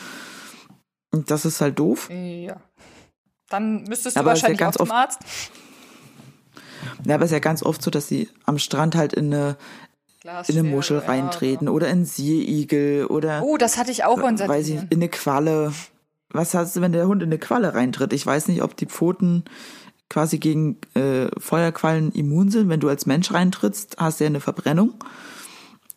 das 1.12 1.46
ist 1.46 1.62
halt 1.62 1.80
doof. 1.80 2.10
Ja. 2.12 2.58
Dann 3.50 3.84
müsstest 3.84 4.16
du 4.16 4.20
Aber 4.20 4.34
ist 4.34 4.42
ja 4.42 4.48
wahrscheinlich 4.50 4.60
ganz 4.60 4.78
auch 4.78 4.86
zum 4.88 4.92
Arzt. 4.96 5.20
Ja, 7.06 7.16
aber 7.16 7.26
es 7.26 7.32
ist 7.32 7.36
ja 7.36 7.40
ganz 7.40 7.64
oft 7.64 7.82
so, 7.82 7.90
dass 7.92 8.08
sie 8.08 8.30
am 8.46 8.60
Strand 8.60 8.96
halt 8.96 9.14
in 9.14 9.34
eine, 9.34 9.58
in 10.24 10.58
eine 10.58 10.64
Muschel 10.64 11.00
ja, 11.00 11.06
reintreten 11.08 11.68
oder 11.68 11.90
in 11.90 12.06
Seeigel 12.06 13.06
oder 13.08 13.44
Oh, 13.44 13.58
das 13.58 13.78
hatte 13.78 13.92
ich 13.92 14.06
auch 14.06 14.18
in 14.18 14.40
weiß 14.40 14.70
ich, 14.70 14.76
in 14.76 14.88
eine 14.92 15.10
Qualle. 15.10 15.74
Was 16.30 16.54
hast 16.54 16.76
du, 16.76 16.82
wenn 16.82 16.94
der 16.94 17.08
Hund 17.08 17.22
in 17.22 17.30
eine 17.30 17.38
Qualle 17.38 17.74
reintritt? 17.74 18.14
Ich 18.14 18.26
weiß 18.26 18.48
nicht, 18.48 18.64
ob 18.64 18.76
die 18.76 18.86
Pfoten 18.88 19.44
quasi 20.10 20.40
gegen 20.40 20.78
äh, 20.96 21.28
Feuerquallen 21.40 22.12
immun 22.12 22.50
sind. 22.50 22.70
Wenn 22.70 22.80
du 22.80 22.90
als 22.90 23.06
Mensch 23.06 23.32
reintrittst, 23.32 23.98
hast 23.98 24.20
du 24.20 24.24
ja 24.24 24.30
eine 24.30 24.40
Verbrennung. 24.40 24.94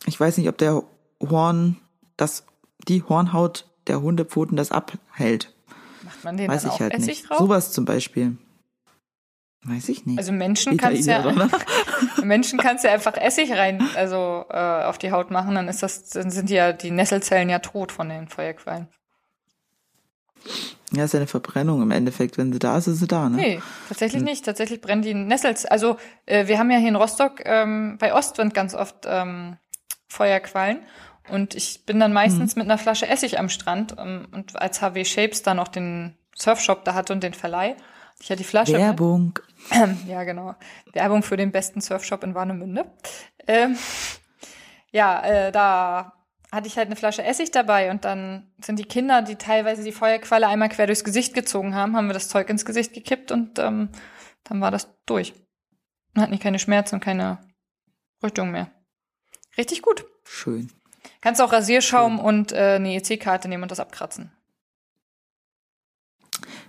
Ich 0.06 0.18
weiß 0.18 0.38
nicht, 0.38 0.48
ob 0.48 0.58
der 0.58 0.82
Horn, 1.22 1.76
das, 2.16 2.44
die 2.88 3.02
Hornhaut 3.02 3.66
der 3.86 4.02
Hundepfoten 4.02 4.56
das 4.56 4.72
abhält. 4.72 5.54
Macht 6.02 6.24
man 6.24 6.36
den 6.36 6.50
Weiß 6.50 6.62
dann 6.62 6.70
ich 6.70 6.76
auch 6.76 6.80
halt 6.80 6.94
Essig 6.94 7.06
nicht. 7.06 7.30
drauf? 7.30 7.38
Sowas 7.38 7.72
zum 7.72 7.84
Beispiel. 7.84 8.36
Weiß 9.62 9.88
ich 9.88 10.06
nicht. 10.06 10.18
Also 10.18 10.32
Menschen 10.32 10.76
kannst 10.76 11.06
ja. 11.06 11.24
Menschen 12.22 12.58
kannst 12.58 12.84
ja 12.84 12.92
einfach 12.92 13.16
Essig 13.16 13.52
rein, 13.52 13.82
also 13.96 14.44
äh, 14.48 14.84
auf 14.84 14.98
die 14.98 15.10
Haut 15.10 15.30
machen, 15.30 15.54
dann 15.54 15.68
ist 15.68 15.82
das, 15.82 16.10
dann 16.10 16.30
sind 16.30 16.50
ja 16.50 16.72
die 16.72 16.90
Nesselzellen 16.90 17.48
ja 17.48 17.58
tot 17.58 17.90
von 17.90 18.08
den 18.08 18.28
Feuerquallen. 18.28 18.88
Ja, 20.92 21.04
ist 21.04 21.14
ja 21.14 21.18
eine 21.18 21.26
Verbrennung 21.26 21.82
im 21.82 21.90
Endeffekt. 21.90 22.38
Wenn 22.38 22.52
sie 22.52 22.58
da 22.58 22.78
ist, 22.78 22.86
ist 22.86 23.00
sie 23.00 23.08
da, 23.08 23.28
ne? 23.28 23.36
Nee, 23.36 23.62
tatsächlich 23.88 24.22
nicht. 24.22 24.44
Tatsächlich 24.44 24.80
brennen 24.80 25.02
die 25.02 25.14
Nessels. 25.14 25.66
Also 25.66 25.96
äh, 26.26 26.46
wir 26.46 26.58
haben 26.58 26.70
ja 26.70 26.78
hier 26.78 26.88
in 26.88 26.96
Rostock 26.96 27.42
ähm, 27.44 27.96
bei 27.98 28.14
Ostwind 28.14 28.54
ganz 28.54 28.74
oft 28.74 29.04
ähm, 29.04 29.56
Feuerquallen. 30.08 30.78
Und 31.28 31.56
ich 31.56 31.84
bin 31.86 31.98
dann 31.98 32.12
meistens 32.12 32.54
mit 32.54 32.66
einer 32.66 32.78
Flasche 32.78 33.08
Essig 33.08 33.40
am 33.40 33.48
Strand. 33.48 33.96
Ähm, 33.98 34.28
und 34.32 34.54
als 34.54 34.80
HW 34.80 35.04
Shapes 35.04 35.42
dann 35.42 35.58
auch 35.58 35.68
den 35.68 36.16
Surfshop 36.36 36.84
da 36.84 36.94
hatte 36.94 37.12
und 37.12 37.22
den 37.22 37.34
Verleih, 37.34 37.76
Ich 38.20 38.30
hatte 38.30 38.38
die 38.38 38.44
Flasche. 38.44 38.72
Werbung. 38.74 39.38
Ja, 40.06 40.22
genau. 40.24 40.54
Werbung 40.92 41.22
für 41.22 41.36
den 41.36 41.50
besten 41.50 41.80
Surfshop 41.80 42.22
in 42.22 42.34
Warnemünde. 42.34 42.86
Ähm, 43.46 43.76
ja, 44.92 45.20
äh, 45.24 45.52
da 45.52 46.12
hatte 46.52 46.68
ich 46.68 46.76
halt 46.76 46.86
eine 46.86 46.96
Flasche 46.96 47.24
Essig 47.24 47.50
dabei 47.50 47.90
und 47.90 48.04
dann 48.04 48.52
sind 48.60 48.78
die 48.78 48.84
Kinder, 48.84 49.22
die 49.22 49.36
teilweise 49.36 49.82
die 49.82 49.92
Feuerqualle 49.92 50.46
einmal 50.46 50.68
quer 50.68 50.86
durchs 50.86 51.04
Gesicht 51.04 51.34
gezogen 51.34 51.74
haben, 51.74 51.96
haben 51.96 52.06
wir 52.06 52.14
das 52.14 52.28
Zeug 52.28 52.48
ins 52.48 52.64
Gesicht 52.64 52.94
gekippt 52.94 53.32
und 53.32 53.58
ähm, 53.58 53.90
dann 54.44 54.60
war 54.60 54.70
das 54.70 54.88
durch. 55.06 55.34
Man 56.14 56.24
hat 56.24 56.30
nicht 56.30 56.42
keine 56.42 56.58
Schmerzen 56.58 56.96
und 56.96 57.00
keine 57.04 57.38
Rötung 58.22 58.50
mehr. 58.52 58.70
Richtig 59.58 59.82
gut. 59.82 60.06
Schön. 60.24 60.70
Kannst 61.20 61.40
auch 61.40 61.52
Rasierschaum 61.52 62.16
Schön. 62.16 62.24
und 62.24 62.52
äh, 62.52 62.76
eine 62.76 62.94
EC-Karte 62.94 63.48
nehmen 63.48 63.64
und 63.64 63.70
das 63.70 63.80
abkratzen. 63.80 64.32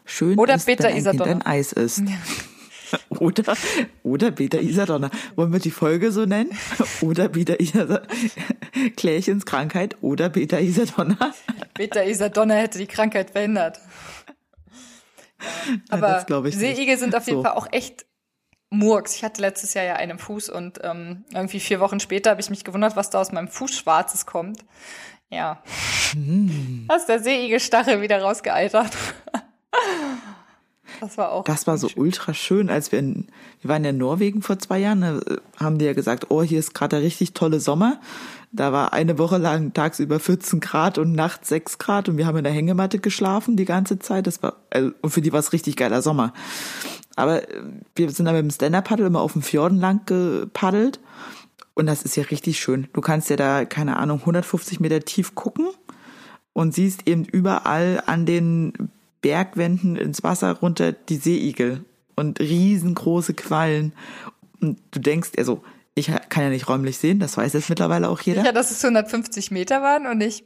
Schön 0.08 0.40
Oder 0.40 0.56
ist, 0.56 0.66
Beta 0.66 0.86
wenn 0.86 0.94
ein 0.94 0.98
Isadonna. 0.98 1.24
Kind 1.26 1.46
ein 1.46 1.52
Eis 1.52 1.74
ist. 1.74 2.00
Ja. 2.00 2.06
Oder, 3.20 3.58
oder 4.04 4.32
Beta 4.32 4.60
Isadonna. 4.60 5.12
Wollen 5.36 5.52
wir 5.52 5.60
die 5.60 5.72
Folge 5.72 6.14
so 6.14 6.26
nennen? 6.26 6.52
Oder 7.02 7.28
Beta 7.28 7.56
Isadonna. 7.56 8.08
Klärchens 8.96 9.46
Krankheit 9.46 9.98
oder 10.02 10.30
Beta 10.30 10.58
Isadonna. 10.58 11.34
Beta 11.74 12.02
Isadonna 12.02 12.54
hätte 12.54 12.78
die 12.78 12.88
Krankheit 12.88 13.32
verhindert. 13.32 13.82
Aber 15.90 16.26
ja, 16.28 16.52
Seeigel 16.52 16.98
sind 16.98 17.14
auf 17.14 17.26
jeden 17.26 17.40
so. 17.40 17.44
Fall 17.44 17.54
auch 17.54 17.68
echt 17.72 18.06
Murks. 18.70 19.16
Ich 19.16 19.24
hatte 19.24 19.42
letztes 19.42 19.74
Jahr 19.74 19.84
ja 19.86 19.96
einen 19.96 20.18
Fuß 20.18 20.50
und 20.50 20.80
ähm, 20.84 21.26
irgendwie 21.34 21.60
vier 21.60 21.80
Wochen 21.80 22.00
später 22.00 22.30
habe 22.30 22.42
ich 22.42 22.50
mich 22.50 22.64
gewundert, 22.64 22.96
was 22.96 23.10
da 23.10 23.20
aus 23.20 23.32
meinem 23.32 23.48
Fuß 23.48 23.76
Schwarzes 23.76 24.26
kommt. 24.26 24.64
Ja. 25.30 25.62
Hm. 26.14 26.86
Da 26.88 26.96
ist 26.96 27.08
der 27.08 27.22
Seeigelstachel 27.22 28.02
wieder 28.02 28.22
rausgealtert. 28.22 28.92
Das 31.00 31.18
war 31.18 31.32
auch. 31.32 31.44
Das 31.44 31.68
war 31.68 31.78
so 31.78 31.90
schön. 31.90 32.02
ultra 32.02 32.34
schön, 32.34 32.70
als 32.70 32.92
wir 32.92 33.00
in, 33.00 33.28
wir 33.62 33.70
waren 33.70 33.84
ja 33.84 33.92
in 33.92 33.98
Norwegen 33.98 34.42
vor 34.42 34.58
zwei 34.58 34.80
Jahren, 34.80 35.02
da 35.02 35.20
haben 35.60 35.78
die 35.78 35.86
ja 35.86 35.94
gesagt, 35.94 36.28
oh, 36.30 36.42
hier 36.42 36.60
ist 36.60 36.74
gerade 36.74 36.96
der 36.96 37.06
richtig 37.06 37.34
tolle 37.34 37.60
Sommer. 37.60 38.00
Da 38.52 38.72
war 38.72 38.94
eine 38.94 39.20
Woche 39.20 39.38
lang 39.38 39.74
tagsüber 39.74 40.20
14 40.20 40.60
Grad 40.60 40.98
und 40.98 41.12
nachts 41.12 41.50
6 41.50 41.78
Grad 41.78 42.10
und 42.10 42.18
wir 42.18 42.26
haben 42.26 42.38
in 42.38 42.44
der 42.44 42.54
Hängematte 42.54 43.00
geschlafen 43.00 43.58
die 43.58 43.66
ganze 43.66 44.00
Zeit. 44.00 44.26
Das 44.26 44.42
war, 44.42 44.56
also, 44.70 44.92
und 45.02 45.12
für 45.12 45.22
die 45.22 45.34
war 45.34 45.40
es 45.40 45.54
richtig 45.54 45.76
geiler 45.76 46.02
Sommer. 46.02 46.34
Aber 47.16 47.44
äh, 47.44 47.62
wir 47.96 48.10
sind 48.12 48.26
dann 48.26 48.36
mit 48.36 48.44
dem 48.44 48.52
Stand-Up-Paddle 48.52 49.08
immer 49.08 49.22
auf 49.22 49.34
dem 49.34 49.42
Fjorden 49.42 49.80
lang 49.80 50.06
gepaddelt. 50.06 51.00
Und 51.74 51.86
das 51.86 52.02
ist 52.04 52.16
ja 52.16 52.24
richtig 52.24 52.60
schön. 52.60 52.88
Du 52.94 53.02
kannst 53.02 53.30
ja 53.30 53.36
da, 53.36 53.66
keine 53.66 53.98
Ahnung, 53.98 54.22
150 54.22 54.80
Meter 54.80 55.02
tief 55.02 55.36
gucken 55.36 55.68
und 56.54 56.74
siehst 56.74 57.08
eben 57.08 57.24
überall 57.24 58.02
an 58.08 58.26
den 58.26 58.90
Bergwänden 59.22 59.96
ins 59.96 60.24
Wasser 60.24 60.54
runter 60.54 60.92
die 60.92 61.18
Seeigel 61.18 61.84
und 62.16 62.40
riesengroße 62.40 63.34
Quallen. 63.34 63.94
Und 64.62 64.80
du 64.92 65.00
denkst, 65.00 65.32
also, 65.38 65.64
ich 65.96 66.12
kann 66.30 66.44
ja 66.44 66.50
nicht 66.50 66.68
räumlich 66.70 66.98
sehen, 66.98 67.20
das 67.20 67.38
weiß 67.38 67.54
jetzt 67.54 67.70
mittlerweile 67.70 68.10
auch 68.10 68.22
jeder. 68.22 68.44
Ja, 68.44 68.52
dass 68.52 68.72
es 68.72 68.84
150 68.84 69.52
Meter 69.52 69.82
waren 69.82 70.06
und 70.06 70.20
nicht 70.20 70.46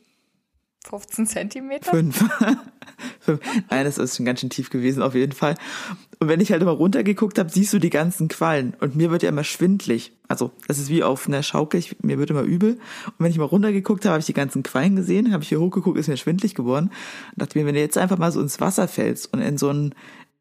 15 0.85 1.27
Zentimeter? 1.27 1.91
Fünf. 1.91 2.23
Nein, 3.69 3.85
das 3.85 3.97
ist 3.97 4.17
schon 4.17 4.25
ganz 4.25 4.39
schön 4.39 4.49
tief 4.49 4.69
gewesen, 4.69 5.01
auf 5.01 5.15
jeden 5.15 5.31
Fall. 5.31 5.55
Und 6.19 6.27
wenn 6.27 6.39
ich 6.39 6.51
halt 6.51 6.61
immer 6.61 6.71
runtergeguckt 6.71 7.39
habe, 7.39 7.49
siehst 7.49 7.73
du 7.73 7.79
die 7.79 7.89
ganzen 7.89 8.27
Quallen. 8.27 8.75
Und 8.79 8.95
mir 8.95 9.11
wird 9.11 9.23
ja 9.23 9.29
immer 9.29 9.43
schwindlig. 9.43 10.13
Also, 10.27 10.51
das 10.67 10.77
ist 10.77 10.89
wie 10.89 11.03
auf 11.03 11.27
einer 11.27 11.43
Schaukel, 11.43 11.79
ich, 11.79 12.01
mir 12.03 12.19
wird 12.19 12.29
immer 12.29 12.43
übel. 12.43 12.73
Und 13.05 13.15
wenn 13.19 13.31
ich 13.31 13.37
mal 13.37 13.45
runtergeguckt 13.45 14.05
habe, 14.05 14.13
habe 14.13 14.19
ich 14.19 14.27
die 14.27 14.33
ganzen 14.33 14.63
Quallen 14.63 14.95
gesehen, 14.95 15.33
habe 15.33 15.43
ich 15.43 15.49
hier 15.49 15.59
hochgeguckt, 15.59 15.97
ist 15.97 16.07
mir 16.07 16.17
schwindlig 16.17 16.55
geworden. 16.55 16.91
Und 17.31 17.41
dachte 17.41 17.57
mir, 17.57 17.65
wenn 17.65 17.75
du 17.75 17.81
jetzt 17.81 17.97
einfach 17.97 18.17
mal 18.17 18.31
so 18.31 18.39
ins 18.41 18.59
Wasser 18.59 18.87
fällst 18.87 19.33
und 19.33 19.41
in 19.41 19.57
so 19.57 19.69
einen 19.69 19.95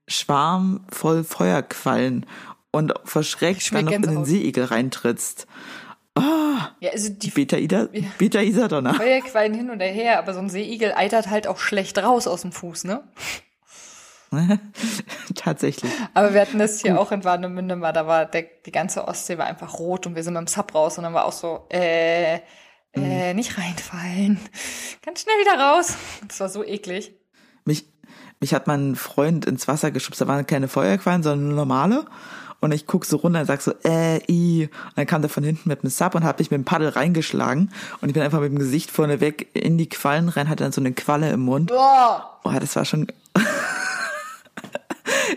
Schwarm 0.07 0.81
voll 0.91 1.25
Feuerquallen 1.25 2.27
und 2.73 2.93
verschreckt 3.05 3.73
dann 3.73 3.87
noch 3.87 3.93
in 3.93 4.03
den 4.03 4.25
Seeigel 4.25 4.65
reintrittst. 4.65 5.47
Oh, 6.21 6.59
ja, 6.81 6.91
also 6.91 7.13
die 7.13 7.31
Beta, 7.31 7.57
Ida, 7.57 7.89
Beta 8.19 8.41
Isadonna. 8.41 8.95
Feuerquallen 8.95 9.55
hin 9.55 9.71
und 9.71 9.81
her, 9.81 10.19
aber 10.19 10.35
so 10.35 10.41
ein 10.41 10.49
Seeigel 10.49 10.93
eitert 10.93 11.31
halt 11.31 11.47
auch 11.47 11.59
schlecht 11.59 11.99
raus 11.99 12.27
aus 12.27 12.43
dem 12.43 12.53
Fuß, 12.53 12.85
ne? 12.85 13.03
Tatsächlich. 15.35 15.91
Aber 16.15 16.35
wir 16.35 16.41
hatten 16.41 16.59
das 16.59 16.81
hier 16.81 16.93
Gut. 16.93 17.01
auch 17.01 17.13
in 17.13 17.25
Warnemünde 17.25 17.75
mal, 17.77 17.93
da 17.93 18.07
war 18.07 18.27
der, 18.27 18.45
die 18.65 18.71
ganze 18.71 19.09
Ostsee 19.09 19.39
war 19.39 19.47
einfach 19.47 19.79
rot 19.79 20.07
und 20.07 20.15
wir 20.15 20.23
sind 20.23 20.35
mit 20.35 20.41
dem 20.41 20.47
Sub 20.47 20.75
raus 20.75 20.99
und 20.99 21.05
dann 21.05 21.15
war 21.15 21.25
auch 21.25 21.33
so, 21.33 21.67
äh, 21.73 22.35
äh, 22.93 23.31
mhm. 23.31 23.37
nicht 23.37 23.59
reinfallen. 23.59 24.39
Ganz 25.05 25.23
schnell 25.23 25.35
wieder 25.41 25.59
raus. 25.59 25.97
Das 26.29 26.41
war 26.41 26.49
so 26.49 26.65
eklig. 26.65 27.15
Mich, 27.65 27.87
mich 28.41 28.55
hat 28.55 28.67
mein 28.67 28.95
Freund 28.95 29.47
ins 29.47 29.69
Wasser 29.69 29.91
geschubst, 29.91 30.21
da 30.21 30.29
waren 30.29 30.47
keine 30.47 30.69
Feuerquallen, 30.69 31.23
sondern 31.23 31.55
normale. 31.55 32.05
Und 32.61 32.73
ich 32.73 32.87
guck 32.87 33.07
so 33.07 33.17
runter 33.17 33.41
und 33.41 33.47
sag 33.47 33.63
so, 33.63 33.73
äh, 33.85 34.21
i. 34.31 34.65
Und 34.65 34.97
dann 34.97 35.07
kam 35.07 35.23
der 35.23 35.31
von 35.31 35.43
hinten 35.43 35.69
mit 35.69 35.83
einem 35.83 35.91
Sub 35.91 36.15
und 36.15 36.25
hat 36.25 36.39
mich 36.39 36.51
mit 36.51 36.59
dem 36.59 36.65
Paddel 36.65 36.91
reingeschlagen. 36.91 37.73
Und 38.01 38.09
ich 38.09 38.15
bin 38.15 38.23
einfach 38.23 38.41
mit 38.41 38.53
dem 38.53 38.59
Gesicht 38.59 38.91
vorne 38.91 39.21
weg 39.21 39.49
in 39.55 39.79
die 39.79 39.89
Quallen 39.89 40.29
rein, 40.29 40.49
hatte 40.49 40.65
dann 40.65 40.73
so 40.73 40.81
eine 40.81 40.93
Qualle 40.93 41.31
im 41.31 41.41
Mund. 41.41 41.69
Boah, 41.69 42.39
oh 42.45 42.53
das 42.61 42.77
war 42.77 42.85
schon. 42.85 43.07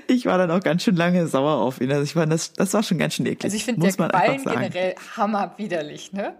ich 0.07 0.25
war 0.25 0.37
dann 0.37 0.51
auch 0.51 0.59
ganz 0.59 0.83
schön 0.83 0.97
lange 0.97 1.27
sauer 1.27 1.61
auf 1.61 1.79
ihn. 1.79 1.91
Also 1.91 2.03
ich 2.03 2.13
fand, 2.13 2.31
das, 2.31 2.51
das 2.53 2.73
war 2.73 2.83
schon 2.83 2.97
ganz 2.97 3.13
schön 3.13 3.25
eklig. 3.25 3.45
Also 3.45 3.55
ich 3.55 3.63
finde 3.63 3.81
der 3.81 3.93
Quallen 3.93 4.43
generell 4.43 4.95
hammerwiderlich, 5.15 6.11
ne? 6.11 6.35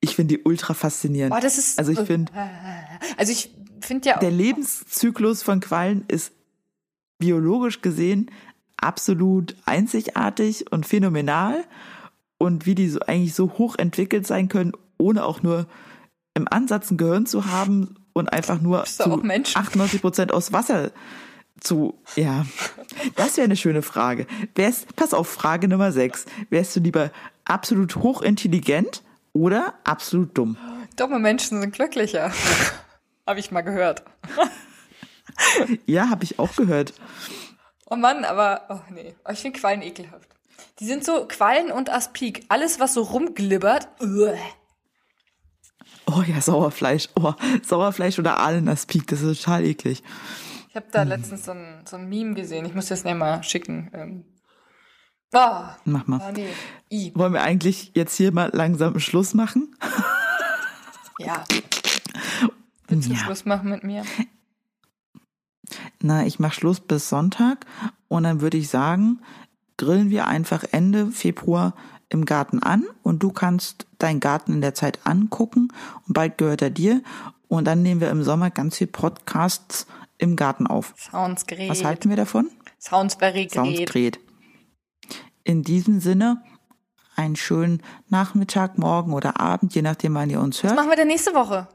Ich 0.00 0.16
finde 0.16 0.36
die 0.36 0.42
ultra 0.42 0.74
faszinierend. 0.74 1.32
Oh, 1.34 1.40
das 1.40 1.58
ist, 1.58 1.78
also 1.78 1.92
ich 1.92 2.00
finde, 2.00 2.32
also 3.16 3.32
ich 3.32 3.54
finde 3.80 4.08
ja 4.08 4.18
der 4.18 4.32
Lebenszyklus 4.32 5.42
von 5.42 5.60
Quallen 5.60 6.04
ist 6.08 6.32
biologisch 7.18 7.80
gesehen 7.80 8.30
absolut 8.76 9.56
einzigartig 9.66 10.70
und 10.70 10.86
phänomenal 10.86 11.64
und 12.38 12.66
wie 12.66 12.74
die 12.74 12.88
so 12.88 13.00
eigentlich 13.00 13.34
so 13.34 13.52
hoch 13.58 13.76
entwickelt 13.76 14.26
sein 14.26 14.48
können, 14.48 14.72
ohne 14.98 15.24
auch 15.24 15.42
nur 15.42 15.66
im 16.34 16.48
Ansatz 16.48 16.90
ein 16.90 16.96
Gehirn 16.96 17.26
zu 17.26 17.46
haben 17.46 17.96
und 18.12 18.32
einfach 18.32 18.60
nur 18.60 18.84
zu 18.84 19.04
98 19.04 20.00
Prozent 20.00 20.32
aus 20.32 20.52
Wasser 20.52 20.90
zu, 21.60 21.98
ja, 22.16 22.44
das 23.16 23.36
wäre 23.36 23.44
eine 23.44 23.56
schöne 23.56 23.82
Frage. 23.82 24.26
Wärst, 24.54 24.94
pass 24.96 25.14
auf, 25.14 25.28
Frage 25.28 25.68
Nummer 25.68 25.92
6. 25.92 26.26
Wärst 26.50 26.76
du 26.76 26.80
lieber 26.80 27.10
absolut 27.44 27.96
hochintelligent 27.96 29.02
oder 29.32 29.74
absolut 29.84 30.36
dumm? 30.36 30.56
Dumme 30.96 31.18
Menschen 31.18 31.60
sind 31.60 31.72
glücklicher. 31.72 32.32
habe 33.26 33.40
ich 33.40 33.50
mal 33.50 33.62
gehört. 33.62 34.04
ja, 35.86 36.10
habe 36.10 36.24
ich 36.24 36.38
auch 36.38 36.54
gehört. 36.54 36.92
Oh 37.94 37.96
Mann, 37.96 38.24
aber, 38.24 38.62
oh 38.70 38.80
nee, 38.92 39.14
ich 39.30 39.38
finde 39.38 39.60
Quallen 39.60 39.80
ekelhaft. 39.80 40.28
Die 40.80 40.84
sind 40.84 41.04
so 41.04 41.26
Quallen 41.28 41.70
und 41.70 41.90
Aspik. 41.90 42.44
Alles, 42.48 42.80
was 42.80 42.94
so 42.94 43.02
rumglibbert. 43.02 43.86
Uah. 44.00 44.34
Oh 46.06 46.22
ja, 46.26 46.40
Sauerfleisch. 46.40 47.08
Oh, 47.14 47.34
Sauerfleisch 47.62 48.18
oder 48.18 48.40
Ahlenaspik, 48.40 49.06
das 49.06 49.20
ist 49.20 49.44
total 49.44 49.64
eklig. 49.64 50.02
Ich 50.70 50.74
habe 50.74 50.86
da 50.90 51.02
hm. 51.02 51.08
letztens 51.08 51.44
so 51.44 51.52
ein, 51.52 51.82
so 51.88 51.96
ein 51.96 52.08
Meme 52.08 52.34
gesehen. 52.34 52.66
Ich 52.66 52.74
muss 52.74 52.86
das 52.86 53.04
nicht 53.04 53.16
mal 53.16 53.44
schicken. 53.44 53.92
Ähm. 53.94 54.24
Oh, 55.32 55.62
Mach 55.84 56.08
mal. 56.08 56.20
Oh, 56.28 56.32
nee. 56.32 56.48
I. 56.90 57.12
Wollen 57.14 57.32
wir 57.32 57.42
eigentlich 57.42 57.92
jetzt 57.94 58.16
hier 58.16 58.32
mal 58.32 58.50
langsam 58.52 58.98
Schluss 58.98 59.34
machen? 59.34 59.76
Ja. 61.20 61.44
Willst 62.88 63.08
du 63.08 63.12
ja. 63.12 63.18
Schluss 63.20 63.44
machen 63.44 63.70
mit 63.70 63.84
mir? 63.84 64.02
Na, 66.00 66.26
ich 66.26 66.38
mache 66.38 66.54
Schluss 66.54 66.80
bis 66.80 67.08
Sonntag 67.08 67.66
und 68.08 68.24
dann 68.24 68.40
würde 68.40 68.56
ich 68.56 68.68
sagen, 68.68 69.20
grillen 69.76 70.10
wir 70.10 70.26
einfach 70.28 70.64
Ende 70.70 71.08
Februar 71.08 71.74
im 72.08 72.24
Garten 72.24 72.62
an 72.62 72.84
und 73.02 73.22
du 73.22 73.32
kannst 73.32 73.86
deinen 73.98 74.20
Garten 74.20 74.52
in 74.52 74.60
der 74.60 74.74
Zeit 74.74 75.00
angucken 75.04 75.72
und 76.06 76.14
bald 76.14 76.38
gehört 76.38 76.62
er 76.62 76.70
dir 76.70 77.02
und 77.48 77.64
dann 77.64 77.82
nehmen 77.82 78.00
wir 78.00 78.10
im 78.10 78.22
Sommer 78.22 78.50
ganz 78.50 78.76
viel 78.76 78.86
Podcasts 78.86 79.86
im 80.18 80.36
Garten 80.36 80.66
auf. 80.66 80.94
Sounds 80.96 81.46
great. 81.46 81.68
Was 81.68 81.84
halten 81.84 82.08
wir 82.08 82.16
davon? 82.16 82.50
Sounds 82.78 83.14
very 83.14 83.46
great. 83.46 83.52
Sounds 83.52 83.90
great. 83.90 84.20
In 85.42 85.62
diesem 85.62 86.00
Sinne, 86.00 86.42
einen 87.16 87.36
schönen 87.36 87.82
Nachmittag, 88.08 88.78
Morgen 88.78 89.12
oder 89.12 89.40
Abend, 89.40 89.74
je 89.74 89.82
nachdem, 89.82 90.14
wann 90.14 90.30
ihr 90.30 90.40
uns 90.40 90.62
hört. 90.62 90.72
Was 90.72 90.76
machen 90.76 90.90
wir 90.90 90.96
denn 90.96 91.08
nächste 91.08 91.34
Woche? 91.34 91.68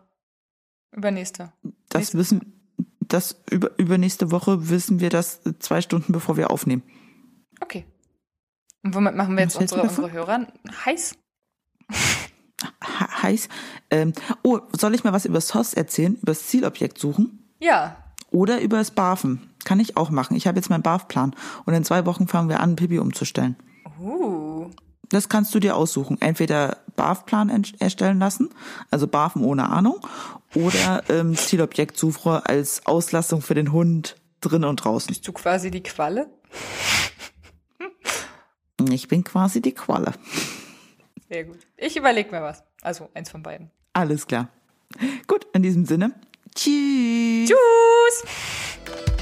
Übernächste. 0.92 1.54
Das 1.90 2.00
nächste. 2.00 2.18
wissen, 2.18 2.59
das 3.10 3.42
über, 3.50 3.72
übernächste 3.78 4.32
Woche 4.32 4.70
wissen 4.70 5.00
wir 5.00 5.10
das 5.10 5.42
zwei 5.60 5.82
Stunden 5.82 6.14
bevor 6.14 6.38
wir 6.38 6.52
aufnehmen. 6.52 6.84
Okay. 7.60 7.86
Und 8.84 8.96
womit 8.96 9.16
machen 9.16 9.36
wir 9.36 9.44
jetzt 9.44 9.58
unsere, 9.58 9.82
unsere 9.82 10.12
Hörer 10.12 10.48
heiß? 10.86 11.16
heiß. 13.22 13.50
Ähm, 13.90 14.14
oh, 14.44 14.60
soll 14.72 14.96
ich 14.96 15.04
mal 15.04 15.14
was 15.14 15.26
über 15.26 15.42
SOS 15.42 15.74
erzählen? 15.74 16.16
Über 16.16 16.32
das 16.32 16.48
Zielobjekt 16.48 16.98
suchen? 16.98 17.50
Ja. 17.60 17.98
Oder 18.32 18.62
über 18.62 18.78
das 18.78 18.92
BAFen. 18.92 19.50
Kann 19.66 19.80
ich 19.80 19.98
auch 19.98 20.10
machen. 20.10 20.38
Ich 20.38 20.48
habe 20.48 20.58
jetzt 20.58 20.70
meinen 20.70 20.84
BAF-Plan. 20.84 21.36
Und 21.66 21.74
in 21.74 21.84
zwei 21.84 22.06
Wochen 22.06 22.28
fangen 22.28 22.50
wir 22.50 22.60
an, 22.60 22.76
Pipi 22.76 23.00
umzustellen. 23.00 23.58
Uh. 24.00 24.70
Das 25.10 25.28
kannst 25.28 25.54
du 25.56 25.60
dir 25.60 25.76
aussuchen. 25.76 26.22
Entweder 26.22 26.78
BAF-Plan 26.96 27.66
erstellen 27.80 28.20
lassen, 28.20 28.50
also 28.92 29.08
BAFen 29.08 29.44
ohne 29.44 29.70
Ahnung, 29.70 30.06
oder 30.56 31.04
ähm, 31.10 31.36
Zielobjektsuche 31.36 32.46
als 32.46 32.86
Auslastung 32.86 33.42
für 33.42 33.56
den 33.56 33.72
Hund 33.72 34.16
drin 34.42 34.64
und 34.64 34.78
draußen. 34.78 35.08
Bist 35.08 35.28
du 35.28 35.34
quasi 35.34 35.72
die 35.72 35.84
Qualle? 35.84 36.30
Ich 38.92 39.08
bin 39.08 39.24
quasi 39.24 39.62
die 39.62 39.74
Qualle. 39.74 40.14
Sehr 41.28 41.44
gut. 41.44 41.60
Ich 41.78 41.98
überlege 41.98 42.32
mir 42.32 42.42
was. 42.42 42.64
Also 42.82 43.10
eins 43.14 43.30
von 43.30 43.44
beiden. 43.44 43.72
Alles 43.94 44.26
klar. 44.26 44.50
Gut, 45.28 45.48
in 45.54 45.64
diesem 45.64 45.86
Sinne. 45.86 46.14
Tschüss. 46.56 47.50
Tschüss. 47.50 49.19